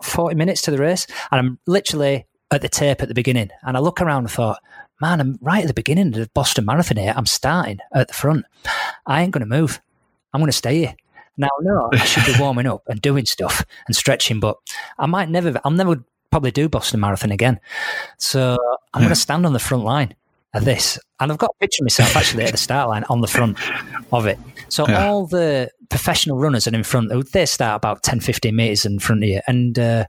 40 0.02 0.34
minutes 0.34 0.62
to 0.62 0.70
the 0.70 0.78
race. 0.78 1.06
And 1.30 1.38
I'm 1.38 1.58
literally 1.66 2.24
at 2.50 2.62
the 2.62 2.68
tape 2.70 3.02
at 3.02 3.08
the 3.08 3.14
beginning. 3.14 3.50
And 3.64 3.76
I 3.76 3.80
look 3.80 4.00
around 4.00 4.24
and 4.24 4.30
thought, 4.30 4.62
man, 5.00 5.20
I'm 5.20 5.38
right 5.42 5.62
at 5.62 5.68
the 5.68 5.74
beginning 5.74 6.08
of 6.08 6.14
the 6.14 6.30
Boston 6.32 6.64
Marathon 6.64 6.96
here. 6.96 7.12
I'm 7.14 7.26
starting 7.26 7.80
at 7.92 8.08
the 8.08 8.14
front. 8.14 8.46
I 9.04 9.22
ain't 9.22 9.32
going 9.32 9.46
to 9.46 9.46
move. 9.46 9.82
I'm 10.32 10.40
going 10.40 10.48
to 10.48 10.52
stay 10.52 10.78
here. 10.78 10.96
Now, 11.37 11.49
no, 11.61 11.91
I 11.93 12.05
should 12.05 12.32
be 12.32 12.39
warming 12.41 12.66
up 12.66 12.82
and 12.89 13.01
doing 13.01 13.26
stuff 13.26 13.64
and 13.87 13.97
stretching, 13.97 14.41
but 14.41 14.57
I 14.99 15.07
might 15.07 15.28
never, 15.28 15.61
I'll 15.64 15.70
never 15.70 16.05
probably 16.30 16.51
do 16.51 16.68
Boston 16.68 17.01
Marathon 17.01 17.30
again. 17.30 17.61
So 18.18 18.59
I'm 18.93 19.01
going 19.01 19.11
to 19.11 19.16
stand 19.16 19.47
on 19.47 19.53
the 19.53 19.59
front 19.59 19.85
line 19.85 20.14
of 20.55 20.64
this. 20.64 20.99
And 21.20 21.30
I've 21.30 21.39
got 21.39 21.51
a 21.51 21.59
picture 21.61 21.82
of 21.82 21.85
myself 21.85 22.16
actually 22.16 22.45
at 22.45 22.53
the 22.53 22.59
start 22.59 22.89
line 22.89 23.05
on 23.09 23.20
the 23.20 23.26
front 23.26 23.59
of 24.12 24.26
it. 24.26 24.39
So 24.68 24.89
yeah. 24.89 25.07
all 25.07 25.26
the 25.26 25.70
professional 25.91 26.39
runners 26.39 26.66
are 26.66 26.74
in 26.74 26.82
front. 26.82 27.12
They 27.32 27.47
start 27.47 27.76
about 27.76 28.03
10, 28.03 28.20
15 28.20 28.55
metres 28.55 28.85
in 28.85 28.99
front 28.99 29.22
of 29.22 29.28
you. 29.28 29.41
And 29.47 29.78
uh, 29.78 30.07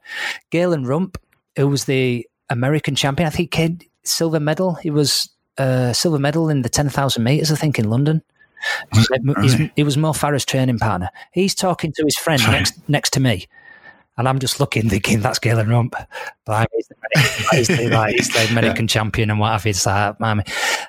Galen 0.49 0.85
Rupp, 0.85 1.17
who 1.55 1.67
was 1.67 1.85
the 1.85 2.27
American 2.49 2.95
champion, 2.95 3.27
I 3.27 3.29
think 3.29 3.53
he 3.53 3.61
came 3.61 3.79
silver 4.03 4.39
medal. 4.39 4.75
He 4.75 4.89
was 4.89 5.29
uh, 5.57 5.93
silver 5.93 6.19
medal 6.19 6.49
in 6.49 6.61
the 6.61 6.69
10,000 6.69 7.23
metres, 7.23 7.51
I 7.51 7.55
think, 7.55 7.79
in 7.79 7.89
London. 7.89 8.21
He 9.75 9.83
was 9.83 9.97
Mo 9.97 10.11
Farah's 10.11 10.45
training 10.45 10.79
partner. 10.79 11.09
He's 11.31 11.55
talking 11.55 11.91
to 11.93 12.03
his 12.03 12.17
friend 12.17 12.41
Sorry. 12.41 12.57
next 12.57 12.89
next 12.89 13.13
to 13.13 13.19
me. 13.19 13.47
And 14.17 14.29
I'm 14.29 14.39
just 14.39 14.61
looking, 14.61 14.89
thinking 14.89 15.19
that's 15.19 15.39
Galen 15.39 15.67
Rupp. 15.67 15.93
But 16.45 16.69
he's 16.73 16.87
the, 16.87 17.47
he's 17.51 17.67
the, 17.67 17.89
like, 17.89 18.15
he's 18.15 18.29
the 18.29 18.47
American 18.49 18.85
yeah. 18.85 18.87
champion 18.87 19.29
and 19.29 19.39
what 19.39 19.51
have 19.51 19.65
you. 19.65 19.71
It's 19.71 19.85
like, 19.85 20.15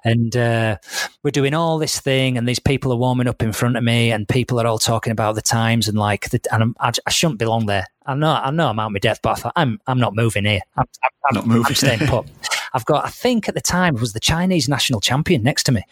And 0.04 0.36
uh, 0.36 0.76
we're 1.24 1.32
doing 1.32 1.52
all 1.52 1.78
this 1.78 1.98
thing, 1.98 2.38
and 2.38 2.48
these 2.48 2.60
people 2.60 2.92
are 2.92 2.96
warming 2.96 3.26
up 3.26 3.42
in 3.42 3.52
front 3.52 3.76
of 3.76 3.82
me, 3.82 4.12
and 4.12 4.28
people 4.28 4.60
are 4.60 4.66
all 4.66 4.78
talking 4.78 5.10
about 5.10 5.34
the 5.34 5.42
times 5.42 5.88
and 5.88 5.98
like, 5.98 6.30
the, 6.30 6.40
and 6.52 6.76
I, 6.78 6.92
I 7.04 7.10
shouldn't 7.10 7.40
belong 7.40 7.66
there. 7.66 7.86
I 8.06 8.14
know, 8.14 8.30
I 8.30 8.52
know 8.52 8.68
I'm 8.68 8.78
out 8.78 8.86
of 8.86 8.92
my 8.92 9.00
depth, 9.00 9.22
but 9.22 9.30
I 9.30 9.34
thought 9.34 9.52
I'm, 9.56 9.80
I'm 9.88 9.98
not 9.98 10.14
moving 10.14 10.44
here. 10.44 10.60
I'm, 10.76 10.86
I'm, 11.02 11.10
I'm 11.28 11.34
not 11.34 11.46
moving. 11.48 11.66
I'm 11.70 11.74
staying 11.74 12.06
put. 12.06 12.26
I've 12.76 12.84
got, 12.84 13.06
I 13.06 13.08
think 13.08 13.48
at 13.48 13.54
the 13.54 13.62
time 13.62 13.94
was 13.94 14.12
the 14.12 14.20
Chinese 14.20 14.68
national 14.68 15.00
champion 15.00 15.42
next 15.42 15.62
to 15.62 15.72
me, 15.72 15.82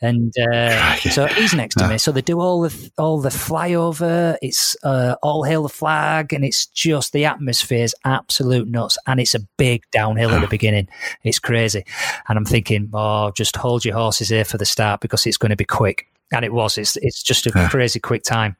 and 0.00 0.32
uh, 0.38 0.94
so 0.94 1.26
he's 1.26 1.52
next 1.54 1.74
to 1.78 1.88
me. 1.88 1.98
So 1.98 2.12
they 2.12 2.22
do 2.22 2.38
all 2.38 2.60
the 2.60 2.90
all 2.98 3.20
the 3.20 3.30
flyover. 3.30 4.36
It's 4.40 4.76
uh, 4.84 5.16
all 5.24 5.42
hail 5.42 5.64
the 5.64 5.68
flag, 5.68 6.32
and 6.32 6.44
it's 6.44 6.66
just 6.66 7.12
the 7.12 7.24
atmosphere 7.24 7.82
is 7.82 7.96
absolute 8.04 8.68
nuts, 8.68 8.96
and 9.08 9.18
it's 9.18 9.34
a 9.34 9.40
big 9.56 9.82
downhill 9.90 10.30
at 10.30 10.40
the 10.40 10.46
beginning. 10.46 10.86
It's 11.24 11.40
crazy, 11.40 11.84
and 12.28 12.38
I'm 12.38 12.44
thinking, 12.44 12.90
oh, 12.94 13.32
just 13.32 13.56
hold 13.56 13.84
your 13.84 13.96
horses 13.96 14.28
here 14.28 14.44
for 14.44 14.56
the 14.56 14.64
start 14.64 15.00
because 15.00 15.26
it's 15.26 15.36
going 15.36 15.50
to 15.50 15.56
be 15.56 15.64
quick, 15.64 16.06
and 16.32 16.44
it 16.44 16.52
was. 16.52 16.78
It's 16.78 16.96
it's 16.98 17.24
just 17.24 17.48
a 17.48 17.68
crazy 17.68 17.98
quick 17.98 18.22
time. 18.22 18.56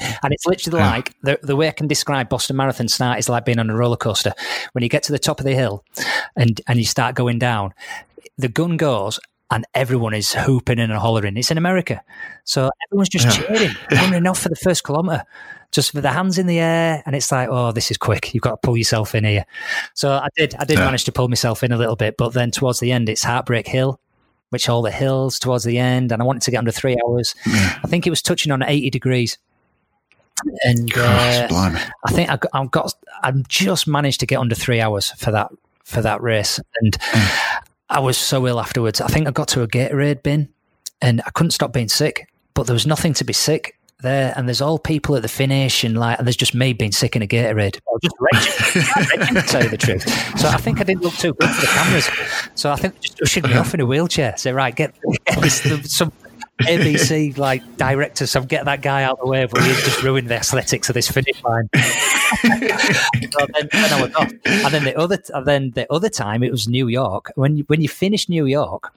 And 0.00 0.32
it's 0.32 0.46
literally 0.46 0.78
yeah. 0.78 0.90
like 0.90 1.14
the, 1.22 1.38
the 1.42 1.56
way 1.56 1.68
I 1.68 1.72
can 1.72 1.86
describe 1.86 2.28
Boston 2.28 2.56
Marathon 2.56 2.88
start 2.88 3.18
is 3.18 3.28
like 3.28 3.44
being 3.44 3.58
on 3.58 3.68
a 3.68 3.76
roller 3.76 3.96
coaster. 3.96 4.32
When 4.72 4.82
you 4.82 4.88
get 4.88 5.02
to 5.04 5.12
the 5.12 5.18
top 5.18 5.38
of 5.38 5.44
the 5.44 5.54
hill 5.54 5.84
and, 6.36 6.60
and 6.66 6.78
you 6.78 6.84
start 6.84 7.14
going 7.14 7.38
down, 7.38 7.74
the 8.38 8.48
gun 8.48 8.76
goes 8.76 9.20
and 9.50 9.66
everyone 9.74 10.14
is 10.14 10.32
hooping 10.32 10.78
and 10.78 10.92
hollering. 10.92 11.36
It's 11.36 11.50
in 11.50 11.58
America. 11.58 12.02
So 12.44 12.70
everyone's 12.86 13.10
just 13.10 13.26
yeah. 13.26 13.46
cheering, 13.46 13.76
running 13.92 14.26
off 14.26 14.40
for 14.40 14.48
the 14.48 14.56
first 14.56 14.82
kilometre, 14.82 15.24
just 15.70 15.92
with 15.92 16.04
their 16.04 16.12
hands 16.12 16.38
in 16.38 16.46
the 16.46 16.58
air. 16.58 17.02
And 17.04 17.14
it's 17.14 17.30
like, 17.30 17.48
oh, 17.50 17.70
this 17.70 17.90
is 17.90 17.98
quick. 17.98 18.32
You've 18.32 18.42
got 18.42 18.50
to 18.52 18.56
pull 18.56 18.78
yourself 18.78 19.14
in 19.14 19.24
here. 19.24 19.44
So 19.92 20.10
I 20.10 20.28
did, 20.36 20.54
I 20.58 20.64
did 20.64 20.78
yeah. 20.78 20.84
manage 20.86 21.04
to 21.04 21.12
pull 21.12 21.28
myself 21.28 21.62
in 21.62 21.70
a 21.70 21.76
little 21.76 21.96
bit. 21.96 22.16
But 22.16 22.32
then 22.32 22.50
towards 22.50 22.80
the 22.80 22.92
end, 22.92 23.10
it's 23.10 23.24
Heartbreak 23.24 23.68
Hill, 23.68 24.00
which 24.48 24.70
all 24.70 24.80
the 24.80 24.90
hills 24.90 25.38
towards 25.38 25.64
the 25.64 25.78
end. 25.78 26.12
And 26.12 26.22
I 26.22 26.24
wanted 26.24 26.42
to 26.42 26.50
get 26.50 26.58
under 26.58 26.72
three 26.72 26.96
hours. 27.06 27.34
I 27.46 27.86
think 27.86 28.06
it 28.06 28.10
was 28.10 28.22
touching 28.22 28.52
on 28.52 28.62
80 28.62 28.88
degrees 28.88 29.36
and 30.64 30.92
uh, 30.96 31.48
I 32.04 32.12
think 32.12 32.30
I, 32.30 32.38
have 32.58 32.70
got 32.70 32.94
I've 33.22 33.46
just 33.48 33.86
managed 33.86 34.20
to 34.20 34.26
get 34.26 34.38
under 34.38 34.54
three 34.54 34.80
hours 34.80 35.10
for 35.12 35.30
that 35.30 35.50
for 35.84 36.02
that 36.02 36.22
race, 36.22 36.60
and 36.80 36.92
mm. 36.98 37.62
I 37.88 38.00
was 38.00 38.16
so 38.16 38.46
ill 38.46 38.60
afterwards. 38.60 39.00
I 39.00 39.08
think 39.08 39.26
I 39.26 39.30
got 39.30 39.48
to 39.48 39.62
a 39.62 39.68
Gatorade 39.68 40.22
bin, 40.22 40.48
and 41.00 41.22
I 41.26 41.30
couldn't 41.30 41.50
stop 41.52 41.72
being 41.72 41.88
sick. 41.88 42.28
But 42.54 42.66
there 42.66 42.74
was 42.74 42.86
nothing 42.86 43.14
to 43.14 43.24
be 43.24 43.32
sick 43.32 43.78
there, 44.02 44.34
and 44.36 44.46
there's 44.48 44.60
all 44.60 44.78
people 44.78 45.16
at 45.16 45.22
the 45.22 45.28
finish, 45.28 45.84
and 45.84 45.96
like, 45.96 46.18
and 46.18 46.26
there's 46.26 46.36
just 46.36 46.54
me 46.54 46.72
being 46.72 46.92
sick 46.92 47.16
in 47.16 47.22
a 47.22 47.26
Gatorade. 47.26 47.76
I 47.76 47.92
was 47.92 48.00
just 48.02 48.16
raging, 48.20 49.34
to 49.34 49.42
tell 49.42 49.62
you 49.62 49.70
the 49.70 49.78
truth. 49.78 50.02
So 50.38 50.48
I 50.48 50.56
think 50.56 50.80
I 50.80 50.84
didn't 50.84 51.02
look 51.02 51.14
too 51.14 51.34
good 51.34 51.50
for 51.50 51.60
the 51.60 51.66
cameras. 51.68 52.10
So 52.54 52.70
I 52.70 52.76
think 52.76 52.94
they 52.94 53.00
just 53.00 53.22
ushered 53.22 53.44
me 53.44 53.54
off 53.54 53.72
in 53.74 53.80
a 53.80 53.86
wheelchair. 53.86 54.36
Say, 54.36 54.52
right, 54.52 54.74
get, 54.74 54.94
get 55.26 55.50
some 55.86 56.12
ABC 56.60 57.36
like 57.38 57.76
director, 57.76 58.26
so 58.26 58.42
get 58.42 58.64
that 58.66 58.82
guy 58.82 59.02
out 59.02 59.18
of 59.18 59.24
the 59.24 59.26
way, 59.26 59.46
but 59.46 59.62
he's 59.62 59.82
just 59.84 60.02
ruined 60.02 60.28
the 60.28 60.36
aesthetics 60.36 60.88
of 60.88 60.94
this 60.94 61.10
finish 61.10 61.42
line. 61.44 61.68
so 61.74 63.46
then, 63.54 63.68
then 63.72 63.92
I 63.92 64.02
was 64.02 64.14
off. 64.14 64.32
And 64.44 64.74
then 64.74 64.84
the 64.84 64.94
other, 64.96 65.18
and 65.34 65.46
then 65.46 65.70
the 65.72 65.92
other 65.92 66.08
time 66.08 66.42
it 66.42 66.50
was 66.50 66.68
New 66.68 66.88
York. 66.88 67.32
When 67.34 67.56
you, 67.56 67.64
when 67.66 67.80
you 67.80 67.88
finish 67.88 68.28
New 68.28 68.46
York, 68.46 68.92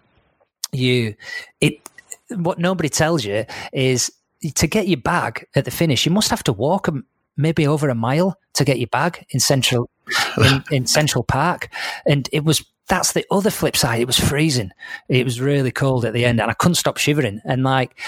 you 0.72 1.16
it 1.62 1.90
what 2.30 2.60
nobody 2.60 2.90
tells 2.90 3.24
you 3.24 3.46
is 3.72 4.12
to 4.56 4.68
get 4.68 4.88
your 4.88 4.98
bag 4.98 5.48
at 5.56 5.66
the 5.66 5.72
finish, 5.72 6.06
you 6.06 6.12
must 6.12 6.30
have 6.30 6.44
to 6.44 6.54
walk 6.54 6.90
maybe 7.38 7.68
over 7.68 7.90
a 7.90 7.96
mile 7.96 8.38
to 8.54 8.64
get 8.64 8.80
your 8.80 8.88
bag 8.88 9.26
in 9.30 9.40
central 9.40 9.90
in, 10.38 10.64
in 10.72 10.86
Central 10.86 11.24
Park, 11.24 11.70
and 12.06 12.30
it 12.32 12.44
was 12.44 12.64
that's 12.88 13.14
the 13.14 13.26
other 13.32 13.50
flip 13.50 13.76
side. 13.76 14.00
It 14.00 14.08
was 14.08 14.20
freezing. 14.20 14.72
It 15.10 15.24
was 15.24 15.42
really 15.42 15.72
cold 15.72 16.06
at 16.06 16.14
the 16.14 16.26
end, 16.26 16.40
and 16.40 16.52
I 16.52 16.54
couldn't 16.54 16.76
stop 16.76 16.98
shivering. 16.98 17.42
And 17.44 17.64
like, 17.64 18.00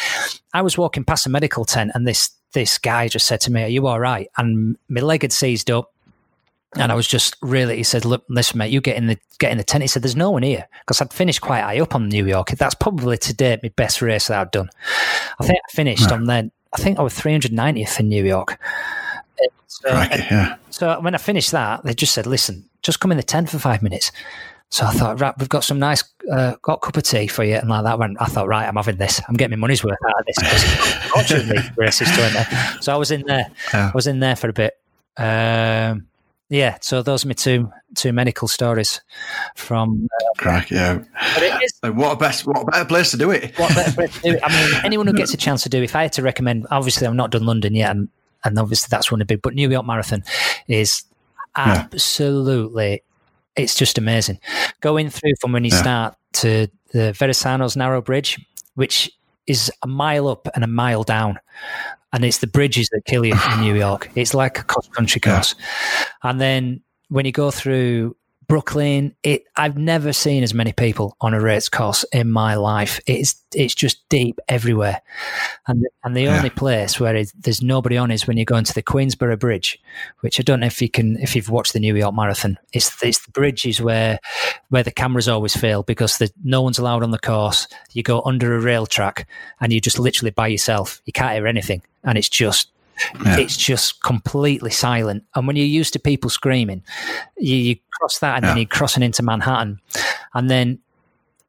I 0.54 0.62
was 0.62 0.78
walking 0.78 1.04
past 1.04 1.26
a 1.26 1.30
medical 1.30 1.66
tent, 1.66 1.92
and 1.94 2.08
this 2.08 2.32
this 2.54 2.78
guy 2.78 3.08
just 3.08 3.26
said 3.28 3.42
to 3.42 3.52
me, 3.52 3.64
"Are 3.64 3.68
you 3.68 3.88
all 3.88 4.00
right?" 4.00 4.30
And 4.38 4.78
my 4.90 5.02
leg 5.02 5.24
had 5.24 5.32
seized 5.32 5.72
up. 5.72 5.92
And 6.76 6.92
I 6.92 6.96
was 6.96 7.08
just 7.08 7.38
really, 7.42 7.78
he 7.78 7.84
said, 7.84 8.04
look, 8.04 8.26
listen, 8.28 8.58
mate, 8.58 8.72
you 8.72 8.82
get 8.82 8.98
in 8.98 9.08
the 9.08 9.18
get 9.40 9.54
in 9.54 9.58
the 9.58 9.64
tent. 9.64 9.84
He 9.84 9.88
said, 9.88 10.04
there's 10.04 10.18
no 10.18 10.32
one 10.32 10.44
here 10.44 10.68
because 10.82 11.02
I'd 11.02 11.14
finished 11.14 11.40
quite 11.40 11.62
high 11.62 11.80
up 11.80 11.96
on 11.96 12.10
New 12.10 12.28
York. 12.28 12.50
That's 12.50 12.76
probably 12.76 13.18
to 13.18 13.34
date 13.34 13.62
my 13.64 13.70
best 13.70 14.02
race 14.02 14.28
that 14.28 14.40
I've 14.40 14.52
done. 14.52 14.70
I 15.40 15.46
think 15.46 15.58
I 15.58 15.72
finished 15.72 16.12
on 16.12 16.26
then, 16.26 16.52
I 16.74 16.78
think 16.78 17.00
I 17.00 17.04
was 17.04 17.14
390th 17.14 18.02
in 18.02 18.10
New 18.10 18.24
York. 18.24 18.60
So, 19.68 19.90
yeah. 19.90 20.58
so 20.70 21.00
when 21.00 21.16
I 21.16 21.20
finished 21.20 21.52
that, 21.52 21.84
they 21.86 21.94
just 21.94 22.14
said, 22.14 22.28
listen, 22.28 22.66
just 22.82 23.00
come 23.00 23.12
in 23.12 23.18
the 23.18 23.24
tent 23.24 23.50
for 23.50 23.60
five 23.60 23.82
minutes. 23.82 24.12
So 24.70 24.86
I 24.86 24.92
thought, 24.92 25.22
right, 25.22 25.34
we've 25.40 25.48
got 25.48 25.64
some 25.64 25.80
nice, 25.80 26.04
uh, 26.32 26.56
got 26.62 26.74
a 26.74 26.80
cup 26.80 26.98
of 26.98 27.04
tea 27.04 27.28
for 27.28 27.44
you, 27.44 27.56
and 27.56 27.70
like 27.70 27.86
that. 27.86 28.00
Went, 28.00 28.18
I 28.20 28.26
thought, 28.26 28.48
right, 28.48 28.68
I'm 28.68 28.76
having 28.76 28.98
this. 28.98 29.22
I'm 29.28 29.36
getting 29.36 29.58
my 29.58 29.62
money's 29.62 29.84
worth 29.84 29.98
out 30.06 30.20
of 30.20 30.26
this. 30.26 30.94
Fortunately, 31.10 31.58
races 31.78 32.10
to 32.12 32.18
there. 32.18 32.78
So 32.82 32.94
I 32.94 32.98
was 32.98 33.12
in 33.12 33.24
there. 33.26 33.48
Yeah. 33.74 33.88
I 33.88 33.92
was 33.96 34.08
in 34.08 34.20
there 34.20 34.36
for 34.36 34.50
a 34.50 34.54
bit. 34.54 34.78
Um, 35.16 36.08
yeah, 36.50 36.78
so 36.82 37.02
those 37.02 37.26
are 37.26 37.28
my 37.28 37.34
two 37.34 37.72
two 37.96 38.14
medical 38.14 38.48
stories 38.48 39.02
from. 39.56 40.08
Uh, 40.20 40.26
Crack, 40.38 40.70
yeah. 40.70 41.00
But 41.34 41.44
it 41.44 41.64
is, 41.64 41.74
what 41.84 42.14
a 42.14 42.16
best, 42.16 42.46
what 42.46 42.62
a 42.62 42.66
better 42.66 42.86
place 42.86 43.12
to 43.12 43.18
do 43.18 43.32
it. 43.32 43.58
What 43.58 43.74
better 43.74 43.92
place 43.92 44.14
to 44.16 44.22
do 44.22 44.34
it? 44.34 44.42
I 44.44 44.50
mean, 44.50 44.82
anyone 44.86 45.08
who 45.08 45.14
gets 45.14 45.34
a 45.34 45.38
chance 45.38 45.64
to 45.64 45.70
do. 45.70 45.82
If 45.82 45.96
I 45.96 46.04
had 46.04 46.14
to 46.14 46.22
recommend, 46.22 46.68
obviously, 46.72 47.08
I've 47.08 47.16
not 47.16 47.32
done 47.32 47.46
London 47.46 47.74
yet, 47.74 47.92
and 47.92 48.10
and 48.44 48.60
obviously 48.60 48.88
that's 48.92 49.12
one 49.12 49.22
of 49.22 49.28
the 49.28 49.34
big. 49.34 49.42
But 49.42 49.56
New 49.56 49.70
York 49.70 49.86
Marathon 49.86 50.24
is 50.68 51.04
absolutely. 51.56 52.92
Yeah. 52.92 52.98
It's 53.58 53.76
just 53.76 53.98
amazing. 53.98 54.40
Going 54.82 55.10
through 55.10 55.34
from 55.42 55.52
when 55.52 55.66
you 55.66 55.72
yeah. 55.72 55.82
start 55.82 56.16
to 56.34 56.68
the 56.94 57.14
Verrazzano-Narrows 57.18 58.04
bridge, 58.04 58.40
which 58.76 59.12
is 59.48 59.72
a 59.84 59.88
mile 59.88 60.28
up 60.28 60.48
and 60.56 60.64
a 60.64 60.68
mile 60.68 61.04
down 61.04 61.40
and 62.14 62.24
it's 62.24 62.40
the 62.40 62.48
bridges 62.48 62.90
that 62.90 63.02
kill 63.06 63.26
you 63.26 63.34
in 63.54 63.60
New 63.62 63.76
York. 63.76 64.10
It's 64.16 64.34
like 64.34 64.60
a 64.60 64.64
cross 64.64 64.88
country 64.90 65.22
course, 65.22 65.56
yeah. 65.58 66.06
and 66.30 66.42
then 66.42 66.82
when 67.10 67.26
you 67.26 67.32
go 67.32 67.52
through 67.52 68.16
Brooklyn, 68.48 69.14
it 69.24 69.44
I've 69.58 69.78
never 69.78 70.14
seen 70.14 70.42
as 70.42 70.54
many 70.54 70.72
people 70.72 71.18
on 71.20 71.34
a 71.34 71.42
race 71.42 71.68
course 71.68 72.06
in 72.14 72.32
my 72.32 72.56
life. 72.56 72.98
It's 73.06 73.44
it's 73.54 73.76
just 73.76 74.08
deep 74.08 74.40
everywhere, 74.48 75.02
and 75.68 75.86
and 76.06 76.16
the 76.16 76.22
yeah. 76.22 76.38
only 76.38 76.50
place 76.50 76.98
where 76.98 77.14
it, 77.14 77.34
there's 77.38 77.62
nobody 77.62 77.98
on 77.98 78.10
is 78.10 78.26
when 78.26 78.38
you 78.38 78.46
go 78.46 78.56
into 78.56 78.74
the 78.74 78.82
Queensboro 78.82 79.38
Bridge, 79.38 79.82
which 80.22 80.40
I 80.40 80.44
don't 80.44 80.62
know 80.62 80.68
if 80.68 80.82
you 80.82 80.90
can 80.90 81.18
if 81.18 81.36
you've 81.36 81.50
watched 81.50 81.74
the 81.74 81.82
New 81.82 81.94
York 81.94 82.16
Marathon. 82.16 82.58
It's 82.72 83.04
it's 83.04 83.26
the 83.26 83.32
bridges 83.32 83.82
where 83.82 84.18
where 84.70 84.84
the 84.84 84.92
cameras 84.92 85.28
always 85.28 85.56
fail 85.56 85.84
because 85.84 86.18
the, 86.18 86.32
no 86.46 86.62
one's 86.62 86.80
allowed 86.80 87.04
on 87.04 87.12
the 87.12 87.20
course. 87.20 87.68
You 87.92 88.02
go 88.02 88.22
under 88.22 88.56
a 88.56 88.62
rail 88.62 88.86
track 88.86 89.28
and 89.60 89.74
you're 89.74 89.82
just 89.82 90.00
literally 90.00 90.32
by 90.32 90.48
yourself. 90.48 91.02
You 91.06 91.12
can't 91.12 91.34
hear 91.34 91.48
anything, 91.48 91.82
and 92.06 92.18
it's 92.18 92.30
just 92.30 92.70
yeah. 93.24 93.40
It's 93.40 93.58
just 93.58 94.02
completely 94.04 94.72
silent. 94.72 95.24
And 95.36 95.48
when 95.48 95.56
you're 95.56 95.66
used 95.66 95.94
to 95.94 96.00
people 96.00 96.30
screaming, 96.30 96.84
you, 97.38 97.56
you 97.56 97.76
cross 98.00 98.20
that 98.20 98.36
and 98.36 98.44
yeah. 98.44 98.50
then 98.50 98.58
you're 98.58 98.68
crossing 98.68 99.04
into 99.04 99.24
Manhattan. 99.24 99.80
And 100.34 100.50
then 100.50 100.80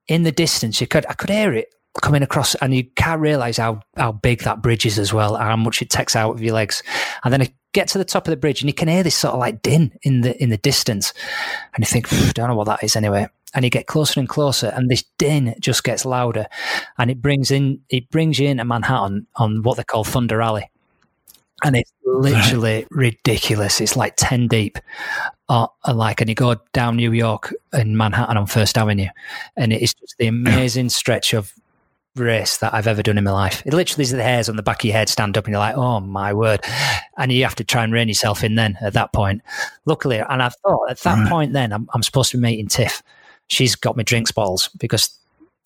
in 0.06 0.22
the 0.22 0.32
distance, 0.32 0.80
you 0.80 0.86
could 0.86 1.06
I 1.06 1.14
could 1.14 1.30
hear 1.30 1.52
it 1.52 1.74
coming 2.00 2.22
across 2.22 2.54
and 2.56 2.74
you 2.74 2.84
can't 2.96 3.20
realize 3.20 3.56
how, 3.56 3.80
how 3.96 4.12
big 4.12 4.42
that 4.42 4.62
bridge 4.62 4.86
is 4.86 4.98
as 4.98 5.12
well, 5.12 5.36
and 5.36 5.44
how 5.44 5.56
much 5.56 5.82
it 5.82 5.90
takes 5.90 6.14
out 6.16 6.32
of 6.32 6.42
your 6.42 6.54
legs. 6.54 6.82
And 7.24 7.32
then 7.32 7.40
you 7.40 7.48
get 7.72 7.88
to 7.88 7.98
the 7.98 8.04
top 8.04 8.26
of 8.26 8.30
the 8.30 8.36
bridge 8.36 8.62
and 8.62 8.68
you 8.68 8.74
can 8.74 8.88
hear 8.88 9.02
this 9.02 9.16
sort 9.16 9.34
of 9.34 9.40
like 9.40 9.62
din 9.62 9.92
in 10.02 10.22
the 10.22 10.40
in 10.42 10.50
the 10.50 10.56
distance. 10.56 11.12
And 11.74 11.84
you 11.84 11.86
think, 11.86 12.12
I 12.12 12.32
don't 12.32 12.48
know 12.48 12.56
what 12.56 12.66
that 12.66 12.82
is 12.82 12.96
anyway. 12.96 13.28
And 13.54 13.64
you 13.64 13.70
get 13.70 13.86
closer 13.86 14.20
and 14.20 14.28
closer 14.28 14.68
and 14.68 14.90
this 14.90 15.04
din 15.18 15.54
just 15.58 15.82
gets 15.82 16.04
louder 16.04 16.46
and 16.98 17.10
it 17.10 17.22
brings 17.22 17.50
in 17.50 17.80
it 17.88 18.10
brings 18.10 18.38
you 18.38 18.48
into 18.48 18.64
Manhattan 18.64 19.26
on 19.36 19.62
what 19.62 19.78
they 19.78 19.84
call 19.84 20.04
Thunder 20.04 20.42
Alley 20.42 20.70
and 21.64 21.76
it's 21.76 21.92
literally 22.04 22.86
ridiculous. 22.90 23.80
It's 23.80 23.96
like 23.96 24.14
ten 24.16 24.48
deep, 24.48 24.78
uh, 25.48 25.66
like, 25.92 26.20
and 26.20 26.28
you 26.28 26.34
go 26.34 26.56
down 26.72 26.96
New 26.96 27.12
York 27.12 27.54
and 27.72 27.96
Manhattan 27.96 28.36
on 28.36 28.46
First 28.46 28.78
Avenue, 28.78 29.08
and 29.56 29.72
it's 29.72 29.94
just 29.94 30.16
the 30.18 30.26
amazing 30.26 30.88
stretch 30.88 31.34
of 31.34 31.52
race 32.16 32.56
that 32.58 32.74
I've 32.74 32.86
ever 32.86 33.02
done 33.02 33.18
in 33.18 33.24
my 33.24 33.30
life. 33.30 33.62
It 33.64 33.72
literally 33.72 34.02
is 34.02 34.10
the 34.10 34.22
hairs 34.22 34.48
on 34.48 34.56
the 34.56 34.62
back 34.62 34.80
of 34.80 34.84
your 34.84 34.94
head 34.94 35.08
stand 35.08 35.36
up, 35.36 35.44
and 35.46 35.52
you're 35.52 35.60
like, 35.60 35.76
"Oh 35.76 36.00
my 36.00 36.32
word!" 36.32 36.60
And 37.16 37.32
you 37.32 37.42
have 37.44 37.56
to 37.56 37.64
try 37.64 37.84
and 37.84 37.92
rein 37.92 38.08
yourself 38.08 38.44
in. 38.44 38.54
Then 38.54 38.78
at 38.80 38.94
that 38.94 39.12
point, 39.12 39.42
luckily, 39.84 40.18
and 40.18 40.42
I 40.42 40.48
thought 40.48 40.90
at 40.90 41.00
that 41.00 41.18
right. 41.18 41.28
point, 41.28 41.52
then 41.52 41.72
I'm, 41.72 41.88
I'm 41.94 42.02
supposed 42.02 42.30
to 42.32 42.36
be 42.36 42.42
meeting 42.42 42.68
Tiff. 42.68 43.02
She's 43.48 43.74
got 43.74 43.96
me 43.96 44.04
drinks 44.04 44.30
bottles 44.30 44.68
because 44.78 45.18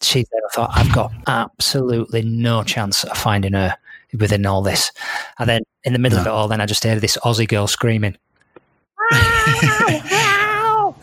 she 0.03 0.21
I 0.21 0.55
thought 0.55 0.71
I've 0.75 0.93
got 0.93 1.13
absolutely 1.27 2.23
no 2.23 2.63
chance 2.63 3.05
of 3.05 3.17
finding 3.17 3.53
her 3.53 3.77
within 4.19 4.47
all 4.47 4.63
this. 4.63 4.93
And 5.39 5.49
then 5.49 5.63
in 5.85 5.93
the 5.93 5.99
middle 5.99 6.17
no. 6.17 6.23
of 6.23 6.27
it 6.27 6.31
all, 6.31 6.49
then 6.49 6.61
I 6.61 6.67
just 6.67 6.85
heard 6.85 7.01
this 7.01 7.17
Aussie 7.19 7.49
girl 7.49 7.67
screaming. 7.67 8.17
like 9.11 10.03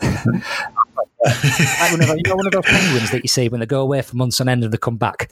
one 1.20 2.02
of 2.02 2.08
you 2.16 2.22
know, 2.26 2.36
one 2.36 2.46
of 2.46 2.52
those 2.52 2.64
penguins 2.64 3.10
that 3.10 3.20
you 3.22 3.28
see 3.28 3.48
when 3.48 3.60
they 3.60 3.66
go 3.66 3.82
away 3.82 4.02
for 4.02 4.16
months 4.16 4.40
on 4.40 4.48
end 4.48 4.64
and 4.64 4.72
they 4.72 4.78
come 4.78 4.96
back. 4.96 5.30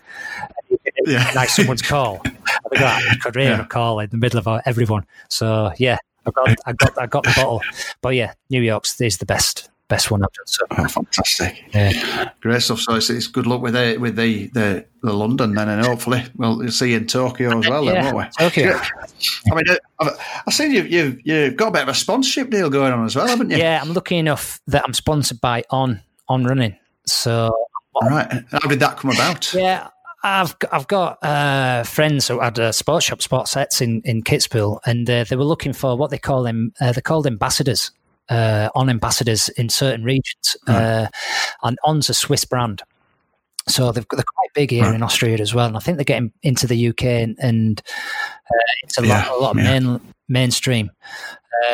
Yeah. 1.06 1.30
Like 1.34 1.48
someone's 1.48 1.82
call. 1.82 2.20
I, 2.24 2.78
got, 2.78 3.20
could 3.20 3.36
hear 3.36 3.50
yeah. 3.50 3.64
call 3.64 4.00
in 4.00 4.10
the 4.10 4.18
middle 4.18 4.38
of 4.38 4.62
everyone. 4.66 5.06
So 5.28 5.72
yeah, 5.78 5.96
I 6.26 6.30
got, 6.30 6.56
I 6.66 6.72
got, 6.72 6.98
I 6.98 7.06
got 7.06 7.24
the 7.24 7.32
bottle. 7.34 7.62
But 8.02 8.10
yeah, 8.10 8.34
New 8.50 8.60
York's 8.60 9.00
is 9.00 9.18
the 9.18 9.26
best 9.26 9.70
best 9.88 10.10
one 10.10 10.22
I've 10.22 10.32
done 10.32 10.46
so 10.46 10.64
Oh, 10.70 10.86
fantastic! 10.86 11.64
Yeah. 11.74 12.30
Great 12.40 12.62
stuff. 12.62 12.80
So 12.80 12.94
it's, 12.94 13.10
it's, 13.10 13.26
good 13.26 13.46
luck 13.46 13.62
with 13.62 13.74
the 13.74 13.96
with 13.98 14.16
the, 14.16 14.48
the, 14.48 14.84
the 15.02 15.12
London 15.12 15.54
then, 15.54 15.68
and 15.68 15.84
hopefully 15.84 16.24
we'll 16.36 16.68
see 16.70 16.90
you 16.90 16.98
in 16.98 17.06
Tokyo 17.06 17.58
as 17.58 17.68
well. 17.68 17.84
Yeah, 17.84 18.02
then, 18.02 18.14
won't 18.14 18.28
we? 18.38 18.44
Tokyo. 18.44 18.78
I 19.50 19.54
mean, 19.54 19.64
I've, 19.98 20.42
I've 20.46 20.54
seen 20.54 20.72
you 20.72 20.82
you've 20.82 21.18
you've 21.24 21.56
got 21.56 21.68
a 21.68 21.70
bit 21.72 21.82
of 21.82 21.88
a 21.88 21.94
sponsorship 21.94 22.50
deal 22.50 22.70
going 22.70 22.92
on 22.92 23.04
as 23.04 23.16
well, 23.16 23.26
haven't 23.26 23.50
you? 23.50 23.56
Yeah, 23.56 23.80
I'm 23.82 23.94
lucky 23.94 24.16
enough 24.18 24.60
that 24.66 24.84
I'm 24.84 24.94
sponsored 24.94 25.40
by 25.40 25.64
On 25.70 26.00
On 26.28 26.44
Running. 26.44 26.76
So, 27.06 27.54
all 27.94 28.08
right, 28.08 28.44
how 28.52 28.68
did 28.68 28.80
that 28.80 28.98
come 28.98 29.10
about? 29.10 29.52
Yeah, 29.54 29.88
I've 30.22 30.54
I've 30.70 30.86
got 30.86 31.24
uh, 31.24 31.82
friends 31.84 32.28
who 32.28 32.40
had 32.40 32.58
a 32.58 32.72
sports 32.72 33.06
shop, 33.06 33.22
sports 33.22 33.52
sets 33.52 33.80
in 33.80 34.02
in 34.04 34.22
Kitzbühel, 34.22 34.80
and 34.84 35.08
uh, 35.08 35.24
they 35.24 35.36
were 35.36 35.44
looking 35.44 35.72
for 35.72 35.96
what 35.96 36.10
they 36.10 36.18
call 36.18 36.42
them. 36.42 36.72
Uh, 36.80 36.92
they're 36.92 37.00
called 37.00 37.26
ambassadors 37.26 37.90
uh, 38.28 38.68
on 38.74 38.90
ambassadors 38.90 39.48
in 39.50 39.68
certain 39.68 40.04
regions. 40.04 40.56
Uh, 40.66 41.06
and 41.62 41.78
On's 41.84 42.10
a 42.10 42.14
Swiss 42.14 42.44
brand. 42.44 42.82
So 43.66 43.92
they're 43.92 44.04
quite 44.04 44.54
big 44.54 44.70
here 44.70 44.92
in 44.94 45.02
Austria 45.02 45.36
as 45.38 45.54
well, 45.54 45.66
and 45.66 45.76
I 45.76 45.80
think 45.80 45.98
they're 45.98 46.04
getting 46.04 46.32
into 46.42 46.66
the 46.66 46.88
UK 46.88 47.04
and, 47.04 47.36
and 47.38 47.82
uh, 48.50 48.72
it's 48.82 48.98
a 48.98 49.06
yeah, 49.06 49.28
lot, 49.28 49.28
a 49.28 49.42
lot 49.42 49.50
of 49.50 49.62
yeah. 49.62 49.78
main, 49.78 50.00
mainstream. 50.28 50.90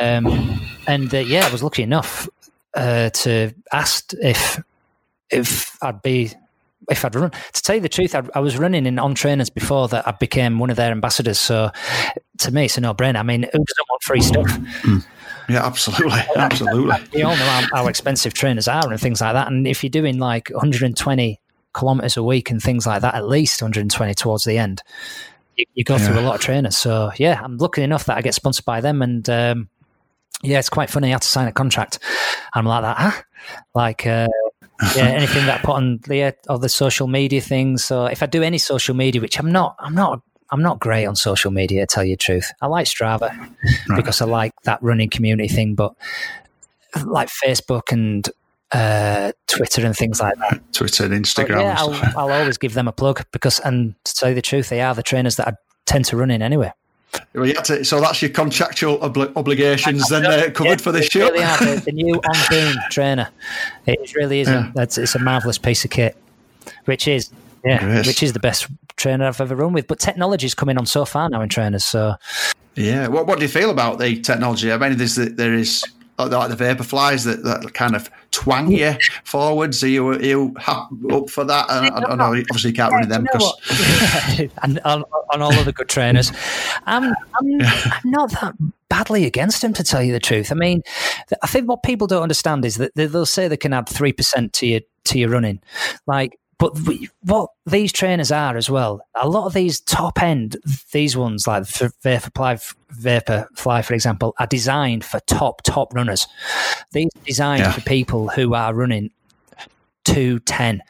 Um, 0.00 0.60
and 0.88 1.14
uh, 1.14 1.18
yeah, 1.18 1.46
I 1.46 1.52
was 1.52 1.62
lucky 1.62 1.82
enough 1.82 2.28
uh, 2.74 3.10
to 3.10 3.54
ask 3.72 4.12
if 4.14 4.60
if 5.30 5.76
I'd 5.82 6.02
be 6.02 6.32
if 6.90 7.04
I'd 7.04 7.14
run. 7.14 7.30
To 7.30 7.62
tell 7.62 7.76
you 7.76 7.82
the 7.82 7.88
truth, 7.88 8.14
I'd, 8.14 8.30
i 8.34 8.40
was 8.40 8.58
running 8.58 8.86
in 8.86 8.98
on 8.98 9.14
trainers 9.14 9.50
before 9.50 9.88
that 9.88 10.06
I 10.06 10.12
became 10.12 10.58
one 10.58 10.70
of 10.70 10.76
their 10.76 10.90
ambassadors. 10.90 11.38
So 11.38 11.70
to 12.38 12.50
me, 12.50 12.66
it's 12.66 12.76
a 12.76 12.80
no 12.80 12.94
brainer. 12.94 13.16
I 13.16 13.22
mean, 13.22 13.42
who 13.42 13.50
doesn't 13.50 13.88
want 13.88 14.02
free 14.02 14.20
stuff? 14.20 14.46
Mm. 14.82 15.04
Yeah, 15.48 15.66
absolutely, 15.66 16.20
absolutely. 16.36 16.96
We 17.12 17.22
all 17.22 17.36
know 17.36 17.44
how, 17.44 17.68
how, 17.72 17.86
expensive 17.86 18.34
trainers 18.34 18.68
are 18.68 18.90
and 18.90 19.00
things 19.00 19.20
like 19.20 19.34
that. 19.34 19.48
And 19.48 19.66
if 19.66 19.82
you're 19.82 19.90
doing 19.90 20.18
like 20.18 20.48
120 20.50 21.40
kilometers 21.72 22.16
a 22.16 22.22
week 22.22 22.50
and 22.50 22.62
things 22.62 22.86
like 22.86 23.02
that, 23.02 23.14
at 23.14 23.28
least 23.28 23.60
120 23.60 24.14
towards 24.14 24.44
the 24.44 24.58
end, 24.58 24.82
you, 25.56 25.66
you 25.74 25.84
go 25.84 25.96
yeah. 25.96 26.06
through 26.06 26.20
a 26.20 26.22
lot 26.22 26.36
of 26.36 26.40
trainers. 26.40 26.76
So 26.76 27.10
yeah, 27.18 27.40
I'm 27.42 27.58
lucky 27.58 27.82
enough 27.82 28.06
that 28.06 28.16
I 28.16 28.22
get 28.22 28.34
sponsored 28.34 28.64
by 28.64 28.80
them, 28.80 29.02
and 29.02 29.28
um, 29.28 29.68
yeah, 30.42 30.58
it's 30.58 30.70
quite 30.70 30.90
funny. 30.90 31.08
I 31.08 31.12
had 31.12 31.22
to 31.22 31.28
sign 31.28 31.48
a 31.48 31.52
contract. 31.52 31.98
I'm 32.54 32.66
like 32.66 32.82
that, 32.82 32.96
huh? 32.98 33.22
Like. 33.74 34.06
Uh, 34.06 34.28
yeah, 34.96 35.04
anything 35.04 35.46
that 35.46 35.60
I 35.60 35.62
put 35.62 35.76
on 35.76 35.98
the 36.08 36.34
uh, 36.48 36.58
the 36.58 36.68
social 36.68 37.06
media 37.06 37.40
things. 37.40 37.84
So 37.84 38.06
if 38.06 38.24
I 38.24 38.26
do 38.26 38.42
any 38.42 38.58
social 38.58 38.94
media, 38.94 39.20
which 39.20 39.38
I'm 39.38 39.52
not, 39.52 39.76
I'm 39.78 39.94
not 39.94 40.20
I'm 40.50 40.62
not 40.62 40.78
great 40.78 41.06
on 41.06 41.16
social 41.16 41.50
media, 41.50 41.86
to 41.86 41.94
tell 41.94 42.04
you 42.04 42.12
the 42.12 42.18
truth. 42.18 42.52
I 42.60 42.66
like 42.66 42.86
Strava 42.86 43.30
right. 43.30 43.96
because 43.96 44.20
I 44.20 44.26
like 44.26 44.52
that 44.64 44.82
running 44.82 45.10
community 45.10 45.48
thing, 45.48 45.74
but 45.74 45.94
like 47.04 47.28
Facebook 47.28 47.90
and 47.90 48.28
uh, 48.72 49.32
Twitter 49.46 49.84
and 49.84 49.96
things 49.96 50.20
like 50.20 50.36
that. 50.36 50.60
Twitter 50.72 51.04
and 51.04 51.14
Instagram. 51.14 51.60
yeah, 51.60 51.76
I'll, 51.78 51.94
I'll, 52.16 52.40
always 52.40 52.58
give 52.58 52.74
them 52.74 52.88
a 52.88 52.92
plug 52.92 53.24
because, 53.32 53.60
and 53.60 53.94
to 54.04 54.14
tell 54.14 54.28
you 54.28 54.34
the 54.34 54.42
truth, 54.42 54.68
they 54.68 54.80
are 54.80 54.94
the 54.94 55.02
trainers 55.02 55.36
that 55.36 55.48
I 55.48 55.52
tend 55.86 56.04
to 56.06 56.16
run 56.16 56.30
in 56.30 56.42
anyway. 56.42 56.72
Well, 57.34 57.52
to, 57.52 57.84
so 57.84 58.00
that's 58.00 58.20
your 58.22 58.30
contractual 58.30 58.98
obli- 58.98 59.32
obligations 59.36 60.08
then 60.08 60.26
uh, 60.26 60.50
covered 60.50 60.70
yeah, 60.70 60.76
for 60.76 60.92
this 60.92 61.06
show. 61.06 61.30
Really 61.30 61.44
are, 61.44 61.58
the, 61.58 61.82
the, 61.84 61.92
new 61.92 62.14
on 62.28 62.34
boom 62.50 62.76
trainer. 62.90 63.28
It 63.86 64.14
really 64.14 64.40
is. 64.40 64.48
Yeah. 64.48 64.72
A, 64.76 64.82
it's 64.82 65.14
a 65.14 65.18
marvelous 65.20 65.58
piece 65.58 65.84
of 65.84 65.90
kit, 65.90 66.16
which 66.86 67.06
is 67.06 67.30
yeah, 67.64 67.98
which 68.04 68.22
is 68.22 68.32
the 68.32 68.40
best 68.40 68.66
trainer 69.04 69.26
I've 69.26 69.40
ever 69.40 69.54
run 69.56 69.72
with. 69.72 69.86
But 69.86 69.98
technology's 69.98 70.54
coming 70.54 70.78
on 70.78 70.86
so 70.86 71.04
far 71.04 71.28
now 71.28 71.42
in 71.42 71.48
trainers. 71.48 71.84
So 71.84 72.16
yeah, 72.74 73.08
what 73.08 73.26
what 73.26 73.38
do 73.38 73.44
you 73.44 73.48
feel 73.48 73.70
about 73.70 73.98
the 73.98 74.20
technology? 74.20 74.72
I 74.72 74.78
mean, 74.78 74.96
there's 74.96 75.16
there 75.16 75.54
is 75.54 75.84
like 76.18 76.48
the 76.48 76.64
Vaporflies 76.64 77.24
that, 77.24 77.42
that 77.42 77.74
kind 77.74 77.96
of 77.96 78.08
twang 78.30 78.70
you 78.70 78.94
forwards? 79.24 79.82
Are 79.82 79.88
you, 79.88 80.08
are 80.08 80.22
you 80.22 80.54
up 81.10 81.28
for 81.28 81.44
that? 81.44 81.66
I, 81.68 81.88
I, 81.88 82.14
know 82.14 82.26
obviously 82.26 82.70
you 82.70 82.76
can't 82.76 82.92
run 82.92 83.08
them 83.08 83.24
because 83.24 84.50
and 84.62 84.78
on, 84.84 85.04
on, 85.32 85.42
all 85.42 85.52
of 85.52 85.64
the 85.64 85.72
good 85.72 85.88
trainers, 85.88 86.30
I'm, 86.86 87.04
I'm, 87.04 87.60
I'm 87.62 88.10
not 88.10 88.30
that 88.32 88.54
badly 88.88 89.26
against 89.26 89.60
them, 89.62 89.72
to 89.74 89.82
tell 89.82 90.02
you 90.02 90.12
the 90.12 90.20
truth. 90.20 90.52
I 90.52 90.54
mean, 90.54 90.82
I 91.42 91.48
think 91.48 91.68
what 91.68 91.82
people 91.82 92.06
don't 92.06 92.22
understand 92.22 92.64
is 92.64 92.76
that 92.76 92.94
they'll 92.94 93.26
say 93.26 93.48
they 93.48 93.56
can 93.56 93.72
add 93.72 93.88
three 93.88 94.12
percent 94.12 94.52
to 94.54 94.66
your 94.66 94.80
to 95.06 95.18
your 95.18 95.30
running, 95.30 95.60
like 96.06 96.38
but 96.58 96.78
what 97.22 97.50
these 97.66 97.92
trainers 97.92 98.30
are 98.30 98.56
as 98.56 98.70
well, 98.70 99.04
a 99.20 99.28
lot 99.28 99.46
of 99.46 99.54
these 99.54 99.80
top 99.80 100.22
end, 100.22 100.56
these 100.92 101.16
ones 101.16 101.46
like 101.46 101.64
Vaporfly, 101.64 102.74
Vaporfly, 103.00 103.84
for 103.84 103.94
example, 103.94 104.34
are 104.38 104.46
designed 104.46 105.04
for 105.04 105.20
top, 105.20 105.62
top 105.62 105.94
runners. 105.94 106.26
These 106.92 107.10
are 107.16 107.24
designed 107.24 107.62
yeah. 107.62 107.72
for 107.72 107.80
people 107.80 108.28
who 108.28 108.54
are 108.54 108.74
running 108.74 109.10
210, 110.04 110.82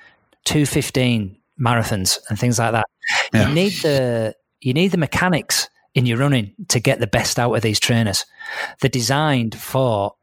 215 0.44 1.36
marathons 1.58 2.18
and 2.28 2.38
things 2.38 2.58
like 2.58 2.72
that. 2.72 2.86
Yeah. 3.32 3.48
You 3.48 3.54
need 3.54 3.72
the 3.82 4.34
you 4.60 4.72
need 4.72 4.92
the 4.92 4.98
mechanics 4.98 5.68
in 5.94 6.06
your 6.06 6.18
running 6.18 6.54
to 6.68 6.80
get 6.80 6.98
the 6.98 7.06
best 7.06 7.38
out 7.38 7.54
of 7.54 7.62
these 7.62 7.78
trainers. 7.78 8.24
They're 8.80 8.88
designed 8.88 9.54
for 9.54 10.14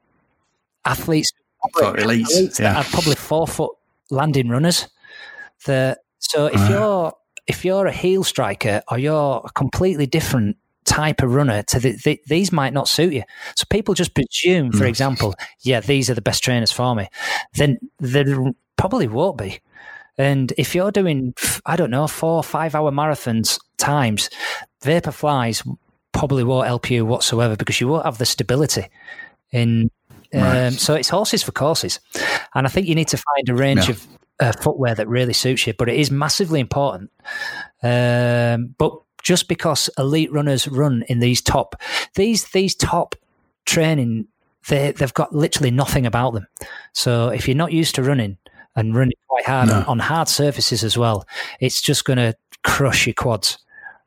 athletes, 0.83 1.31
for 1.73 1.93
elites, 1.93 2.25
elites 2.25 2.59
yeah. 2.59 2.73
that 2.73 2.85
are 2.85 2.89
probably 2.89 3.15
four 3.15 3.47
foot 3.47 3.71
landing 4.09 4.49
runners 4.49 4.87
that 5.65 5.99
so 6.19 6.47
if 6.47 6.69
you're 6.69 7.13
if 7.47 7.65
you're 7.65 7.87
a 7.87 7.91
heel 7.91 8.23
striker 8.23 8.81
or 8.89 8.97
you're 8.97 9.41
a 9.43 9.51
completely 9.51 10.05
different 10.05 10.57
type 10.85 11.21
of 11.21 11.33
runner 11.33 11.63
to 11.63 11.79
the, 11.79 11.91
the, 12.03 12.21
these 12.27 12.51
might 12.51 12.73
not 12.73 12.87
suit 12.87 13.13
you. 13.13 13.23
So 13.55 13.65
people 13.69 13.93
just 13.93 14.13
presume, 14.13 14.71
for 14.71 14.85
mm. 14.85 14.89
example, 14.89 15.35
yeah, 15.61 15.79
these 15.79 16.09
are 16.09 16.13
the 16.13 16.21
best 16.21 16.43
trainers 16.43 16.71
for 16.71 16.95
me. 16.95 17.07
Then 17.53 17.77
there 17.99 18.53
probably 18.77 19.07
won't 19.07 19.37
be. 19.37 19.59
And 20.17 20.53
if 20.57 20.75
you're 20.75 20.91
doing, 20.91 21.33
I 21.65 21.75
don't 21.75 21.91
know, 21.91 22.07
four 22.07 22.37
or 22.37 22.43
five 22.43 22.75
hour 22.75 22.91
marathons 22.91 23.59
times, 23.77 24.29
Vaporflies 24.83 25.65
probably 26.11 26.43
won't 26.43 26.67
help 26.67 26.89
you 26.89 27.05
whatsoever 27.05 27.55
because 27.55 27.79
you 27.79 27.87
won't 27.87 28.05
have 28.05 28.17
the 28.17 28.25
stability 28.25 28.87
in. 29.51 29.89
Right. 30.33 30.67
Um, 30.67 30.73
so 30.73 30.93
it's 30.93 31.09
horses 31.09 31.43
for 31.43 31.51
courses, 31.51 31.99
and 32.55 32.65
I 32.65 32.69
think 32.69 32.87
you 32.87 32.95
need 32.95 33.09
to 33.09 33.17
find 33.17 33.49
a 33.49 33.53
range 33.53 33.89
of 33.89 34.07
uh, 34.41 34.51
footwear 34.51 34.95
that 34.95 35.07
really 35.07 35.33
suits 35.33 35.65
you, 35.67 35.73
but 35.73 35.87
it 35.87 35.97
is 35.97 36.11
massively 36.11 36.59
important. 36.59 37.11
Um, 37.83 38.75
but 38.77 38.93
just 39.23 39.47
because 39.47 39.89
elite 39.97 40.31
runners 40.33 40.67
run 40.67 41.03
in 41.07 41.19
these 41.19 41.41
top, 41.41 41.75
these 42.15 42.45
these 42.45 42.75
top 42.75 43.15
training, 43.65 44.27
they 44.67 44.91
they've 44.91 45.13
got 45.13 45.33
literally 45.33 45.71
nothing 45.71 46.05
about 46.05 46.33
them. 46.33 46.47
So 46.93 47.29
if 47.29 47.47
you're 47.47 47.55
not 47.55 47.71
used 47.71 47.95
to 47.95 48.03
running 48.03 48.37
and 48.75 48.95
running 48.95 49.13
quite 49.27 49.45
hard 49.45 49.69
no. 49.69 49.83
on, 49.87 49.99
hard 49.99 50.27
surfaces 50.27 50.83
as 50.83 50.97
well, 50.97 51.27
it's 51.59 51.81
just 51.81 52.03
going 52.03 52.17
to 52.17 52.35
crush 52.63 53.05
your 53.05 53.13
quads 53.13 53.59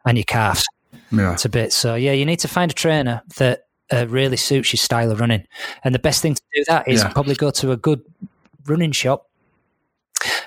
and 0.05 0.19
your 0.19 0.25
calves. 0.25 0.65
Yeah. 1.13 1.33
It's 1.33 1.45
a 1.45 1.49
bit. 1.49 1.73
So 1.73 1.95
yeah, 1.95 2.13
you 2.13 2.27
need 2.27 2.41
to 2.41 2.49
find 2.49 2.71
a 2.71 2.75
trainer 2.75 3.23
that 3.37 3.67
uh, 3.93 4.07
really 4.09 4.37
suits 4.37 4.73
your 4.73 4.79
style 4.79 5.13
of 5.13 5.21
running. 5.21 5.47
And 5.85 5.95
the 5.95 5.99
best 5.99 6.23
thing 6.23 6.35
to 6.35 6.43
do 6.55 6.65
that 6.69 6.89
is 6.89 7.03
yeah. 7.03 7.13
probably 7.13 7.35
go 7.35 7.51
to 7.51 7.71
a 7.71 7.77
good 7.77 8.03
running 8.67 8.93
shop 8.93 9.29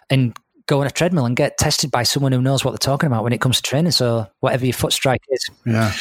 and 0.10 0.36
go 0.68 0.82
on 0.82 0.88
a 0.88 0.92
treadmill 0.92 1.26
and 1.26 1.36
get 1.36 1.58
tested 1.58 1.90
by 1.90 2.04
someone 2.04 2.34
who 2.34 2.42
knows 2.42 2.66
what 2.66 2.72
they're 2.72 2.78
talking 2.78 3.08
about 3.08 3.24
when 3.24 3.32
it 3.34 3.40
comes 3.40 3.58
to 3.58 3.64
training. 3.64 3.92
So 3.92 4.28
whatever 4.42 4.66
your 4.66 4.74
foot 4.74 4.94
strike 4.94 5.22
is, 5.30 5.50
yeah, 5.66 5.94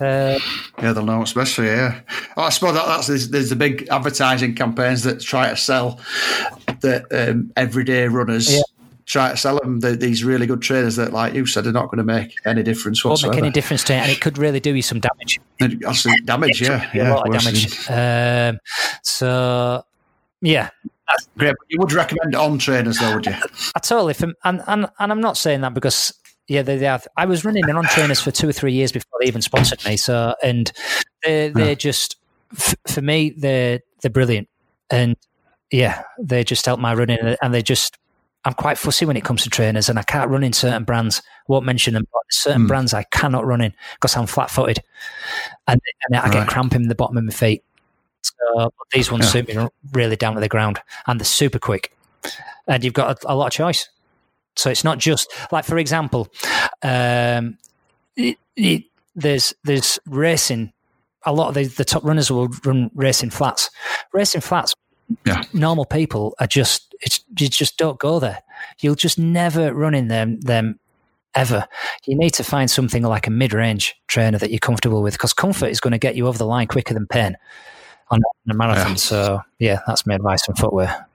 uh, 0.00 0.38
yeah, 0.80 0.92
they'll 0.92 1.04
know. 1.04 1.22
Especially, 1.22 1.66
yeah. 1.66 2.00
Oh, 2.36 2.42
I 2.42 2.50
suppose 2.50 2.74
that, 2.74 2.86
that's 2.86 3.08
there's, 3.08 3.30
there's, 3.30 3.50
the 3.50 3.56
big 3.56 3.88
advertising 3.90 4.54
campaigns 4.54 5.02
that 5.02 5.20
try 5.20 5.50
to 5.50 5.56
sell 5.56 6.00
the 6.80 7.04
um, 7.10 7.52
everyday 7.56 8.08
runners. 8.08 8.54
Yeah. 8.54 8.62
Try 9.06 9.30
to 9.30 9.38
sell 9.38 9.58
them 9.58 9.80
the, 9.80 9.96
these 9.96 10.22
really 10.22 10.44
good 10.44 10.60
trainers 10.60 10.96
that, 10.96 11.14
like 11.14 11.32
you 11.32 11.46
said, 11.46 11.66
are 11.66 11.72
not 11.72 11.86
going 11.86 11.96
to 11.96 12.04
make 12.04 12.34
any 12.44 12.62
difference 12.62 13.02
whatsoever. 13.02 13.30
Won't 13.30 13.36
make 13.36 13.44
any 13.46 13.52
difference 13.54 13.82
to 13.84 13.94
it, 13.94 14.00
and 14.00 14.12
it 14.12 14.20
could 14.20 14.36
really 14.36 14.60
do 14.60 14.74
you 14.74 14.82
some 14.82 15.00
damage. 15.00 15.40
Actually, 15.62 16.20
damage, 16.26 16.60
yeah, 16.60 16.90
yeah, 16.92 17.10
a 17.10 17.14
lot 17.14 17.26
of 17.26 17.42
damage. 17.42 17.88
Um, 17.88 18.60
so, 19.02 19.82
yeah, 20.42 20.68
that's 21.08 21.28
great. 21.36 21.54
You 21.68 21.78
would 21.80 21.92
recommend 21.92 22.34
on 22.34 22.58
trainers, 22.58 22.98
though, 22.98 23.14
would 23.14 23.26
you? 23.26 23.34
I 23.74 23.80
totally. 23.80 24.14
And, 24.44 24.62
and, 24.66 24.88
and 24.98 25.12
I'm 25.12 25.20
not 25.20 25.36
saying 25.36 25.62
that 25.62 25.74
because 25.74 26.12
yeah, 26.48 26.62
they, 26.62 26.78
they 26.78 26.86
have. 26.86 27.06
I 27.16 27.26
was 27.26 27.44
running 27.44 27.68
in 27.68 27.76
on 27.76 27.84
trainers 27.84 28.20
for 28.20 28.30
two 28.30 28.48
or 28.48 28.52
three 28.52 28.72
years 28.72 28.90
before 28.90 29.20
they 29.20 29.28
even 29.28 29.42
sponsored 29.42 29.84
me. 29.84 29.96
So, 29.96 30.34
and 30.42 30.72
they 31.22 31.50
they're 31.50 31.68
yeah. 31.68 31.74
just 31.74 32.16
for 32.86 33.02
me 33.02 33.34
they're 33.36 33.80
they're 34.00 34.10
brilliant, 34.10 34.48
and 34.90 35.14
yeah, 35.70 36.02
they 36.18 36.44
just 36.44 36.64
help 36.64 36.80
my 36.80 36.94
running, 36.94 37.36
and 37.42 37.54
they 37.54 37.62
just. 37.62 37.98
I'm 38.44 38.54
quite 38.54 38.78
fussy 38.78 39.04
when 39.04 39.16
it 39.16 39.24
comes 39.24 39.42
to 39.42 39.50
trainers, 39.50 39.90
and 39.90 39.98
I 39.98 40.04
can't 40.04 40.30
run 40.30 40.44
in 40.44 40.52
certain 40.54 40.84
brands. 40.84 41.20
Won't 41.48 41.66
mention 41.66 41.92
them, 41.92 42.06
but 42.10 42.22
certain 42.30 42.62
mm. 42.62 42.68
brands 42.68 42.94
I 42.94 43.02
cannot 43.10 43.44
run 43.44 43.60
in 43.60 43.74
because 43.96 44.16
I'm 44.16 44.26
flat-footed, 44.26 44.78
and, 45.66 45.80
and 46.08 46.16
I 46.16 46.22
right. 46.22 46.32
get 46.32 46.48
cramp 46.48 46.74
in 46.74 46.86
the 46.88 46.94
bottom 46.94 47.18
of 47.18 47.24
my 47.24 47.32
feet. 47.32 47.62
So 48.22 48.72
these 48.92 49.10
ones 49.10 49.24
yeah. 49.24 49.30
suit 49.30 49.48
me 49.48 49.68
really 49.92 50.16
down 50.16 50.34
to 50.34 50.40
the 50.40 50.48
ground, 50.48 50.80
and 51.06 51.20
they're 51.20 51.24
super 51.24 51.58
quick, 51.58 51.96
and 52.66 52.84
you've 52.84 52.94
got 52.94 53.24
a, 53.24 53.32
a 53.32 53.34
lot 53.34 53.46
of 53.46 53.52
choice. 53.52 53.88
So 54.56 54.70
it's 54.70 54.84
not 54.84 54.98
just 54.98 55.32
like, 55.52 55.64
for 55.64 55.78
example, 55.78 56.28
um, 56.82 57.58
it, 58.16 58.38
it, 58.56 58.84
there's 59.14 59.54
there's 59.64 59.98
racing. 60.06 60.72
A 61.26 61.32
lot 61.32 61.48
of 61.48 61.54
the, 61.54 61.64
the 61.64 61.84
top 61.84 62.04
runners 62.04 62.30
will 62.30 62.48
run 62.64 62.90
racing 62.94 63.30
flats. 63.30 63.70
Racing 64.12 64.40
flats, 64.40 64.74
yeah. 65.26 65.42
normal 65.52 65.84
people 65.84 66.34
are 66.40 66.46
just 66.46 66.94
it's 67.00 67.24
you 67.38 67.48
just 67.48 67.76
don't 67.76 67.98
go 67.98 68.18
there. 68.18 68.42
You'll 68.80 68.94
just 68.94 69.18
never 69.18 69.72
run 69.72 69.94
in 69.94 70.08
them 70.08 70.40
them 70.40 70.80
ever. 71.34 71.66
You 72.06 72.16
need 72.16 72.30
to 72.34 72.44
find 72.44 72.70
something 72.70 73.02
like 73.02 73.26
a 73.26 73.30
mid 73.30 73.52
range 73.52 73.94
trainer 74.06 74.38
that 74.38 74.50
you're 74.50 74.58
comfortable 74.58 75.02
with 75.02 75.14
because 75.14 75.32
comfort 75.32 75.66
is 75.66 75.80
going 75.80 75.92
to 75.92 75.98
get 75.98 76.16
you 76.16 76.26
over 76.26 76.38
the 76.38 76.46
line 76.46 76.66
quicker 76.66 76.94
than 76.94 77.06
pain 77.06 77.36
on 78.10 78.20
a 78.50 78.54
marathon. 78.54 78.90
Yeah. 78.90 78.96
So 78.96 79.40
yeah, 79.58 79.80
that's 79.86 80.06
my 80.06 80.14
advice 80.14 80.48
on 80.48 80.54
footwear. 80.56 81.06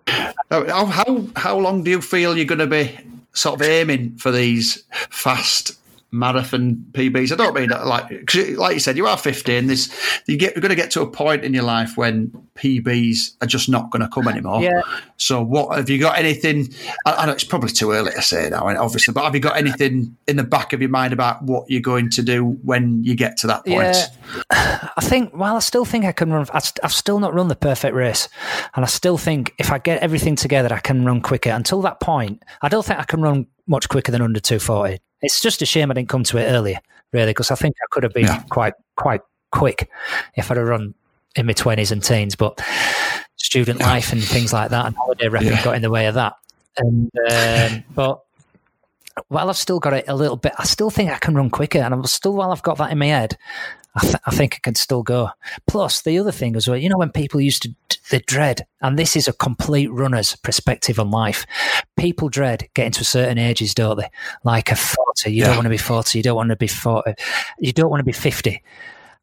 Uh, 0.51 0.65
how, 0.65 0.85
how 0.85 1.27
how 1.35 1.57
long 1.57 1.83
do 1.83 1.91
you 1.91 2.01
feel 2.01 2.35
you're 2.35 2.45
going 2.45 2.59
to 2.59 2.67
be 2.67 2.97
sort 3.33 3.59
of 3.59 3.67
aiming 3.67 4.15
for 4.17 4.31
these 4.31 4.83
fast 5.09 5.77
marathon 6.13 6.85
PBs. 6.91 7.31
I 7.31 7.35
don't 7.35 7.55
mean 7.55 7.69
that 7.69 7.85
like 7.85 8.09
like 8.57 8.73
you 8.75 8.79
said, 8.79 8.95
you 8.95 9.07
are 9.07 9.17
15. 9.17 9.67
This 9.67 9.91
you 10.27 10.37
get 10.37 10.55
you're 10.55 10.61
going 10.61 10.69
to 10.69 10.75
get 10.75 10.91
to 10.91 11.01
a 11.01 11.07
point 11.07 11.43
in 11.43 11.53
your 11.53 11.63
life 11.63 11.97
when 11.97 12.31
PBs 12.55 13.35
are 13.41 13.47
just 13.47 13.67
not 13.67 13.89
going 13.89 14.01
to 14.01 14.07
come 14.07 14.27
anymore. 14.27 14.61
Yeah. 14.61 14.83
So 15.17 15.41
what 15.41 15.75
have 15.75 15.89
you 15.89 15.99
got 15.99 16.17
anything? 16.17 16.69
I, 17.05 17.13
I 17.13 17.25
know 17.25 17.31
it's 17.33 17.43
probably 17.43 17.71
too 17.71 17.91
early 17.91 18.11
to 18.11 18.21
say 18.21 18.49
now, 18.49 18.67
obviously, 18.67 19.13
but 19.13 19.23
have 19.23 19.33
you 19.33 19.41
got 19.41 19.57
anything 19.57 20.15
in 20.27 20.35
the 20.35 20.43
back 20.43 20.71
of 20.71 20.81
your 20.81 20.91
mind 20.91 21.13
about 21.13 21.41
what 21.41 21.69
you're 21.69 21.81
going 21.81 22.09
to 22.11 22.21
do 22.21 22.45
when 22.63 23.03
you 23.03 23.15
get 23.15 23.37
to 23.37 23.47
that 23.47 23.65
point? 23.65 23.97
Yeah. 24.51 24.89
I 24.95 25.01
think. 25.01 25.35
Well, 25.35 25.55
I 25.55 25.59
still 25.59 25.85
think 25.85 26.05
I 26.05 26.11
can 26.11 26.31
run. 26.31 26.45
I've 26.53 26.93
still 26.93 27.19
not 27.19 27.33
run 27.33 27.47
the 27.47 27.55
perfect 27.55 27.95
race, 27.95 28.29
and 28.75 28.85
I 28.85 28.87
still 28.87 29.17
think 29.17 29.53
if 29.57 29.71
I 29.71 29.79
get 29.79 30.01
everything 30.01 30.35
together, 30.35 30.73
I 30.73 30.79
can 30.79 31.05
run 31.05 31.21
quicker. 31.21 31.49
Until 31.49 31.81
that 31.81 31.99
point, 31.99 32.43
I 32.61 32.69
don't 32.69 32.85
think 32.85 32.99
I 32.99 33.03
can 33.03 33.21
run 33.21 33.47
much 33.65 33.89
quicker 33.89 34.11
than 34.11 34.21
under 34.21 34.39
240. 34.39 34.99
It's 35.23 35.41
just 35.41 35.61
a 35.61 35.65
shame 35.65 35.89
I 35.89 35.95
didn't 35.95 36.09
come 36.09 36.23
to 36.25 36.37
it 36.37 36.45
earlier, 36.45 36.79
really, 37.11 37.31
because 37.31 37.49
I 37.49 37.55
think 37.55 37.75
I 37.81 37.87
could 37.89 38.03
have 38.03 38.13
been 38.13 38.25
yeah. 38.25 38.43
quite 38.49 38.73
quite 38.95 39.21
quick 39.51 39.89
if 40.35 40.51
I'd 40.51 40.57
have 40.57 40.67
run 40.67 40.93
in 41.35 41.47
my 41.47 41.53
twenties 41.53 41.91
and 41.91 42.03
teens. 42.03 42.35
But 42.35 42.61
student 43.37 43.79
yeah. 43.79 43.87
life 43.87 44.11
and 44.11 44.23
things 44.23 44.53
like 44.53 44.69
that 44.69 44.85
and 44.85 44.95
holiday 44.95 45.27
repping 45.27 45.51
yeah. 45.51 45.63
got 45.63 45.75
in 45.75 45.81
the 45.81 45.89
way 45.89 46.05
of 46.07 46.15
that. 46.15 46.33
And 46.77 47.11
um, 47.31 47.83
but 47.95 48.21
while 49.27 49.49
I've 49.49 49.57
still 49.57 49.79
got 49.79 49.93
it 49.93 50.05
a 50.07 50.15
little 50.15 50.37
bit, 50.37 50.53
I 50.57 50.63
still 50.63 50.89
think 50.89 51.11
I 51.11 51.17
can 51.17 51.35
run 51.35 51.49
quicker, 51.49 51.79
and 51.79 51.93
I'm 51.93 52.05
still 52.05 52.33
while 52.33 52.51
I've 52.51 52.63
got 52.63 52.77
that 52.77 52.91
in 52.91 52.97
my 52.97 53.07
head, 53.07 53.37
I, 53.95 54.01
th- 54.01 54.15
I, 54.25 54.31
think 54.31 54.55
I 54.55 54.59
can 54.59 54.75
still 54.75 55.03
go. 55.03 55.29
Plus, 55.67 56.01
the 56.01 56.17
other 56.17 56.31
thing 56.31 56.55
as 56.55 56.67
well, 56.67 56.77
you 56.77 56.89
know, 56.89 56.97
when 56.97 57.11
people 57.11 57.39
used 57.39 57.63
to 57.63 57.75
the 58.09 58.19
dread, 58.19 58.65
and 58.81 58.97
this 58.97 59.15
is 59.15 59.27
a 59.27 59.33
complete 59.33 59.91
runner's 59.91 60.35
perspective 60.35 60.99
on 60.99 61.11
life. 61.11 61.45
People 61.95 62.29
dread 62.29 62.67
getting 62.73 62.91
to 62.93 63.05
certain 63.05 63.37
ages, 63.37 63.73
don't 63.73 63.97
they? 63.97 64.09
Like 64.43 64.71
a 64.71 64.75
forty, 64.75 65.31
you 65.31 65.41
yeah. 65.41 65.47
don't 65.47 65.57
want 65.57 65.65
to 65.65 65.69
be 65.69 65.77
forty, 65.77 66.19
you 66.19 66.23
don't 66.23 66.35
want 66.35 66.49
to 66.49 66.55
be 66.55 66.67
forty, 66.67 67.13
you 67.59 67.71
don't 67.71 67.89
want 67.89 67.99
to 67.99 68.05
be 68.05 68.11
fifty. 68.11 68.61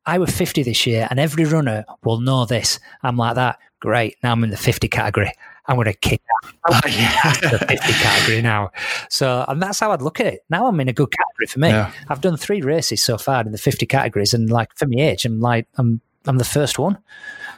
I 0.07 0.19
was 0.19 0.31
50 0.31 0.63
this 0.63 0.87
year, 0.87 1.07
and 1.11 1.21
every 1.21 1.45
runner 1.45 1.85
will 2.03 2.21
know 2.21 2.47
this. 2.47 2.81
I'm 3.03 3.17
like 3.17 3.35
that. 3.35 3.59
Great. 3.81 4.17
Now 4.23 4.33
I'm 4.33 4.43
in 4.43 4.51
the 4.51 4.57
50 4.57 4.89
category. 4.89 5.33
I'm 5.71 5.77
going 5.77 5.87
to 5.87 5.95
kick 5.95 6.21
out 6.69 7.41
the 7.41 7.59
50 7.61 7.75
category 7.77 8.43
now. 8.43 8.73
So, 9.09 9.45
and 9.47 9.63
that's 9.63 9.79
how 9.79 9.93
I'd 9.93 10.03
look 10.03 10.19
at 10.19 10.27
it. 10.27 10.41
Now 10.51 10.67
I'm 10.67 10.81
in 10.81 10.89
a 10.89 10.93
good 10.93 11.13
category 11.13 11.47
for 11.47 11.61
me. 11.61 11.69
Yeah. 11.69 11.93
I've 12.09 12.21
done 12.21 12.37
three 12.37 12.61
races 12.61 13.01
so 13.01 13.17
far 13.17 13.43
in 13.43 13.53
the 13.53 13.59
50 13.59 13.87
categories, 13.87 14.35
and 14.35 14.51
like 14.51 14.77
for 14.77 14.87
my 14.87 15.01
age, 15.01 15.25
I'm 15.25 15.39
like 15.39 15.69
I'm 15.77 16.01
I'm 16.27 16.39
the 16.39 16.45
first 16.45 16.81
one. 16.81 16.99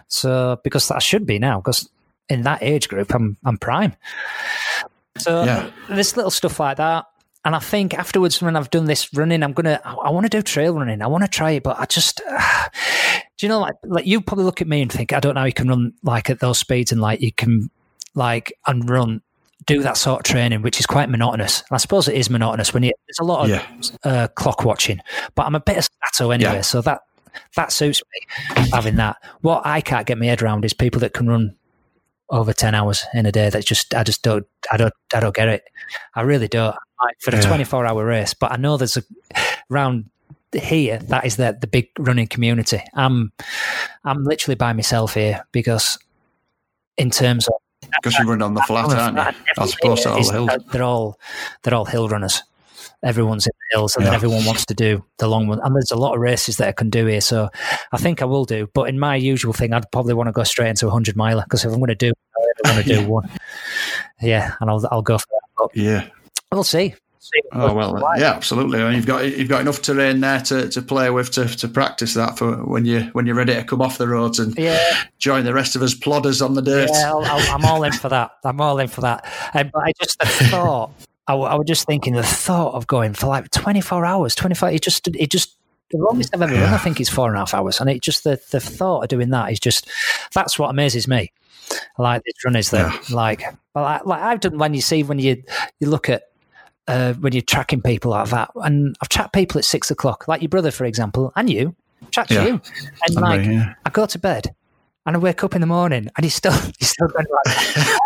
So 0.08 0.60
because 0.62 0.88
that 0.88 1.02
should 1.02 1.24
be 1.24 1.38
now, 1.38 1.60
because 1.60 1.88
in 2.28 2.42
that 2.42 2.62
age 2.62 2.90
group, 2.90 3.14
I'm 3.14 3.38
I'm 3.46 3.56
prime. 3.56 3.94
So 5.16 5.44
yeah. 5.44 5.70
this 5.88 6.14
little 6.14 6.30
stuff 6.30 6.60
like 6.60 6.76
that. 6.76 7.06
And 7.46 7.56
I 7.56 7.60
think 7.60 7.94
afterwards, 7.94 8.40
when 8.42 8.56
I've 8.56 8.70
done 8.70 8.84
this 8.84 9.12
running, 9.14 9.42
I'm 9.42 9.54
gonna. 9.54 9.80
I, 9.86 9.94
I 9.94 10.10
want 10.10 10.26
to 10.26 10.28
do 10.28 10.42
trail 10.42 10.74
running. 10.74 11.00
I 11.00 11.06
want 11.06 11.24
to 11.24 11.28
try 11.28 11.52
it, 11.52 11.62
but 11.62 11.80
I 11.80 11.86
just. 11.86 12.20
Uh, 12.28 12.68
do 13.38 13.46
you 13.46 13.48
know, 13.48 13.58
like, 13.60 13.74
like 13.84 14.06
you 14.06 14.20
probably 14.20 14.44
look 14.44 14.60
at 14.60 14.68
me 14.68 14.82
and 14.82 14.92
think, 14.92 15.14
I 15.14 15.18
don't 15.18 15.34
know, 15.34 15.44
you 15.44 15.52
can 15.54 15.68
run 15.68 15.94
like 16.02 16.28
at 16.28 16.40
those 16.40 16.58
speeds 16.58 16.92
and 16.92 17.00
like 17.00 17.22
you 17.22 17.32
can 17.32 17.70
like 18.14 18.52
and 18.66 18.88
run 18.88 19.22
do 19.66 19.82
that 19.82 19.96
sort 19.96 20.20
of 20.20 20.24
training, 20.24 20.62
which 20.62 20.80
is 20.80 20.86
quite 20.86 21.08
monotonous. 21.08 21.62
I 21.70 21.76
suppose 21.76 22.08
it 22.08 22.16
is 22.16 22.30
monotonous 22.30 22.74
when 22.74 22.82
you, 22.82 22.92
there's 23.06 23.20
a 23.20 23.24
lot 23.24 23.44
of 23.44 23.50
yeah. 23.50 23.66
uh, 24.04 24.28
clock 24.28 24.64
watching, 24.64 25.00
but 25.34 25.46
I'm 25.46 25.54
a 25.54 25.60
bit 25.60 25.78
of 25.78 25.84
stato 25.84 26.30
anyway, 26.30 26.54
yeah. 26.54 26.60
so 26.62 26.80
that 26.82 27.02
that 27.56 27.72
suits 27.72 28.02
me 28.12 28.68
having 28.72 28.96
that. 28.96 29.16
What 29.40 29.62
I 29.64 29.80
can't 29.80 30.06
get 30.06 30.18
my 30.18 30.26
head 30.26 30.42
around 30.42 30.64
is 30.64 30.72
people 30.72 31.00
that 31.00 31.14
can 31.14 31.28
run 31.28 31.56
over 32.30 32.52
10 32.52 32.74
hours 32.74 33.04
in 33.12 33.26
a 33.26 33.32
day 33.32 33.50
that 33.50 33.64
just 33.64 33.94
i 33.94 34.02
just 34.02 34.22
don't 34.22 34.46
i 34.70 34.78
don't 34.78 34.94
i 35.14 35.20
don't 35.20 35.34
get 35.34 35.48
it 35.48 35.64
i 36.14 36.22
really 36.22 36.48
don't 36.48 36.74
like 37.04 37.20
for 37.20 37.30
a 37.30 37.34
yeah. 37.34 37.42
24 37.42 37.84
hour 37.84 38.06
race 38.06 38.32
but 38.32 38.50
i 38.50 38.56
know 38.56 38.78
there's 38.78 38.96
a 38.96 39.02
round 39.68 40.08
here 40.54 40.96
that 40.98 41.26
is 41.26 41.36
the 41.36 41.56
the 41.60 41.66
big 41.66 41.90
running 41.98 42.26
community 42.26 42.82
i'm 42.94 43.32
i'm 44.04 44.24
literally 44.24 44.54
by 44.54 44.72
myself 44.72 45.12
here 45.12 45.44
because 45.52 45.98
in 46.96 47.10
terms 47.10 47.46
of 47.48 47.54
because 48.00 48.18
you 48.18 48.28
run 48.28 48.42
on 48.42 48.54
the 48.54 48.62
flat, 48.62 48.92
aren't 48.92 49.36
you? 49.36 49.42
As 49.58 49.74
opposed 49.74 50.02
to 50.04 50.10
all 50.12 50.30
hills. 50.30 50.50
They're 50.72 50.82
all 50.82 51.18
they're 51.62 51.74
all 51.74 51.84
hill 51.84 52.08
runners. 52.08 52.42
Everyone's 53.04 53.46
in 53.46 53.52
the 53.52 53.78
hills, 53.78 53.96
and 53.96 54.04
yeah. 54.04 54.14
everyone 54.14 54.44
wants 54.44 54.64
to 54.66 54.74
do 54.74 55.04
the 55.18 55.26
long 55.26 55.48
one. 55.48 55.60
And 55.62 55.74
there's 55.74 55.90
a 55.90 55.96
lot 55.96 56.14
of 56.14 56.20
races 56.20 56.58
that 56.58 56.68
I 56.68 56.72
can 56.72 56.88
do 56.88 57.06
here, 57.06 57.20
so 57.20 57.48
I 57.90 57.96
think 57.96 58.22
I 58.22 58.26
will 58.26 58.44
do. 58.44 58.68
But 58.74 58.88
in 58.88 58.98
my 58.98 59.16
usual 59.16 59.52
thing, 59.52 59.72
I'd 59.72 59.90
probably 59.90 60.14
want 60.14 60.28
to 60.28 60.32
go 60.32 60.44
straight 60.44 60.68
into 60.68 60.86
a 60.86 60.90
hundred 60.90 61.16
miler 61.16 61.42
because 61.42 61.64
if 61.64 61.72
I'm 61.72 61.78
going 61.78 61.88
to 61.88 61.94
do, 61.96 62.12
I 62.64 62.72
want 62.72 62.86
to 62.86 62.94
do 62.94 63.00
yeah. 63.00 63.06
one. 63.06 63.30
Yeah, 64.20 64.54
and 64.60 64.70
I'll 64.70 64.86
I'll 64.90 65.02
go 65.02 65.18
for 65.18 65.26
that. 65.30 65.48
But 65.56 65.76
yeah, 65.76 66.08
we'll 66.52 66.62
see. 66.62 66.94
Oh 67.52 67.74
well, 67.74 68.00
yeah, 68.18 68.32
absolutely. 68.32 68.96
you've 68.96 69.06
got 69.06 69.24
you've 69.24 69.48
got 69.48 69.60
enough 69.60 69.82
terrain 69.82 70.20
there 70.20 70.40
to, 70.40 70.68
to 70.68 70.82
play 70.82 71.10
with 71.10 71.30
to, 71.32 71.46
to 71.46 71.68
practice 71.68 72.14
that 72.14 72.38
for 72.38 72.56
when 72.64 72.84
you 72.84 73.02
when 73.12 73.26
you're 73.26 73.36
ready 73.36 73.54
to 73.54 73.64
come 73.64 73.80
off 73.80 73.98
the 73.98 74.08
roads 74.08 74.38
and 74.38 74.56
yeah. 74.58 75.04
join 75.18 75.44
the 75.44 75.54
rest 75.54 75.76
of 75.76 75.82
us 75.82 75.94
plodders 75.94 76.44
on 76.44 76.54
the 76.54 76.62
dirt. 76.62 76.90
Yeah, 76.92 77.14
i 77.14 77.54
am 77.54 77.64
all 77.64 77.84
in 77.84 77.92
for 77.92 78.08
that. 78.08 78.32
I'm 78.44 78.60
all 78.60 78.78
in 78.78 78.88
for 78.88 79.02
that. 79.02 79.24
Um, 79.54 79.70
but 79.72 79.84
I 79.84 79.92
just 80.00 80.22
thought 80.50 80.90
I, 81.28 81.34
I, 81.34 81.54
was 81.54 81.66
just 81.66 81.86
thinking 81.86 82.14
the 82.14 82.22
thought 82.22 82.74
of 82.74 82.86
going 82.86 83.14
for 83.14 83.26
like 83.26 83.50
24 83.50 84.04
hours, 84.04 84.34
25. 84.34 84.74
It 84.74 84.82
just 84.82 85.08
it 85.08 85.30
just 85.30 85.56
the 85.90 85.98
longest 85.98 86.30
I've 86.34 86.42
ever 86.42 86.54
yeah. 86.54 86.64
run, 86.64 86.74
I 86.74 86.78
think, 86.78 87.00
is 87.00 87.08
four 87.08 87.28
and 87.28 87.36
a 87.36 87.40
half 87.40 87.54
hours, 87.54 87.80
and 87.80 87.88
it 87.88 88.02
just 88.02 88.24
the 88.24 88.40
the 88.50 88.60
thought 88.60 89.04
of 89.04 89.08
doing 89.08 89.30
that 89.30 89.52
is 89.52 89.60
just 89.60 89.88
that's 90.34 90.58
what 90.58 90.70
amazes 90.70 91.06
me. 91.06 91.32
Like 91.98 92.22
these 92.24 92.34
runners 92.44 92.70
that 92.70 92.92
yeah. 93.08 93.16
like, 93.16 93.42
like 93.74 94.04
like 94.04 94.22
I've 94.22 94.40
done 94.40 94.58
when 94.58 94.74
you 94.74 94.80
see 94.80 95.02
when 95.02 95.18
you 95.18 95.42
you 95.78 95.88
look 95.88 96.08
at 96.08 96.24
uh, 96.88 97.14
when 97.14 97.32
you're 97.32 97.42
tracking 97.42 97.82
people 97.82 98.10
like 98.10 98.28
that. 98.30 98.50
And 98.56 98.96
I've 99.00 99.08
tracked 99.08 99.32
people 99.32 99.58
at 99.58 99.64
six 99.64 99.90
o'clock, 99.90 100.28
like 100.28 100.42
your 100.42 100.48
brother, 100.48 100.70
for 100.70 100.84
example, 100.84 101.32
and 101.36 101.48
you. 101.48 101.74
Tracked 102.10 102.32
yeah. 102.32 102.44
you, 102.44 102.60
and 103.06 103.14
like 103.14 103.40
agree, 103.40 103.54
yeah. 103.54 103.74
I 103.86 103.90
go 103.90 104.06
to 104.06 104.18
bed 104.18 104.54
and 105.06 105.16
I 105.16 105.18
wake 105.18 105.44
up 105.44 105.54
in 105.54 105.60
the 105.60 105.66
morning 105.66 106.08
and 106.16 106.24
he's 106.24 106.34
still 106.34 106.52
he's 106.78 106.90
still 106.90 107.08
going 107.08 107.26
like 107.46 107.56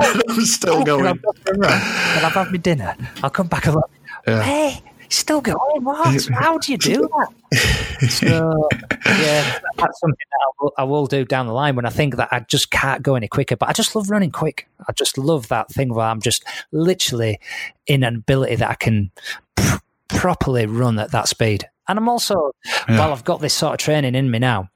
I'm 0.29 0.41
still 0.43 0.85
going. 0.85 1.07
And 1.07 1.66
I've 1.66 2.33
had 2.33 2.51
my 2.51 2.59
dinner. 2.59 2.95
I'll 3.22 3.31
come 3.31 3.49
back 3.49 3.66
and 3.66 3.77
like, 3.77 3.85
yeah. 4.27 4.43
hey, 4.43 4.83
still 5.11 5.41
going. 5.41 5.57
Oh, 5.61 5.81
what? 5.81 6.29
How 6.35 6.59
do 6.59 6.73
you 6.73 6.79
do 6.79 7.09
that? 7.09 8.11
so, 8.11 8.69
yeah, 9.07 9.59
that's 9.77 10.01
something 10.01 10.27
that 10.31 10.41
I 10.41 10.51
will, 10.61 10.73
I 10.79 10.85
will, 10.85 11.07
do 11.07 11.25
down 11.25 11.47
the 11.47 11.53
line 11.53 11.77
when 11.77 11.87
I 11.87 11.91
think 11.91 12.17
that 12.17 12.29
I 12.33 12.41
just 12.41 12.71
can't 12.71 13.03
go 13.03 13.15
any 13.15 13.29
quicker. 13.29 13.57
But 13.57 13.69
I 13.69 13.73
just 13.73 13.95
love 13.95 14.11
running 14.11 14.31
quick. 14.31 14.69
I 14.89 14.93
just 14.93 15.19
love 15.19 15.49
that 15.49 15.69
thing 15.69 15.95
where 15.95 16.07
I'm 16.07 16.21
just 16.21 16.45
literally 16.73 17.41
in 17.87 18.03
an 18.03 18.17
ability 18.17 18.57
that 18.57 18.71
I 18.71 18.75
can 18.75 19.11
pr- 19.55 19.79
properly 20.09 20.67
run 20.67 20.99
at 20.99 21.13
that 21.13 21.29
speed. 21.29 21.69
And 21.89 21.99
I'm 21.99 22.09
also, 22.09 22.53
yeah. 22.89 22.99
while 22.99 23.13
I've 23.13 23.25
got 23.25 23.41
this 23.41 23.55
sort 23.55 23.75
of 23.75 23.79
training 23.79 24.15
in 24.15 24.31
me 24.31 24.39
now, 24.39 24.71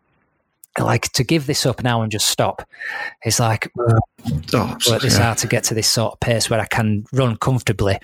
like 0.78 1.11
to 1.12 1.24
give 1.24 1.47
this 1.47 1.66
up 1.66 1.83
now 1.83 2.01
and 2.03 2.12
just 2.12 2.28
stop 2.28 2.66
it's 3.24 3.41
like 3.41 3.70
oh, 3.78 4.76
work 4.89 5.03
this 5.03 5.16
yeah. 5.16 5.24
hard 5.24 5.39
to 5.39 5.47
get 5.47 5.64
to 5.64 5.74
this 5.74 5.89
sort 5.89 6.12
of 6.12 6.20
pace 6.20 6.49
where 6.49 6.61
I 6.61 6.66
can 6.66 7.05
run 7.12 7.37
comfortably 7.37 7.99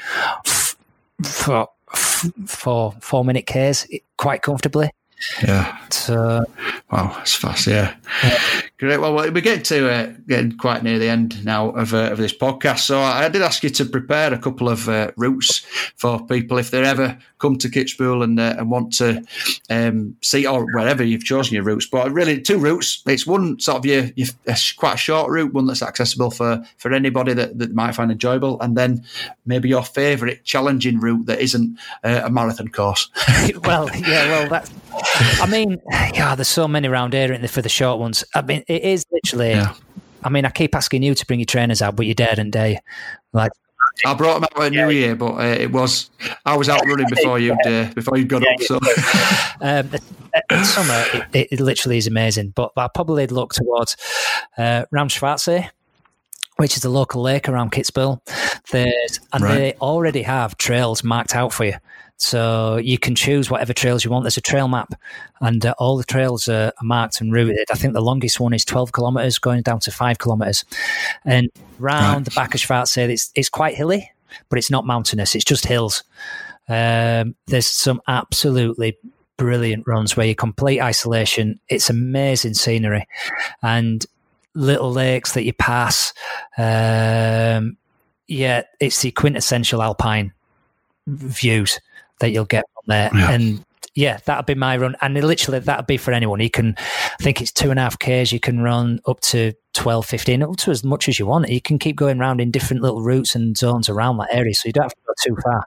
for 1.23 1.69
four 1.95 2.93
four 3.01 3.25
minute 3.25 3.47
Ks 3.47 3.87
quite 4.17 4.43
comfortably. 4.43 4.91
Yeah. 5.43 5.79
So, 5.91 6.45
wow, 6.91 7.15
that's 7.17 7.35
fast. 7.35 7.67
Yeah. 7.67 7.95
yeah. 8.23 8.39
Great. 8.79 8.99
Well, 8.99 9.15
we're 9.15 9.31
getting 9.41 9.63
to 9.65 9.91
uh, 9.91 10.13
getting 10.29 10.59
quite 10.59 10.83
near 10.83 10.99
the 10.99 11.09
end 11.09 11.43
now 11.47 11.71
of, 11.71 11.95
uh, 11.95 12.11
of 12.13 12.19
this 12.19 12.35
podcast. 12.35 12.81
So 12.81 13.01
I 13.01 13.27
did 13.31 13.41
ask 13.41 13.63
you 13.63 13.71
to 13.71 13.87
prepare 13.87 14.35
a 14.35 14.39
couple 14.39 14.69
of 14.69 14.87
uh, 14.87 15.13
routes 15.17 15.61
for 15.97 16.27
people 16.27 16.59
if 16.59 16.71
they 16.71 16.83
ever 16.85 17.17
come 17.39 17.57
to 17.57 17.71
Kitzbühel 17.71 18.23
and 18.23 18.39
uh, 18.39 18.57
and 18.59 18.71
want 18.71 18.93
to 18.95 19.25
um, 19.71 20.15
see 20.21 20.47
or 20.47 20.67
wherever 20.75 21.03
you've 21.03 21.25
chosen 21.25 21.55
your 21.55 21.65
routes. 21.65 21.87
But 21.87 22.13
really, 22.13 22.39
two 22.43 22.59
routes. 22.59 23.03
It's 23.07 23.27
one 23.27 23.59
sort 23.61 23.79
of 23.79 23.87
your, 23.87 24.11
your 24.15 24.29
quite 24.77 24.95
a 24.95 24.99
short 24.99 25.31
route, 25.31 25.55
one 25.55 25.67
that's 25.67 25.83
accessible 25.83 26.31
for 26.31 26.63
for 26.77 26.93
anybody 26.93 27.33
that, 27.33 27.59
that 27.59 27.75
might 27.75 27.95
find 27.95 28.13
enjoyable, 28.13 28.61
and 28.61 28.77
then 28.77 29.05
maybe 29.47 29.71
your 29.71 29.85
favourite 29.85 30.45
challenging 30.45 31.01
route 31.01 31.25
that 31.25 31.41
isn't 31.41 31.79
uh, 32.05 32.23
a 32.25 32.31
marathon 32.31 32.69
course. 32.69 33.09
well, 33.65 33.89
yeah. 33.97 34.29
Well, 34.29 34.49
that's. 34.51 34.71
I 35.41 35.47
mean, 35.51 35.81
yeah. 36.15 36.35
There's 36.35 36.49
so 36.49 36.69
many 36.69 36.89
around 36.89 37.13
here 37.13 37.37
for 37.49 37.63
the 37.63 37.69
short 37.69 37.99
ones. 37.99 38.25
I 38.35 38.43
mean 38.43 38.65
it 38.69 38.83
is 38.83 39.07
literally. 39.11 39.51
Yeah. 39.51 39.75
I 40.25 40.29
mean, 40.29 40.45
I 40.45 40.51
keep 40.51 40.75
asking 40.75 41.05
you 41.05 41.15
to 41.15 41.27
bring 41.27 41.39
your 41.39 41.47
trainers 41.47 41.81
out, 41.81 41.95
but 41.95 42.05
you 42.05 42.15
daren't, 42.15 42.51
do 42.51 42.65
you? 42.65 42.79
Like, 43.33 43.53
I 44.05 44.15
brought 44.15 44.35
them 44.35 44.45
out 44.45 44.65
at 44.65 44.73
New 44.73 44.91
Year, 44.91 45.15
but 45.15 45.35
uh, 45.35 45.43
it 45.43 45.73
was 45.73 46.11
I 46.45 46.57
was 46.57 46.69
out 46.69 46.85
running 46.85 47.07
before 47.09 47.39
you 47.39 47.57
uh, 47.65 47.93
before 47.95 48.19
you 48.19 48.25
got 48.25 48.43
yeah, 48.43 48.53
up. 48.53 48.61
So 48.61 48.81
um, 49.61 49.91
in 50.51 50.65
summer, 50.65 51.05
it, 51.33 51.49
it, 51.53 51.61
literally 51.61 51.97
is 51.97 52.07
amazing. 52.07 52.53
But, 52.55 52.75
but 52.75 52.85
I 52.85 52.89
probably 52.93 53.27
look 53.27 53.55
towards 53.55 53.97
uh, 54.59 54.85
Ramschwarzsee, 54.93 55.71
which 56.57 56.77
is 56.77 56.85
a 56.85 56.91
local 56.91 57.23
lake 57.23 57.49
around 57.49 57.73
Kitzbühel. 57.73 58.21
There's 58.71 59.21
and 59.33 59.45
right. 59.45 59.55
they 59.55 59.73
already 59.75 60.23
have 60.23 60.59
trails 60.59 61.03
marked 61.03 61.35
out 61.35 61.53
for 61.53 61.65
you. 61.65 61.75
So 62.19 62.77
you 62.77 62.99
can 62.99 63.15
choose 63.15 63.51
whatever 63.51 63.75
trails 63.75 64.05
you 64.05 64.11
want. 64.11 64.25
There's 64.25 64.39
a 64.39 64.43
trail 64.43 64.69
map, 64.69 64.95
and 65.41 65.65
uh, 65.67 65.75
all 65.79 65.99
the 65.99 66.05
trails 66.05 66.49
are, 66.49 66.73
marked 66.83 67.21
and 67.21 67.33
routed. 67.33 67.71
I 67.71 67.75
think 67.75 67.93
the 67.93 68.01
longest 68.01 68.41
one 68.41 68.55
is 68.55 68.65
12 68.65 68.93
kilometres, 68.93 69.39
going 69.39 69.63
down 69.63 69.81
to 69.81 69.91
five 69.91 70.19
kilometres. 70.19 70.65
And 71.25 71.51
round 71.79 72.17
right. 72.17 72.25
the 72.25 72.31
back 72.31 72.55
of 72.55 72.61
Schwarzsee, 72.61 73.11
it's, 73.11 73.31
it's 73.35 73.51
quite 73.51 73.75
hilly, 73.75 74.11
but 74.49 74.59
it's 74.59 74.71
not 74.71 74.87
mountainous. 74.87 75.35
It's 75.35 75.45
just 75.45 75.67
hills. 75.67 76.05
Um, 76.69 77.37
there's 77.47 77.67
some 77.67 78.01
absolutely 78.09 78.97
brilliant 79.37 79.87
runs 79.87 80.17
where 80.17 80.27
you 80.27 80.35
complete 80.35 80.81
isolation. 80.81 81.61
It's 81.69 81.91
amazing 81.91 82.55
scenery, 82.55 83.07
and 83.63 84.05
little 84.55 84.91
lakes 84.91 85.33
that 85.33 85.45
you 85.45 85.53
pass. 85.53 86.15
Um, 86.57 87.77
yeah, 88.27 88.63
it's 88.81 89.03
the 89.03 89.11
quintessential 89.11 89.83
alpine 89.83 90.33
views 91.07 91.79
that 92.21 92.31
you'll 92.31 92.45
get 92.45 92.65
from 92.75 92.85
there. 92.87 93.11
Yeah. 93.15 93.31
And 93.31 93.65
yeah, 93.97 94.19
that'll 94.27 94.45
be 94.45 94.55
my 94.55 94.77
run. 94.77 94.95
And 95.01 95.15
literally, 95.15 95.59
that'll 95.59 95.85
be 95.85 95.97
for 95.97 96.13
anyone. 96.13 96.41
You 96.41 96.51
can, 96.51 96.75
I 96.79 97.23
think 97.23 97.41
it's 97.41 97.51
two 97.51 97.71
and 97.71 97.79
a 97.79 97.83
half 97.83 97.99
Ks. 97.99 98.31
You 98.31 98.41
can 98.41 98.61
run 98.61 99.01
up 99.07 99.21
to 99.21 99.55
12, 99.75 100.05
15, 100.05 100.43
up 100.43 100.57
to 100.57 100.71
as 100.71 100.85
much 100.85 101.09
as 101.09 101.19
you 101.19 101.27
want. 101.27 101.49
You 101.49 101.63
can 101.63 101.79
keep 101.79 101.97
going 101.97 102.21
around 102.21 102.41
in 102.41 102.51
different 102.51 102.83
little 102.83 103.03
routes 103.03 103.35
and 103.35 103.57
zones 103.57 103.89
around 103.89 104.19
that 104.19 104.29
area. 104.33 104.55
So 104.55 104.69
you 104.69 104.75
don't 104.75 104.85
have 104.85 104.93
to 104.93 104.97
go 105.07 105.15
too 105.23 105.37
far. 105.43 105.65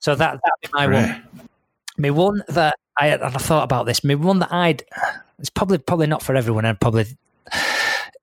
So 0.00 0.14
that, 0.16 0.32
that'd 0.32 0.60
be 0.62 0.68
my 0.72 0.86
right. 0.86 1.22
one. 1.34 1.48
Me 1.96 2.10
one 2.10 2.42
that 2.48 2.74
I 2.98 3.06
had, 3.06 3.20
and 3.20 3.34
I 3.34 3.38
thought 3.38 3.64
about 3.64 3.86
this. 3.86 4.02
Me 4.02 4.16
one 4.16 4.40
that 4.40 4.52
I'd, 4.52 4.84
it's 5.38 5.50
probably, 5.50 5.78
probably 5.78 6.08
not 6.08 6.22
for 6.22 6.34
everyone 6.34 6.64
and 6.64 6.80
probably 6.80 7.06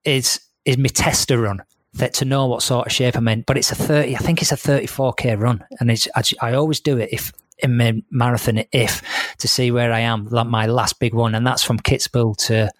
is, 0.04 0.40
is 0.66 0.76
my 0.76 0.88
tester 0.88 1.40
run 1.40 1.62
that 1.96 2.14
to 2.14 2.24
know 2.24 2.46
what 2.46 2.62
sort 2.62 2.86
of 2.86 2.92
shape 2.92 3.16
I'm 3.16 3.28
in. 3.28 3.42
But 3.42 3.58
it's 3.58 3.72
a 3.72 3.74
30, 3.74 4.16
I 4.16 4.18
think 4.18 4.42
it's 4.42 4.52
a 4.52 4.56
34k 4.56 5.38
run. 5.40 5.64
And 5.80 5.90
it's, 5.90 6.08
I, 6.14 6.22
I 6.40 6.54
always 6.54 6.80
do 6.80 6.98
it 6.98 7.10
if 7.12 7.32
in 7.58 7.76
my 7.76 8.02
marathon, 8.10 8.64
if 8.72 9.02
to 9.38 9.48
see 9.48 9.70
where 9.70 9.92
I 9.92 10.00
am, 10.00 10.28
like 10.28 10.46
my 10.46 10.66
last 10.66 10.98
big 10.98 11.14
one. 11.14 11.34
And 11.34 11.46
that's 11.46 11.62
from 11.62 11.78
Kitzbühel 11.78 12.36
to 12.46 12.70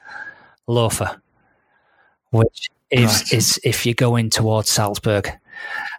Lofer, 0.67 1.21
which 2.31 2.71
is, 2.91 3.07
right. 3.07 3.33
is 3.33 3.61
if 3.65 3.87
you're 3.87 3.95
going 3.95 4.31
towards 4.31 4.69
Salzburg. 4.69 5.31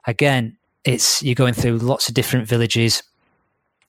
Again, 0.05 0.57
it's 0.84 1.22
you're 1.22 1.36
going 1.36 1.53
through 1.53 1.78
lots 1.78 2.07
of 2.07 2.13
different 2.13 2.47
villages. 2.47 3.03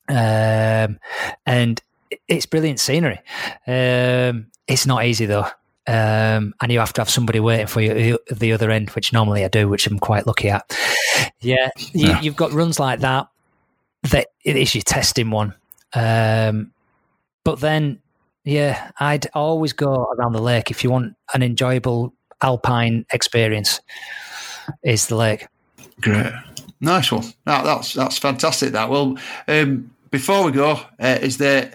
Um, 0.08 0.98
and 1.46 1.80
it's 2.26 2.46
brilliant 2.46 2.80
scenery. 2.80 3.20
Um, 3.66 4.46
it's 4.66 4.86
not 4.86 5.04
easy 5.04 5.26
though. 5.26 5.46
Um, 5.88 6.52
and 6.60 6.70
you 6.70 6.80
have 6.80 6.92
to 6.92 7.00
have 7.00 7.08
somebody 7.08 7.40
waiting 7.40 7.66
for 7.66 7.80
you 7.80 8.18
at 8.30 8.38
the 8.38 8.52
other 8.52 8.70
end, 8.70 8.90
which 8.90 9.10
normally 9.14 9.42
I 9.42 9.48
do, 9.48 9.70
which 9.70 9.86
I'm 9.86 9.98
quite 9.98 10.26
lucky 10.26 10.50
at. 10.50 10.76
Yeah, 11.40 11.70
you, 11.94 12.12
have 12.12 12.36
got 12.36 12.52
runs 12.52 12.78
like 12.78 13.00
that. 13.00 13.28
That 14.10 14.28
it 14.44 14.56
is 14.56 14.74
your 14.74 14.82
testing 14.82 15.30
one. 15.30 15.54
Um, 15.94 16.72
but 17.42 17.60
then, 17.60 18.00
yeah, 18.44 18.90
I'd 19.00 19.28
always 19.32 19.72
go 19.72 20.12
around 20.12 20.34
the 20.34 20.42
lake 20.42 20.70
if 20.70 20.84
you 20.84 20.90
want 20.90 21.16
an 21.32 21.42
enjoyable 21.42 22.12
alpine 22.42 23.06
experience. 23.10 23.80
Is 24.82 25.06
the 25.06 25.16
lake 25.16 25.46
great? 26.02 26.32
Nice 26.82 27.10
one. 27.10 27.24
That, 27.46 27.64
that's 27.64 27.94
that's 27.94 28.18
fantastic. 28.18 28.72
That 28.72 28.90
well, 28.90 29.16
um, 29.48 29.90
before 30.10 30.44
we 30.44 30.52
go, 30.52 30.80
uh, 31.00 31.18
is 31.20 31.38
there 31.38 31.74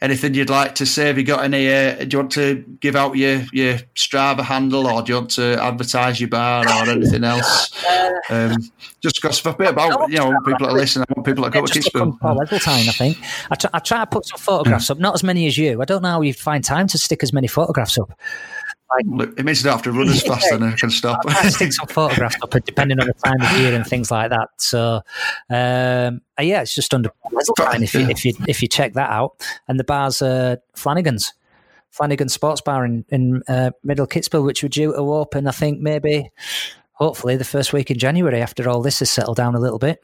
anything 0.00 0.34
you'd 0.34 0.50
like 0.50 0.74
to 0.76 0.86
say? 0.86 1.06
Have 1.06 1.18
you 1.18 1.24
got 1.24 1.44
any? 1.44 1.72
Uh, 1.72 1.96
do 2.04 2.08
you 2.10 2.18
want 2.18 2.32
to 2.32 2.64
give 2.80 2.96
out 2.96 3.16
your 3.16 3.44
your 3.52 3.78
Strava 3.94 4.40
handle, 4.40 4.86
or 4.86 5.02
do 5.02 5.12
you 5.12 5.18
want 5.18 5.30
to 5.32 5.62
advertise 5.62 6.20
your 6.20 6.28
bar, 6.28 6.66
or 6.66 6.90
anything 6.90 7.24
else? 7.24 7.74
Um, 8.30 8.56
just 9.00 9.20
for 9.42 9.50
a 9.50 9.54
bit 9.54 9.68
about 9.68 10.10
you 10.10 10.18
know 10.18 10.34
people 10.44 10.66
that 10.66 10.72
listen. 10.72 11.02
I 11.02 11.12
want 11.14 11.26
people 11.26 11.44
that 11.44 11.52
go 11.52 11.66
to 11.66 11.72
Kitzbühel. 11.72 12.18
Paul 12.20 12.38
Eggletine, 12.38 12.88
I 12.88 12.92
think. 12.92 13.18
I 13.50 13.54
try, 13.54 13.70
I 13.72 13.78
try 13.80 14.00
to 14.00 14.06
put 14.06 14.26
some 14.26 14.38
photographs 14.38 14.90
up, 14.90 14.98
not 14.98 15.14
as 15.14 15.22
many 15.22 15.46
as 15.46 15.58
you. 15.58 15.82
I 15.82 15.84
don't 15.84 16.02
know 16.02 16.10
how 16.10 16.20
you 16.22 16.32
find 16.32 16.64
time 16.64 16.86
to 16.88 16.98
stick 16.98 17.22
as 17.22 17.32
many 17.32 17.46
photographs 17.46 17.98
up. 17.98 18.18
Like, 19.06 19.38
it 19.38 19.44
means 19.44 19.60
you 19.60 19.64
don't 19.64 19.74
have 19.74 19.82
to 19.82 19.92
run 19.92 20.08
as 20.08 20.22
fast, 20.22 20.50
and 20.52 20.64
I 20.64 20.72
can 20.72 20.90
stop. 20.90 21.20
I 21.26 21.48
stick 21.48 21.72
some 21.72 21.86
photographs 21.88 22.36
up, 22.42 22.50
depending 22.64 23.00
on 23.00 23.06
the 23.06 23.14
time 23.14 23.40
of 23.40 23.60
year 23.60 23.74
and 23.74 23.86
things 23.86 24.10
like 24.10 24.30
that. 24.30 24.50
So, 24.58 25.02
um, 25.50 26.20
uh, 26.38 26.42
yeah, 26.42 26.62
it's 26.62 26.74
just 26.74 26.92
under 26.94 27.10
fine 27.56 27.82
if 27.82 27.94
you 27.94 28.08
if 28.08 28.24
you 28.24 28.34
if 28.46 28.62
you 28.62 28.68
check 28.68 28.94
that 28.94 29.10
out. 29.10 29.44
And 29.68 29.78
the 29.78 29.84
bar's 29.84 30.22
uh, 30.22 30.56
Flanagan's, 30.74 31.32
Flanagan 31.90 32.28
Sports 32.28 32.60
Bar 32.60 32.84
in 32.84 33.04
in 33.08 33.42
uh, 33.48 33.70
Middle 33.82 34.06
Kitzbühel, 34.06 34.44
which 34.44 34.62
we're 34.62 34.68
due 34.68 34.92
to 34.92 34.98
open. 34.98 35.46
I 35.46 35.52
think 35.52 35.80
maybe 35.80 36.30
hopefully 36.94 37.36
the 37.36 37.44
first 37.44 37.72
week 37.72 37.90
in 37.90 37.98
January 37.98 38.40
after 38.40 38.68
all 38.68 38.80
this 38.80 39.00
has 39.00 39.10
settled 39.10 39.36
down 39.36 39.54
a 39.54 39.60
little 39.60 39.78
bit. 39.78 40.02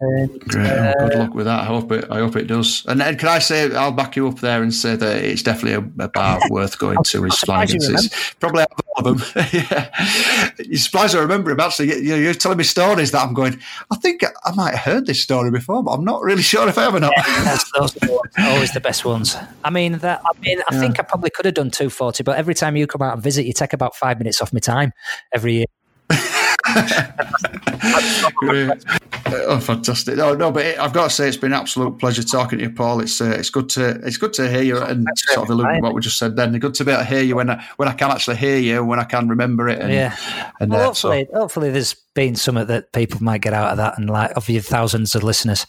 And, 0.00 0.40
Great. 0.40 0.70
Uh, 0.70 0.94
good 1.08 1.18
luck 1.18 1.34
with 1.34 1.46
that. 1.46 1.60
I 1.60 1.64
hope 1.64 1.90
it. 1.90 2.06
I 2.10 2.18
hope 2.18 2.36
it 2.36 2.46
does. 2.46 2.84
And, 2.86 3.02
and 3.02 3.18
can 3.18 3.28
I 3.28 3.40
say 3.40 3.74
I'll 3.74 3.92
back 3.92 4.14
you 4.14 4.28
up 4.28 4.38
there 4.38 4.62
and 4.62 4.72
say 4.72 4.94
that 4.94 5.24
it's 5.24 5.42
definitely 5.42 5.72
a, 5.98 6.04
a 6.04 6.08
bar 6.08 6.40
worth 6.50 6.78
going 6.78 7.02
to. 7.02 7.24
Is 7.24 7.38
Flanagan's? 7.40 8.34
Probably 8.38 8.62
out 8.62 8.72
of 8.72 8.84
all 8.94 9.08
of 9.08 9.18
them. 9.18 9.44
yeah. 9.52 10.52
You're 10.58 10.78
surprised 10.78 11.16
I 11.16 11.20
remember 11.20 11.50
him. 11.50 11.60
Actually, 11.60 11.88
you, 11.88 12.14
you're 12.14 12.34
telling 12.34 12.58
me 12.58 12.64
stories 12.64 13.10
that 13.10 13.22
I'm 13.26 13.34
going. 13.34 13.60
I 13.90 13.96
think 13.96 14.22
I 14.44 14.52
might 14.54 14.74
have 14.74 14.92
heard 14.92 15.06
this 15.06 15.20
story 15.20 15.50
before, 15.50 15.82
but 15.82 15.90
I'm 15.90 16.04
not 16.04 16.22
really 16.22 16.42
sure 16.52 16.68
if 16.68 16.78
I 16.78 16.82
have 16.82 16.94
or 16.94 17.00
not. 17.00 17.12
Yeah, 17.16 17.58
those 17.78 17.96
always 18.38 18.72
the 18.72 18.80
best 18.80 19.04
ones. 19.04 19.36
I 19.64 19.70
mean, 19.70 19.98
that. 19.98 20.22
I 20.24 20.38
mean, 20.40 20.60
I 20.60 20.74
yeah. 20.74 20.80
think 20.80 21.00
I 21.00 21.02
probably 21.02 21.30
could 21.30 21.46
have 21.46 21.54
done 21.54 21.70
240, 21.70 22.22
but 22.22 22.36
every 22.36 22.54
time 22.54 22.76
you 22.76 22.86
come 22.86 23.02
out 23.02 23.14
and 23.14 23.22
visit, 23.22 23.44
you 23.44 23.52
take 23.52 23.72
about 23.72 23.96
five 23.96 24.18
minutes 24.18 24.40
off 24.40 24.52
my 24.52 24.60
time 24.60 24.92
every 25.34 25.54
year. 25.54 25.66
oh, 29.26 29.60
fantastic! 29.60 30.16
No, 30.16 30.34
no, 30.34 30.50
but 30.50 30.64
I've 30.78 30.92
got 30.92 31.04
to 31.04 31.10
say 31.10 31.28
it's 31.28 31.36
been 31.36 31.52
an 31.52 31.60
absolute 31.60 31.98
pleasure 31.98 32.22
talking 32.22 32.58
to 32.58 32.64
you, 32.64 32.70
Paul. 32.70 33.00
It's 33.00 33.20
uh, 33.20 33.36
it's 33.38 33.50
good 33.50 33.68
to 33.70 34.00
it's 34.04 34.16
good 34.16 34.32
to 34.34 34.50
hear 34.50 34.62
you 34.62 34.78
and 34.78 35.06
sort 35.16 35.44
of 35.44 35.50
allude 35.50 35.82
what 35.82 35.94
we 35.94 36.00
just 36.00 36.18
said. 36.18 36.36
Then 36.36 36.54
it's 36.54 36.62
good 36.62 36.74
to 36.74 36.84
be 36.84 36.90
able 36.90 37.02
to 37.02 37.08
hear 37.08 37.22
you 37.22 37.36
when 37.36 37.50
I, 37.50 37.64
when 37.76 37.88
I 37.88 37.92
can 37.92 38.10
actually 38.10 38.36
hear 38.36 38.58
you, 38.58 38.84
when 38.84 38.98
I 38.98 39.04
can 39.04 39.28
remember 39.28 39.68
it. 39.68 39.80
And, 39.80 39.92
yeah, 39.92 40.16
and 40.60 40.70
well, 40.72 40.80
uh, 40.80 40.84
hopefully, 40.86 41.28
so. 41.32 41.38
hopefully, 41.38 41.70
there's 41.70 41.94
been 42.14 42.34
something 42.34 42.66
that 42.66 42.92
people 42.92 43.22
might 43.22 43.42
get 43.42 43.52
out 43.52 43.70
of 43.70 43.76
that, 43.76 43.98
and 43.98 44.10
like 44.10 44.32
of 44.36 44.48
your 44.48 44.62
thousands 44.62 45.14
of 45.14 45.22
listeners, 45.22 45.66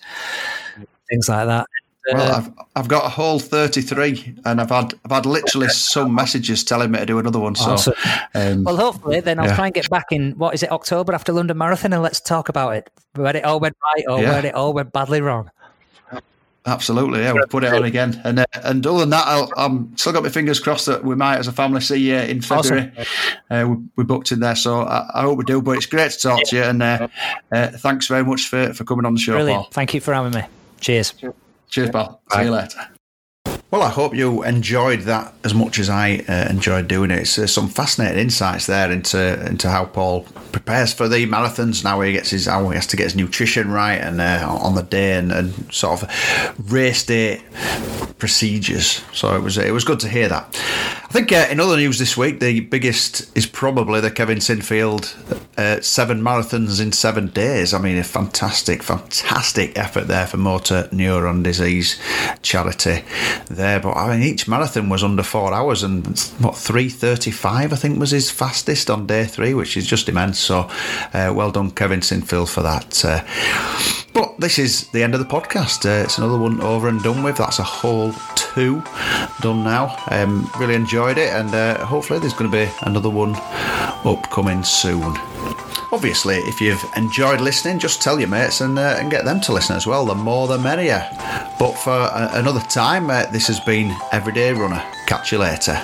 things 1.09 1.29
like 1.29 1.47
that. 1.47 1.67
Well, 2.13 2.35
I've 2.35 2.51
I've 2.75 2.87
got 2.87 3.05
a 3.05 3.09
whole 3.09 3.39
thirty 3.39 3.81
three, 3.81 4.35
and 4.45 4.61
I've 4.61 4.69
had 4.69 4.93
I've 5.03 5.11
had 5.11 5.25
literally 5.25 5.67
some 5.69 6.13
messages 6.15 6.63
telling 6.63 6.91
me 6.91 6.99
to 6.99 7.05
do 7.05 7.19
another 7.19 7.39
one. 7.39 7.55
So, 7.55 7.71
awesome. 7.71 7.93
um, 8.33 8.63
well, 8.63 8.77
hopefully, 8.77 9.19
then 9.19 9.39
I'll 9.39 9.47
yeah. 9.47 9.55
try 9.55 9.65
and 9.65 9.73
get 9.73 9.89
back 9.89 10.07
in. 10.11 10.31
What 10.37 10.53
is 10.53 10.63
it, 10.63 10.71
October 10.71 11.13
after 11.13 11.33
London 11.33 11.57
Marathon, 11.57 11.93
and 11.93 12.01
let's 12.01 12.21
talk 12.21 12.49
about 12.49 12.75
it. 12.75 12.89
Where 13.15 13.35
it 13.35 13.43
all 13.43 13.59
went 13.59 13.75
right, 13.83 14.05
or 14.07 14.21
yeah. 14.21 14.29
where 14.29 14.45
it 14.45 14.55
all 14.55 14.73
went 14.73 14.93
badly 14.93 15.21
wrong. 15.21 15.51
Absolutely, 16.67 17.21
yeah. 17.21 17.31
We'll 17.31 17.47
put 17.47 17.63
it 17.63 17.73
on 17.73 17.85
again, 17.85 18.19
and 18.25 18.39
uh, 18.39 18.45
and 18.55 18.85
other 18.85 18.99
than 18.99 19.11
that, 19.11 19.25
i 19.25 19.65
am 19.65 19.95
still 19.95 20.11
got 20.11 20.23
my 20.23 20.29
fingers 20.29 20.59
crossed 20.59 20.85
that 20.87 21.01
we 21.01 21.15
might, 21.15 21.37
as 21.37 21.47
a 21.47 21.53
family, 21.53 21.79
see 21.79 21.95
you 21.95 22.17
in 22.17 22.41
February. 22.41 22.91
Awesome. 22.97 23.07
Uh, 23.49 23.69
we, 23.69 23.85
we, 23.95 24.03
booked 24.03 24.33
in 24.33 24.41
there, 24.41 24.55
so 24.55 24.81
I, 24.81 25.09
I, 25.13 25.21
hope 25.21 25.37
we 25.37 25.45
do. 25.45 25.61
But 25.61 25.77
it's 25.77 25.85
great 25.85 26.11
to 26.11 26.19
talk 26.19 26.43
to 26.47 26.55
you, 26.57 26.63
and 26.63 26.83
uh, 26.83 27.07
uh, 27.53 27.67
thanks 27.69 28.07
very 28.07 28.25
much 28.25 28.49
for, 28.49 28.73
for 28.73 28.83
coming 28.83 29.05
on 29.05 29.13
the 29.13 29.19
show, 29.19 29.33
Brilliant. 29.33 29.63
Paul. 29.63 29.71
Thank 29.71 29.93
you 29.93 30.01
for 30.01 30.13
having 30.13 30.33
me. 30.33 30.45
Cheers. 30.81 31.13
Cheers, 31.13 31.33
pal. 31.91 32.21
See 32.31 32.43
you 32.43 32.51
later. 32.51 32.96
Well, 33.69 33.81
I 33.81 33.89
hope 33.89 34.15
you 34.15 34.43
enjoyed 34.43 35.01
that 35.01 35.33
as 35.43 35.53
much 35.53 35.77
as 35.77 35.89
I 35.89 36.23
uh, 36.29 36.47
enjoyed 36.49 36.87
doing 36.87 37.11
it. 37.11 37.19
It's 37.19 37.37
uh, 37.37 37.47
some 37.47 37.67
fascinating 37.67 38.17
insights 38.17 38.65
there 38.65 38.89
into 38.89 39.45
into 39.45 39.69
how 39.69 39.83
Paul 39.83 40.21
prepares 40.53 40.93
for 40.93 41.09
the 41.09 41.27
marathons, 41.27 41.79
and 41.79 41.89
how 41.89 41.99
he 41.99 42.13
gets 42.13 42.29
his 42.29 42.45
how 42.45 42.69
he 42.69 42.75
has 42.75 42.87
to 42.87 42.95
get 42.95 43.03
his 43.03 43.15
nutrition 43.17 43.69
right, 43.69 43.99
and 43.99 44.21
uh, 44.21 44.47
on 44.49 44.75
the 44.75 44.83
day, 44.83 45.17
and, 45.17 45.33
and, 45.33 45.73
sort 45.73 46.01
of 46.01 46.71
race 46.71 47.03
day 47.03 47.43
procedures. 48.19 49.03
So 49.11 49.35
it 49.35 49.43
was 49.43 49.57
it 49.57 49.73
was 49.73 49.83
good 49.83 49.99
to 49.99 50.07
hear 50.07 50.29
that. 50.29 50.45
I 51.09 51.09
think 51.11 51.33
uh, 51.33 51.47
in 51.49 51.59
other 51.59 51.75
news 51.75 51.99
this 51.99 52.15
week, 52.15 52.39
the 52.39 52.61
biggest 52.61 53.37
is 53.37 53.45
probably 53.45 53.99
the 53.99 54.11
Kevin 54.11 54.39
Sinfield 54.39 55.13
uh, 55.57 55.81
seven 55.81 56.21
marathons 56.21 56.81
in 56.81 56.91
seven 56.91 57.27
days. 57.27 57.73
I 57.73 57.79
mean, 57.79 57.97
a 57.97 58.03
fantastic, 58.03 58.83
fantastic 58.83 59.77
effort 59.77 60.07
there 60.07 60.27
for 60.27 60.37
motor 60.37 60.87
neuron 60.91 61.43
disease 61.43 61.99
charity 62.41 63.03
there. 63.57 63.81
But 63.81 63.97
I 63.97 64.15
mean, 64.15 64.23
each 64.23 64.47
marathon 64.47 64.87
was 64.87 65.03
under 65.03 65.23
four 65.23 65.53
hours, 65.53 65.83
and 65.83 66.07
what 66.39 66.55
three 66.55 66.87
thirty-five 66.89 67.73
I 67.73 67.75
think 67.75 67.99
was 67.99 68.11
his 68.11 68.31
fastest 68.31 68.89
on 68.89 69.05
day 69.07 69.25
three, 69.25 69.53
which 69.53 69.75
is 69.75 69.85
just 69.85 70.07
immense. 70.07 70.39
So, 70.39 70.69
uh, 71.13 71.33
well 71.35 71.51
done, 71.51 71.71
Kevin 71.71 71.99
Sinfield, 71.99 72.49
for 72.49 72.61
that. 72.61 73.03
Uh, 73.03 73.23
but 74.13 74.39
this 74.39 74.57
is 74.57 74.87
the 74.91 75.03
end 75.03 75.13
of 75.13 75.19
the 75.19 75.25
podcast. 75.25 75.85
Uh, 75.85 76.03
it's 76.05 76.17
another 76.17 76.37
one 76.37 76.61
over 76.61 76.87
and 76.87 77.03
done 77.03 77.21
with. 77.23 77.37
That's 77.37 77.59
a 77.59 77.63
whole 77.63 78.13
two 78.35 78.81
done 79.41 79.63
now. 79.63 79.95
Um, 80.09 80.49
really 80.57 80.75
enjoyed 80.75 81.17
it, 81.17 81.29
and 81.33 81.53
uh, 81.53 81.85
hopefully 81.85 82.19
there's 82.19 82.33
going 82.33 82.49
to 82.49 82.65
be 82.65 82.71
another 82.81 83.09
one 83.09 83.35
upcoming 84.05 84.63
soon. 84.63 85.17
Obviously, 85.91 86.35
if 86.39 86.59
you've 86.59 86.83
enjoyed 86.97 87.39
listening, 87.39 87.79
just 87.79 88.01
tell 88.01 88.19
your 88.19 88.27
mates 88.27 88.59
and, 88.59 88.77
uh, 88.77 88.97
and 88.99 89.09
get 89.09 89.23
them 89.23 89.39
to 89.41 89.53
listen 89.53 89.75
as 89.77 89.87
well. 89.87 90.05
The 90.05 90.15
more 90.15 90.47
the 90.47 90.57
merrier. 90.57 91.07
But 91.57 91.73
for 91.73 91.93
a- 91.93 92.31
another 92.33 92.59
time, 92.59 93.09
uh, 93.09 93.25
this 93.27 93.47
has 93.47 93.59
been 93.61 93.95
Everyday 94.11 94.51
Runner. 94.51 94.83
Catch 95.05 95.31
you 95.31 95.37
later. 95.37 95.81